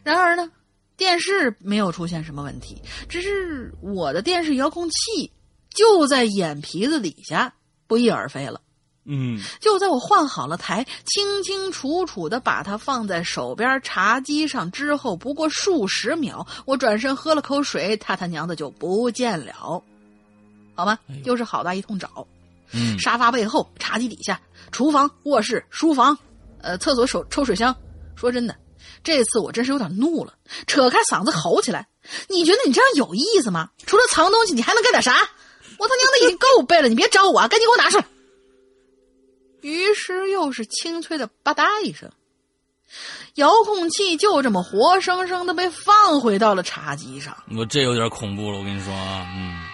[0.04, 0.50] 然而呢，
[0.96, 5.32] 电视没有出现什么问题，只是我的电视遥控器
[5.74, 7.54] 就在眼皮子底下
[7.88, 8.62] 不翼而飞了。
[9.12, 19.84] 嗯就在我换好了台，清清楚楚的把它放在手边茶几上之后，不过数十秒，我转身喝了口水，他他娘的就不见了。
[20.76, 21.22] 好吗哎呦？
[21.26, 22.28] 又是好大一通找。
[22.72, 24.40] 嗯沙发背后、茶几底下、
[24.72, 26.18] 厨房、卧室、书房，
[26.62, 27.76] 呃，厕所手抽水箱。
[28.16, 28.56] 说真的，
[29.04, 30.34] 这次我真是有点怒了，
[30.68, 31.88] 扯开嗓子吼起来
[32.28, 33.70] ：“你觉得你这样有意思吗？
[33.86, 35.14] 除了藏东西，你还能干点啥？
[35.78, 37.48] 我他娘的已经够背了，你别招我啊！
[37.48, 38.06] 赶紧给我拿出来！”
[39.62, 42.12] 于是又是清脆的吧嗒一声，
[43.36, 47.36] 遥控器就这么活生生的被放回到了茶几上。
[47.58, 49.69] 我这有点恐怖了，我跟你说啊，嗯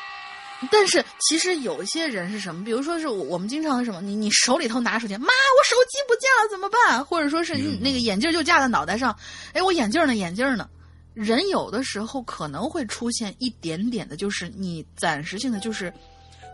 [0.71, 2.63] 但是其实有一些人是什么？
[2.63, 7.03] 比如说是我我们经常什么，你你手里头拿手机，妈，我手机不见了怎么办？
[7.03, 9.15] 或者说是你那个眼镜就架在脑袋上，
[9.53, 10.15] 哎，我眼镜呢？
[10.15, 10.69] 眼镜呢？
[11.13, 15.93] 人有的时候可能会出现一点点的，就是你暂时性的就是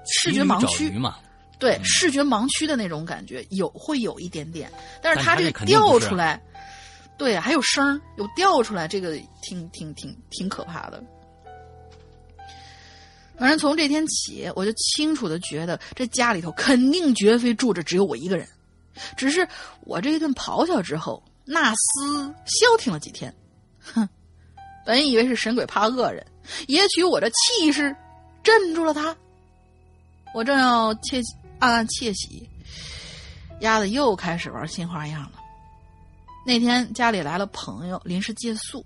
[0.06, 1.18] 视觉盲区嘛，
[1.58, 4.72] 对，视觉盲区的那种感觉有会有一点点，
[5.02, 6.40] 但是它这个掉出来，
[7.18, 11.04] 对，还有声有掉出来，这个挺挺挺挺可怕的。
[13.42, 18.48] 反正从这天起，我就清楚的觉得这家里头肯定绝非住着只有我一个人，
[19.18, 19.48] 只是
[19.82, 23.34] 我这一顿咆哮之后，那厮消停了几天，
[23.82, 24.08] 哼。
[24.86, 26.24] 本以为是神鬼怕恶人，
[26.68, 27.96] 也许我这气势
[28.44, 29.16] 镇住了他。
[30.36, 31.20] 我正要窃
[31.58, 32.48] 暗暗窃喜，
[33.62, 35.40] 丫的又开始玩新花样了。
[36.46, 38.86] 那天家里来了朋友，临时借宿，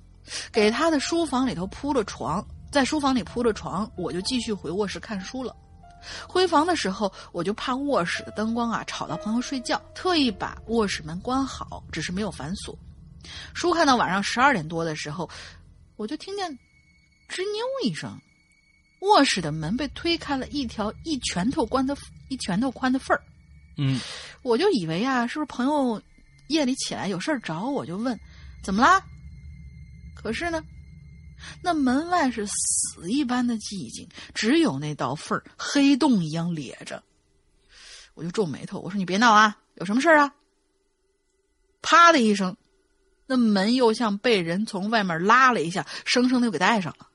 [0.50, 2.46] 给他的书房里头铺了床，
[2.76, 5.56] 在书房里铺了床，我就继续回卧室看书了。
[6.28, 12.78] 回房的时候，我就怕卧室的灯光啊吵到朋友睡觉，特意把卧室门关好，只是没有反锁。
[13.54, 15.30] 书看到晚上十二点多的时候。
[15.96, 16.52] 我就听见
[17.32, 18.20] “吱扭”一声，
[19.00, 21.96] 卧室的门被推开了一条一拳头宽的
[22.28, 23.24] 一拳头宽的缝儿。
[23.78, 23.98] 嗯，
[24.42, 26.02] 我就以为啊，是不是朋友
[26.50, 28.20] 夜里起来有事找我，就问
[28.62, 29.02] 怎么啦？
[30.14, 30.62] 可是呢，
[31.62, 37.04] 那门外是死一般的寂静，只有那道缝儿黑洞一样咧着。
[38.14, 40.34] 我就皱眉头，我说：“你别闹啊，有什么事啊？”
[41.82, 42.56] 啪的一声。
[43.28, 47.08] 那门又像被人从外面拉了一下，生生的又给带上了。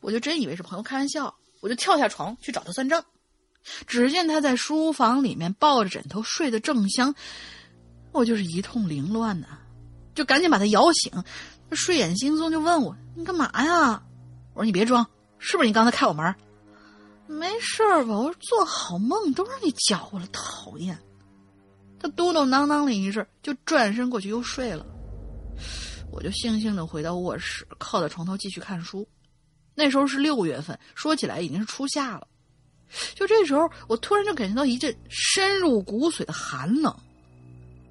[0.00, 3.04] 我就真以为是朋友开玩笑，我就跳下床去找他算账。
[3.86, 7.14] 只见他在书房里面抱着枕头睡得正香，
[8.12, 9.58] 我就是一通凌乱呐，
[10.14, 11.12] 就赶紧把他摇醒。
[11.68, 14.02] 他睡眼惺忪就问我：“你干嘛呀？”
[14.54, 15.06] 我说：“你别装，
[15.38, 16.34] 是不是你刚才开我门
[17.28, 20.98] ？”“没事吧？”我说：“做好梦都让你搅和了，讨厌。”
[22.00, 24.86] 他嘟嘟囔囔了一阵，就转身过去又睡了。
[26.10, 29.06] 我就悻悻的回到卧室，靠在床头继续看书。
[29.74, 32.26] 那时候是六月份，说起来已经是初夏了。
[33.14, 36.96] 就这时候，我突然就感觉到一阵深入骨髓的寒冷。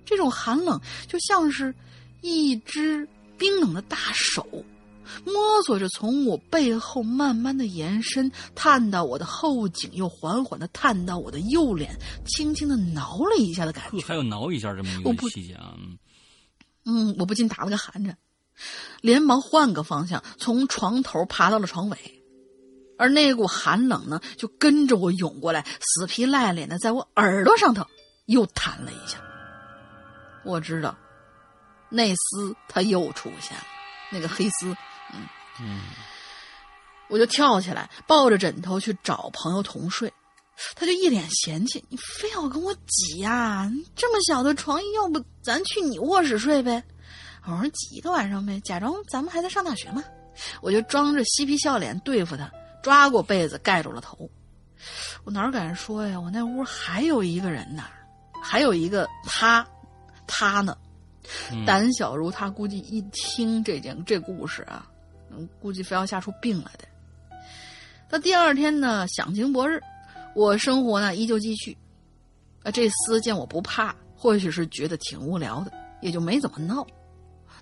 [0.04, 1.74] 这种寒冷就像是
[2.22, 3.08] 一只
[3.38, 4.46] 冰冷的大手。
[5.24, 14.06] 摸索着从我背后慢慢的延伸，探到我的后颈，又缓缓的探到我的右脸，轻轻的挠了一下的感觉。
[14.06, 15.74] 还有挠一下这么一个细节啊！
[16.86, 18.18] 嗯，我不禁打了个寒颤，
[19.02, 21.98] 连忙换个方向，从床头爬到了床尾，
[22.98, 27.88] 而那股寒冷呢，就跟着我涌过来，死皮赖脸的在我耳朵上头
[28.26, 29.22] 又弹了一下。
[30.44, 30.98] 我知道，
[31.90, 33.64] 那厮他又出现了，
[34.12, 34.76] 那个黑丝。
[35.14, 35.28] 嗯
[35.60, 35.82] 嗯，
[37.10, 40.12] 我就跳起来，抱着枕头去找朋友同睡，
[40.76, 43.72] 他就一脸嫌弃：“你非要跟我挤呀？
[43.96, 46.84] 这么小的床，要不咱去你卧室睡呗？”
[47.46, 50.04] 我说：“挤一个晚上呗，假装咱们还在上大学嘛。”
[50.62, 52.52] 我就装着嬉皮笑脸对付他，
[52.84, 54.30] 抓过被子盖住了头。
[55.24, 56.20] 我哪敢说呀？
[56.20, 57.86] 我那屋还有一个人呢，
[58.44, 59.66] 还有一个他，
[60.28, 60.78] 他呢，
[61.66, 64.88] 胆小如他，估计一听这件这故事啊。
[65.60, 66.88] 估计非要吓出病来的。
[68.10, 69.80] 那第二天呢，响晴博日，
[70.34, 71.78] 我生活呢依旧继续。
[72.64, 75.72] 啊，这厮见我不怕，或许是觉得挺无聊的，
[76.02, 76.88] 也就没怎么闹。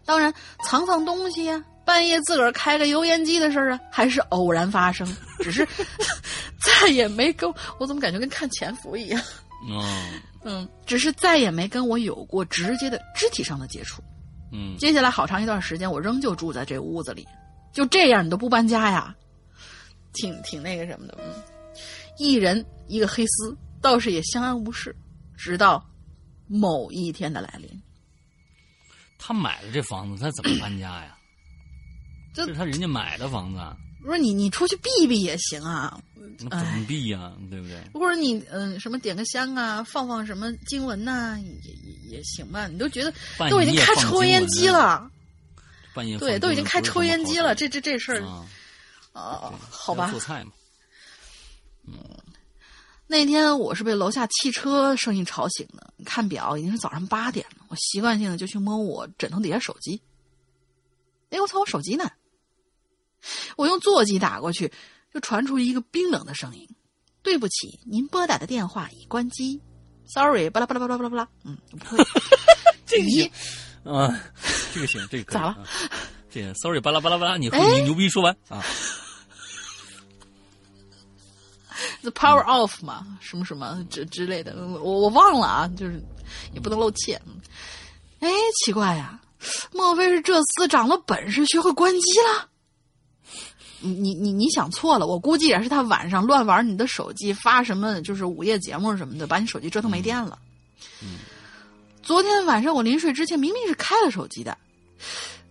[0.05, 0.33] 当然，
[0.63, 5.05] 藏藏东西呀，半夜自个儿开个油烟机的事儿啊，还是偶然发生。
[5.39, 5.67] 只是
[6.63, 9.21] 再也没跟我怎么感觉跟看潜伏一样。
[9.67, 14.03] 嗯嗯，只是再也没跟我有过直接的肢体上的接触。
[14.51, 17.27] 嗯，接下来好长一段时间，我仍旧住在这屋子里。
[17.73, 19.15] 就这样，你都不搬家呀？
[20.13, 21.33] 挺挺那个什么的，嗯，
[22.17, 24.95] 一人一个黑丝，倒是也相安无事。
[25.35, 25.85] 直到
[26.47, 27.69] 某一天的来临，
[29.17, 31.17] 他买了这房子，他怎么搬家呀？
[32.33, 33.59] 这是他人家买的房子。
[34.05, 35.99] 不是你，你出去避避也行啊。
[36.37, 37.31] 怎么避呀？
[37.49, 37.81] 对不对？
[37.93, 42.67] 或者你嗯，什么点个香啊，放放什么经文呐，也也也行吧。
[42.67, 43.13] 你都觉得
[43.49, 45.09] 都已经开抽烟机了。
[46.19, 48.21] 对，都已经开抽烟机了，这这这事儿，
[49.13, 50.11] 啊，好吧。
[50.11, 50.51] 做菜嘛。
[51.87, 51.97] 嗯，
[53.07, 55.93] 那天我是被楼下汽车声音吵醒的。
[56.03, 57.65] 看表，已经是早上八点了。
[57.69, 60.01] 我习惯性的就去摸我枕头底下手机。
[61.29, 62.11] 哎，我操，我手机呢？
[63.55, 64.71] 我用座机打过去，
[65.13, 66.67] 就传出一个冰冷的声音
[67.23, 69.61] ：“对不起，您拨打的电话已关机。
[70.07, 71.27] ”Sorry，巴拉巴拉巴拉巴拉巴拉。
[71.43, 72.03] 嗯，不会。
[72.85, 73.31] 这个。
[73.91, 74.19] 啊，
[74.73, 75.57] 这个行，这个咋了？
[76.31, 78.63] 这个 sorry，巴拉巴拉巴拉，你你牛逼说完啊！
[82.01, 86.01] The power of 嘛，什么什么之之类的，我我忘了啊，就是
[86.53, 87.13] 也不能露怯。
[88.19, 88.29] 哎，
[88.63, 89.19] 奇怪呀，
[89.71, 92.49] 莫非是这厮长了本事，学会关机了？
[93.85, 100.37] 你你你你想错了，我估计也是他晚上乱玩你的手机，发什么就是午夜节目什么的，把你手机折腾没电了。
[101.03, 101.19] 嗯，
[102.01, 104.57] 昨天晚上我临睡之前明明是开了手机的，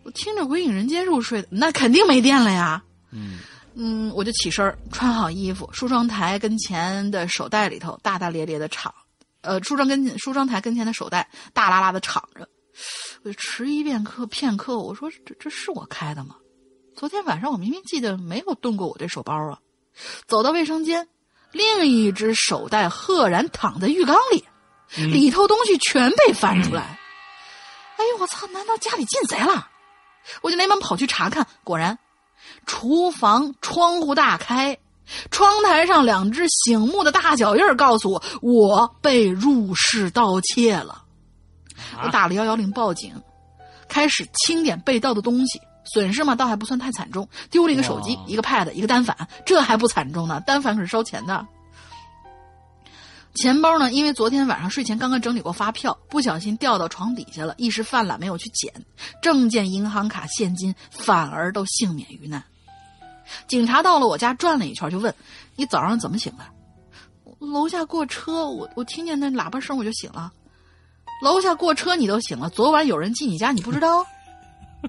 [0.02, 2.82] 我听着《鬼影人间》入睡的，那肯定没电了呀。
[3.12, 3.38] 嗯
[3.76, 8.92] 嗯，我就起身穿好衣服，梳妆台跟前的手袋里头大大咧咧的敞，
[9.40, 12.48] 呃，梳妆跟梳妆台跟前的手袋大拉拉的敞着。
[13.22, 16.36] 我就迟疑片刻，片刻，我说这这是我开的吗？
[16.96, 19.58] 昨天晚上我明明记得没有动过我这手包啊。
[20.26, 21.08] 走到卫生间，
[21.52, 24.44] 另一只手袋赫然躺在浴缸里，
[24.96, 26.98] 里头东西全被翻出来。
[27.96, 28.46] 哎呦我操！
[28.48, 29.68] 难道家里进贼了？
[30.42, 31.98] 我就连忙跑去查看，果然。
[32.66, 34.78] 厨房窗户大开，
[35.30, 41.04] 窗台上两只醒目的大脚印告诉我，我被入室盗窃了。
[42.02, 43.14] 我打了幺幺零报警，
[43.88, 51.46] 开始清点被盗的东西，损失嘛倒还不算太惨重，丢了一个手机、一个 pad、一个单反，这还不惨重呢，单反可是烧钱的。
[53.34, 53.92] 钱包呢？
[53.92, 58.72] 因为昨天晚上睡前刚刚整理过发票，不小心掉到床底下了，一时犯懒没有去捡。
[59.20, 62.44] 证件、银行卡、现金反而都幸免于难。
[63.48, 65.12] 警察到了我家转了一圈，就问
[65.56, 66.44] ：“你早上怎么醒的？”
[67.44, 70.32] 楼下过车，我我听见那喇叭声我就醒了。
[71.20, 74.06] 楼下过车你都醒了，昨晚有人进你家你不知道？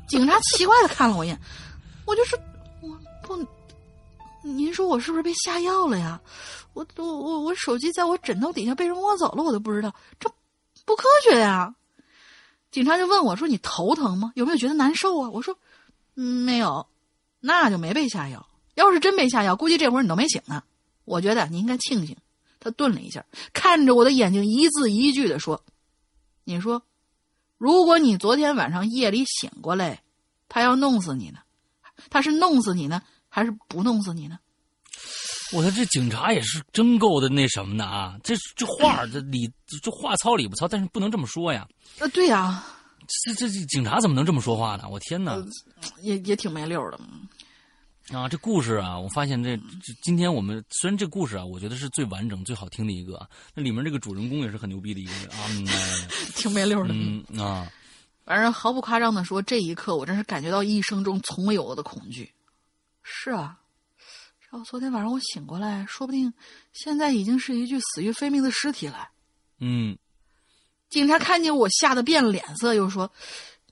[0.08, 1.40] 警察奇怪的看了我一眼，
[2.06, 2.36] 我就是
[2.82, 2.90] 我
[3.24, 3.46] 不，
[4.42, 6.20] 您说我是不是被下药了呀？
[6.74, 10.30] 我我我我手机在我枕头底下被人摸走了，我都不知道，这
[10.86, 11.74] 不科学呀！
[12.72, 14.34] 警察就问我说：“你头疼吗？
[14.36, 15.58] 有没有觉得难受啊？”我说：“，
[16.14, 16.86] 没有。”
[17.40, 18.46] 那就没被下药。
[18.74, 20.62] 要是真被下药，估计这会儿你都没醒呢。
[21.06, 22.18] 我觉得你应该庆幸。
[22.60, 25.64] 他顿了一下，看着我的眼睛，一字一句的说
[26.44, 26.84] ：“你说，
[27.58, 30.02] 如果你昨天晚上夜里醒过来，
[30.50, 31.40] 他要弄死你呢？
[32.10, 34.38] 他是弄死你呢，还是不弄死你呢？”
[35.54, 38.18] 我说这警察也是真够的那什么的啊！
[38.24, 39.50] 这这话这理
[39.82, 41.68] 这话糙理不糙，但是不能这么说呀。
[42.00, 42.64] 啊，对呀，
[43.24, 44.90] 这这这警察怎么能这么说话呢？
[44.90, 45.38] 我天哪，
[46.02, 47.00] 也也挺没溜的。
[48.14, 55.50] 啊，这故事啊，我发现这这今天我们虽然这故事啊，我觉得是最完整、最好听的一个，那里面这个主人公也是很牛逼的一个人啊，
[56.36, 56.94] 挺没溜的。
[56.94, 57.68] 嗯啊，
[58.24, 62.32] 反正毫不夸张的说，这一刻我真是感觉到一生中从未有过的恐惧。
[63.02, 63.60] 是啊。
[64.52, 66.32] 哦，昨天晚上我醒过来，说不定
[66.72, 69.10] 现在已经是一具死于非命的尸体了。
[69.60, 69.98] 嗯，
[70.90, 73.12] 警察看见我，吓得变了脸色，又说：“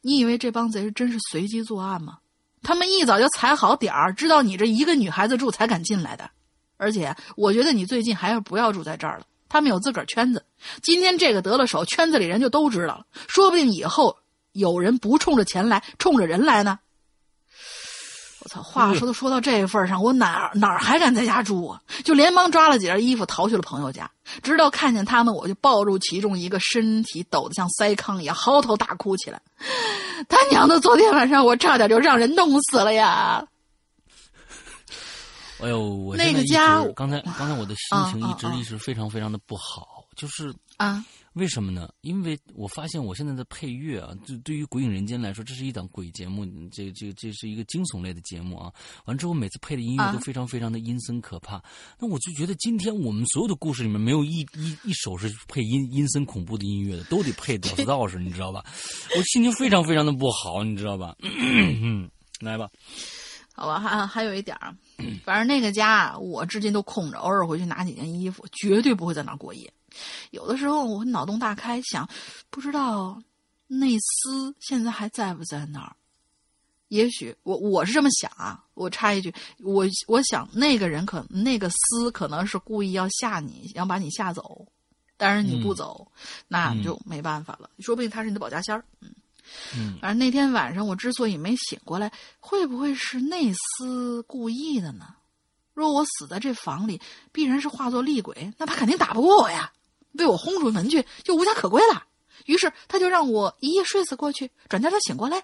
[0.01, 2.17] 你以为这帮贼是真是随机作案吗？
[2.63, 6.29] 他们一早就踩好点儿，知道你这一个女孩子住，才敢进来的。
[6.77, 9.25] 而且，我觉得你最近还是不要住在这儿了。
[9.49, 10.43] 他们有自个儿圈子，
[10.81, 13.05] 今天这个得了手，圈子里人就都知道了。
[13.27, 14.17] 说不定以后
[14.53, 16.79] 有人不冲着钱来，冲着人来呢。”
[18.43, 18.61] 我操！
[18.61, 21.81] 话说都说到这份上，我哪哪还敢在家住啊？
[22.03, 24.09] 就连忙抓了几件衣服逃去了朋友家。
[24.41, 29.41] 直到看见他们，我就抱住其中一个，身体抖得像塞糠一样，嚎啕大哭起来。
[30.27, 30.79] 他娘的！
[30.79, 33.45] 昨天晚上我差点就让人弄死了呀！
[35.61, 41.03] 哎呦，我那个家，刚才刚才我的心情一直一直非常非常的不好，就是啊。
[41.33, 41.89] 为什么呢？
[42.01, 48.71] 因为我发现我现在的配乐啊，就对于《鬼影人间》来说，这是一档鬼节目，这这这是一个惊悚类的节目啊。
[49.05, 51.63] 完之后，每次配的音乐都非常非常的阴森可怕。
[51.99, 58.63] 那我就觉得今天我们所有的故事里面没有一一一首是配阴阴森恐怖的音乐的，都得配屌丝道士，你知道吧？
[59.17, 61.15] 我心情非常非常的不好，你知道吧？
[61.21, 62.07] 嗯，
[62.41, 62.69] 来吧，
[63.55, 64.75] 好吧，还还有一点儿，
[65.23, 69.73] 反正那个家我至今都空着，偶尔回去拿几件衣服，绝对不会在那儿过夜。
[70.31, 72.07] 有的时候我脑洞大开，想
[72.49, 73.21] 不知道
[73.67, 75.95] 内斯现在还在不在那儿？
[76.89, 78.63] 也许我我是这么想啊。
[78.75, 84.67] 我插一句，我我想那个人可那个斯可能是故意要吓你，想把你吓走，
[85.17, 86.07] 但是你不走，
[86.47, 87.69] 那就没办法了。
[87.79, 88.83] 说不定他是你的保家仙儿。
[88.99, 89.13] 嗯
[89.75, 89.97] 嗯。
[90.01, 95.15] 反正那天晚上我之所以没醒过来，会不会是内斯故意的呢？
[95.73, 97.01] 若我死在这房里，
[97.31, 99.71] 必然是化作厉鬼，那他肯定打不过我呀。
[100.17, 102.03] 被我轰出门去，就无家可归了。
[102.45, 105.43] 于是他就让我一夜睡死过去，转天他醒过来，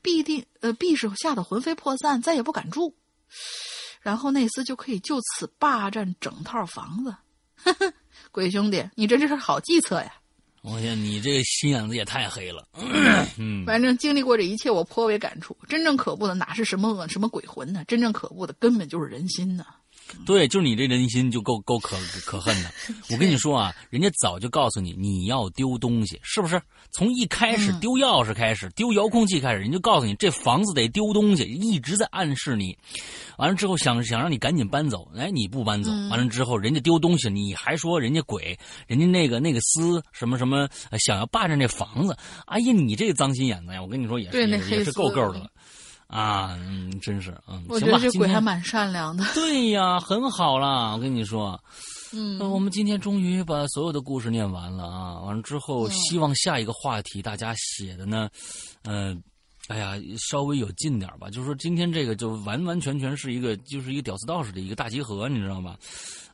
[0.00, 2.94] 必定呃必是吓得魂飞魄散，再也不敢住。
[4.00, 7.14] 然后内斯就可以就此霸占整套房子。
[8.30, 10.12] 鬼兄弟，你这这是好计策呀！
[10.62, 12.66] 我天，你这心眼子也太黑了。
[13.36, 15.56] 嗯， 反正经历过这一切，我颇为感触。
[15.68, 17.84] 真正可怖的哪是什么恶什么鬼魂呢？
[17.86, 19.64] 真正可怖的根本就是人心呐。
[20.26, 22.70] 对，就是你这人心就够够可可恨的。
[23.10, 26.60] 我跟你说啊，人家早就告诉你你要丢东西，是不是？
[26.92, 32.76] 从一开始丢钥匙开始，丢遥控器开始，人就告诉你这房子得丢东西，一直在暗示你。
[33.38, 35.90] 完了之后想想让你赶紧搬走，哎，你不搬走。
[36.08, 38.56] 完了之后人家丢东西，你还说人家鬼，
[38.86, 40.68] 人家那个那个司什么什么
[41.00, 42.16] 想要霸占这房子。
[42.46, 43.82] 哎呀，你这个脏心眼子呀！
[43.82, 45.50] 我跟你说也是也是够够的了。
[46.14, 49.24] 啊，嗯，真是，嗯，我觉得这鬼还蛮善良的。
[49.34, 51.60] 对呀，很好啦，我跟你说，
[52.12, 55.18] 嗯，我们今天终于把所有的故事念完了啊！
[55.22, 58.30] 完了之后，希望下一个话题大家写的呢，
[58.84, 59.20] 嗯，
[59.66, 61.28] 哎呀，稍微有劲点吧。
[61.28, 65.76] 就是说，今天这个就完完全全是一个，就是一个屌丝道士的一个大集合，你知道吧？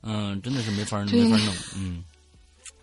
[0.03, 2.05] 嗯，真的是没法没法弄，嗯。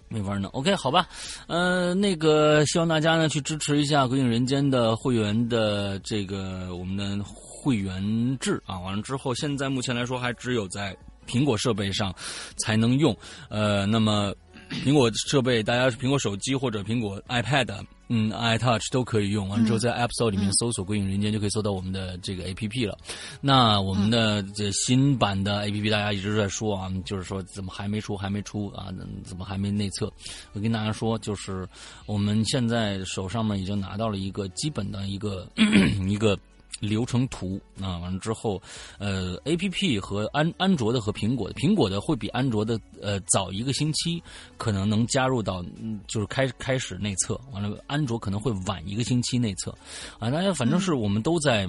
[0.09, 1.07] 没法弄，OK，好吧，
[1.47, 8.79] 呃，那个希望大家呢去支持一下《鬼影人间》的会员的这个我们的会员制啊。
[8.79, 10.95] 完了之后，现在目前来说还只有在
[11.27, 12.15] 苹果设备上
[12.57, 13.15] 才能用，
[13.49, 14.33] 呃，那么
[14.69, 17.85] 苹果设备大家是苹果手机或者苹果 iPad。
[18.09, 22.97] 嗯，iTouch 都可以用，完之后在 App Store 里面搜索“归影人间”就可以搜到我们的这个 APP 了。
[23.41, 28.87] 那我们的这新版的 APP，大家一直在说啊，就是说怎么还没出，还没出啊？
[29.23, 30.11] 怎么还没内测？
[30.53, 31.67] 我跟大家说，就是
[32.05, 35.47] 我们现在手上面已经拿到了一个基本的一个
[36.07, 36.37] 一个。
[36.79, 38.61] 流程图啊，完了之后，
[38.99, 44.21] 呃，A P P 和安安卓的和苹果的，苹果的会比安卓的呃早一个星期，
[44.57, 45.63] 可能能加入到，
[46.07, 47.39] 就是开开始内测。
[47.51, 49.75] 完了，安卓可能会晚一个星期内测。
[50.19, 51.63] 啊，大家反正是我们都在，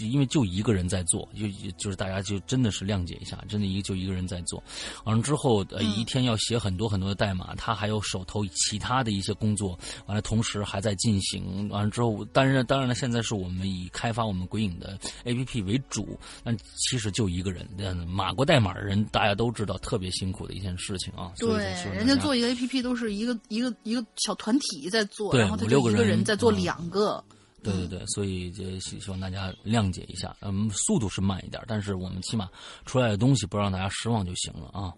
[0.00, 4.62] 因为就一个人在做，就就是大家就真的是谅解一下，真的一个就一个人在做。
[5.04, 11.68] 完了之后，呃，一天要写很多很多的代码，他还有手头其他的一些工作，完了同时还在进行。
[11.68, 14.47] 完了之后，当然当然了，现在是我们以开发我们。
[14.48, 17.66] 鬼影的 A P P 为主，但其实就一个人，
[18.08, 21.32] 码过代码的人大家都知道，特别辛苦的一件事情啊。
[21.38, 21.64] 对，
[21.94, 27.22] 人家做一个 A P P 都是一个一个一个小团体在做，然后他就一个人在做两个。
[27.60, 32.48] 对对对，所以就希希望大家谅解一下，嗯，速度是慢一点，但是我们起码
[32.86, 34.92] 出来的东西不让大家失望就行了啊。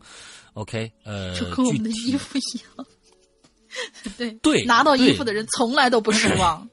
[0.52, 2.86] OK，呃，就跟我们的衣服一样。
[4.18, 6.68] 对对，拿到衣服的人从来都不失望。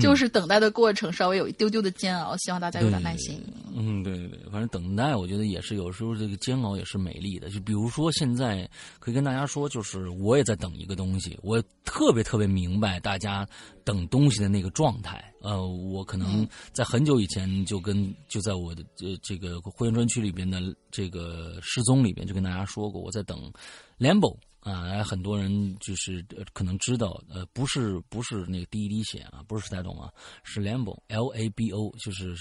[0.00, 3.40] 就是等待的过程稍微有一丢丢的煎熬，希望大家有点耐心。
[3.74, 7.50] 嗯，对对对，反正等待，我觉得也是有时候这个煎熬也是美丽的。
[7.50, 13.46] 就比如说现在可以跟大家说，就是我也在等一个东西，我特别特别明白大家
[13.84, 15.22] 等东西的那个状态。
[15.40, 23.52] 呃，我可能在很久以前就跟就在我的这这个会员专区里边的这个失踪里边就跟大家说过，我在等
[23.98, 24.36] Lambo。
[24.64, 30.12] 啊，很多人就是可能知道，呃，不是不是那个第一滴血啊，不是时代懂啊，
[30.42, 32.34] 是 Lambo，L A B O，就是。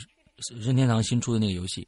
[0.59, 1.87] 任天堂新出的那个游戏，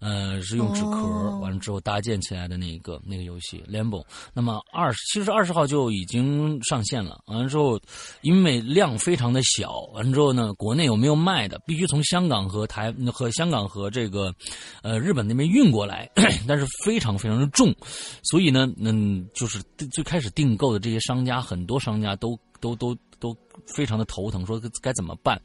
[0.00, 4.02] 呃，是用纸壳完了之后搭建起来的那个那个游戏《Lambo》。
[4.32, 7.20] 那么二十其实二十号就已经上线了。
[7.26, 7.80] 完了之后，
[8.22, 14.34] 因为量非常的小，完了之后呢，国内有没有卖的，必须从香港和台和香港和这个
[14.82, 16.10] 呃日本那边运过来，
[16.46, 17.74] 但是非常非常的重，
[18.22, 22.96] 所以呢，嗯，就是最开始订购的这些商家，很多商家都都都。
[23.18, 23.36] 都
[23.66, 25.40] 非常的头疼，说该怎么办？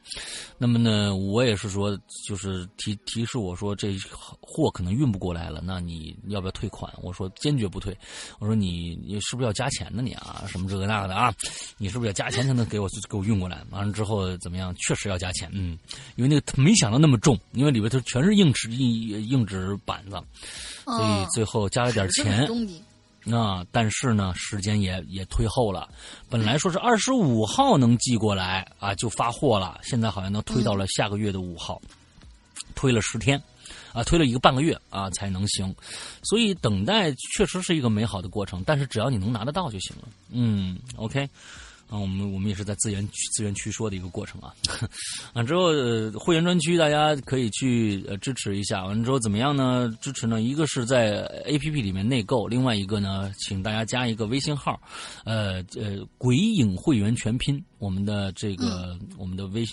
[0.58, 3.96] 那么呢，我也是说，就是提提示我说，这
[4.40, 6.92] 货可能运不过来了，那你要不要退款？
[7.02, 7.96] 我说坚决不退。
[8.38, 10.02] 我说你你是不是要加钱呢？
[10.02, 11.34] 你啊，什么这个那个的啊？
[11.78, 13.62] 你是不是要加钱才能给我给我运过来？
[13.70, 14.74] 完了之后怎么样？
[14.76, 15.78] 确实要加钱，嗯，
[16.16, 20.16] 因为那个没想到那么重，因为里边头全是硬纸硬硬纸板子，
[20.84, 22.46] 所以最后加了点钱。
[23.24, 25.88] 那但是呢，时间也也推后了，
[26.28, 31.80] 本来说是二十五号能寄过来啊，就发货了，现在好像能推到了下个月的五号，
[32.74, 33.42] 推了十天，
[33.92, 35.74] 啊，推了一个半个月啊才能行，
[36.22, 41.28] 所以等待确实是一个美好的过程，但是只要你能拿得到就行了，嗯，OK。
[41.88, 44.54] 啊，我们我们也是在资源资源区说的一个过程啊，
[45.34, 45.68] 啊之后
[46.18, 49.94] 会员专区大家可以去呃支持一下，完了之后怎么样呢？
[50.00, 50.40] 支持呢？
[50.40, 54.80] 一个是在 A P P 里面内购，另外一个呢，请大家加一个微信号，
[55.24, 59.64] 呃呃，鬼影会员全拼，我们的这个我们的微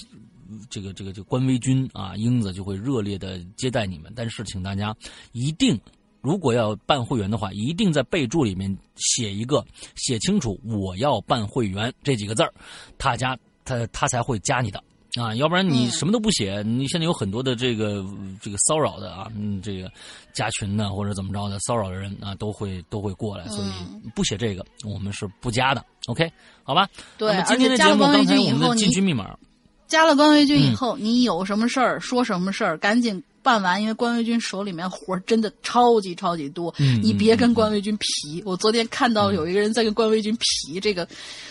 [0.69, 4.95] 这个这个这个官微君啊，英子就会热烈的接待你们，但是请大家
[5.31, 5.79] 一定。
[6.21, 9.65] 如果要办会员的话，一定在备注里面写一个，
[9.95, 12.53] 写清楚我要办会员这几个字儿，
[12.97, 14.81] 他家他他才会加你的
[15.19, 18.05] 啊，要不然你什么都不写，你现在有很多的这个
[18.41, 19.91] 这个骚扰的啊，嗯，这个
[20.31, 23.69] 加群呢或者怎么着的骚扰的人啊，都会都会过来，所以
[24.15, 26.31] 不写这个我们是不加的，OK，
[26.63, 26.87] 好吧？
[27.17, 29.37] 对，今天的节目刚才我们的进群密码。
[29.91, 36.73] 加了关维军以后，你有什么事儿说什么事儿，赶紧办完，因为关维军手里面活儿真的超级超级多。
[36.77, 38.41] 嗯你别跟关维军皮。
[38.45, 41.05] 我昨天看到有一个人在跟关维军皮，这个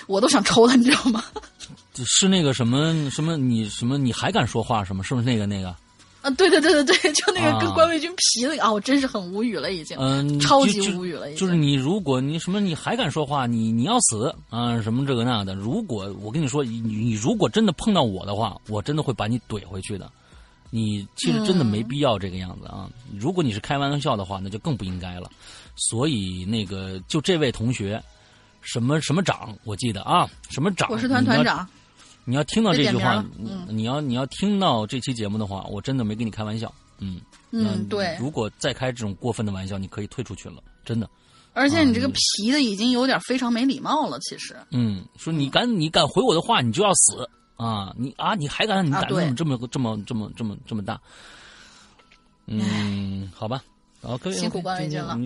[0.06, 1.22] 我都想抽他，你知道吗？
[2.06, 5.04] 是那个什么什么你什么你还敢说话什么？
[5.04, 5.76] 是不是那个那个？
[6.22, 11.40] 啊，对对对对对， 就那个跟啊关卫军皮的啊，我真是很无语了，已经，嗯，超级无语了，已经。
[11.40, 15.54] 就是你，如果你什么你还敢说话，你你要死啊，什么这个那的。
[15.54, 20.10] 如果我跟你说，你你如果真的碰到我的话，我真的会把你怼回去的。
[20.72, 22.88] 你其实真的没必要这个样子啊！
[23.18, 25.28] 如果你是开玩笑的话，那就更不应该了。
[25.74, 28.00] 所以那个就这位同学，
[28.60, 31.68] 什么什么长，我记得啊，什么长，我是团团长，
[32.30, 33.24] 你要听到这句话
[33.68, 36.72] 你要你要听到这期节目的话，我真的没跟你开玩笑。
[37.00, 37.20] 嗯
[37.50, 38.16] 嗯，对。
[38.20, 41.10] 如果再开这种过分的玩笑，你可以退出去了，真的。
[41.54, 44.56] 而且你这个嗯皮的已经有点非常没礼貌了，其实。
[44.70, 47.92] 嗯，说你敢你敢回我的话，你就要死啊！
[47.98, 48.86] 你啊，你还敢？
[48.86, 51.00] 你胆子这么这么这么这么这么大？
[52.46, 53.60] 嗯，好吧，
[54.00, 55.18] 好，各位，辛苦维军了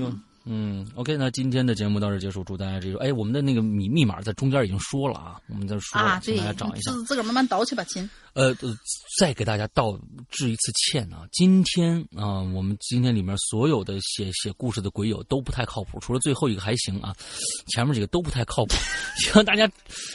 [0.46, 6.92] 嗯，OK，那今天的节目到这结束，祝大家这个，哎，我们的那个密密码在中间已经说了啊，我们再说大家找一下。
[6.92, 8.08] 自自个儿慢慢倒去吧，亲。
[8.34, 8.76] 呃，呃
[9.20, 9.96] 再给大家道
[10.28, 11.22] 致一次歉啊！
[11.30, 17.14] 今天啊、我们今天里面所有的写写故事的鬼友都不太靠谱，除了最后一个还行啊，
[17.68, 18.74] 前面几个都不太靠谱。
[19.22, 19.70] 希望大家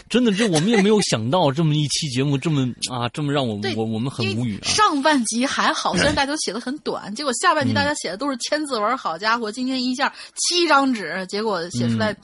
[0.09, 4.67] 真的这我们也没有想到这么一期节目这么啊这么让我我我们很无语啊。
[4.67, 12.15] 上半集还好，虽然大家都写的很短，结果下半集大家写的都是千字文，好家伙，今天一下七张纸，结果写出来，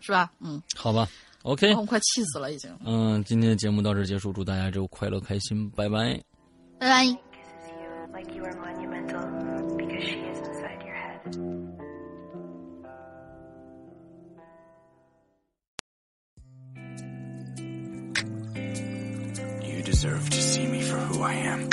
[0.00, 0.30] 是吧？
[0.40, 1.08] 嗯，好吧
[1.42, 2.70] ，OK，我快气死了，已经。
[2.84, 6.20] 嗯，今天的节目到这结束，祝大家周快乐开心，拜拜。
[6.78, 7.04] 拜拜。
[7.04, 7.16] you
[8.12, 9.20] like you are monumental
[9.76, 11.36] because she is inside your head.
[19.62, 21.68] You deserve to see me for who I am.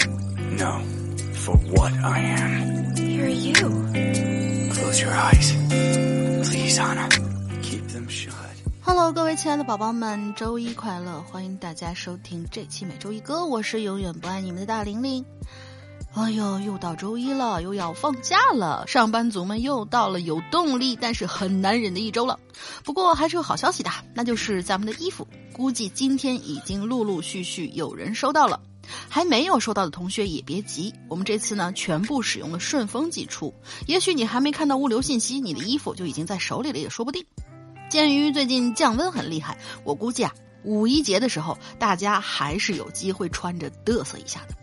[0.58, 0.82] No,
[1.34, 2.96] for what I am.
[2.98, 4.47] You're you.
[4.78, 5.54] Close your eyes.
[6.44, 7.10] Please, Anna.
[7.64, 8.34] Keep them shut.
[8.84, 11.20] Hello，各位亲爱的宝宝们，周一快乐！
[11.24, 15.26] 欢迎大家收听这期每周一歌，我是永远不爱你们的大玲玲。
[16.14, 22.40] 哎呦，又到周一了，又要放假了，上班族们又到了有动力但是很难忍的一周了。
[22.84, 28.60] 不过还是有好消息的，那就是咱们的衣服，估计今天已经陆陆续续有人收到了。
[29.10, 33.54] 还没有收到的同学也别急，我们这次呢全部使用了顺丰寄出，
[33.86, 37.26] 也许你还没看到物流信息，你的衣服就已经在手里了，也说不定。
[37.90, 40.34] 鉴于最近降温很厉害，我估计啊，
[40.64, 44.56] 五一节的时候大家还是有机会穿着嘚瑟一下的。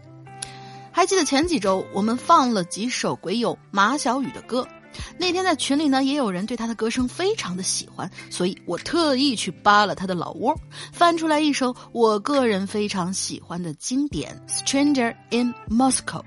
[0.92, 4.68] 还记得前几周我们放了几首鬼友马小雨的歌，
[5.18, 10.54] 那天在群里呢也有人对他的歌声非常的喜欢，所以我特意去扒了他的老窝，
[10.92, 16.20] 翻出来一首我个人非常喜欢的经典《Stranger in Moscow》。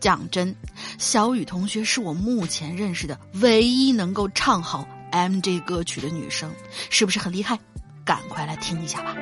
[0.00, 0.54] 讲真，
[0.98, 6.50] 小雨同学是我目前认识的唯一能够唱好 MJ 歌曲的女生，
[6.88, 7.58] 是不是很厉害？
[8.02, 9.14] 赶快来听一下吧。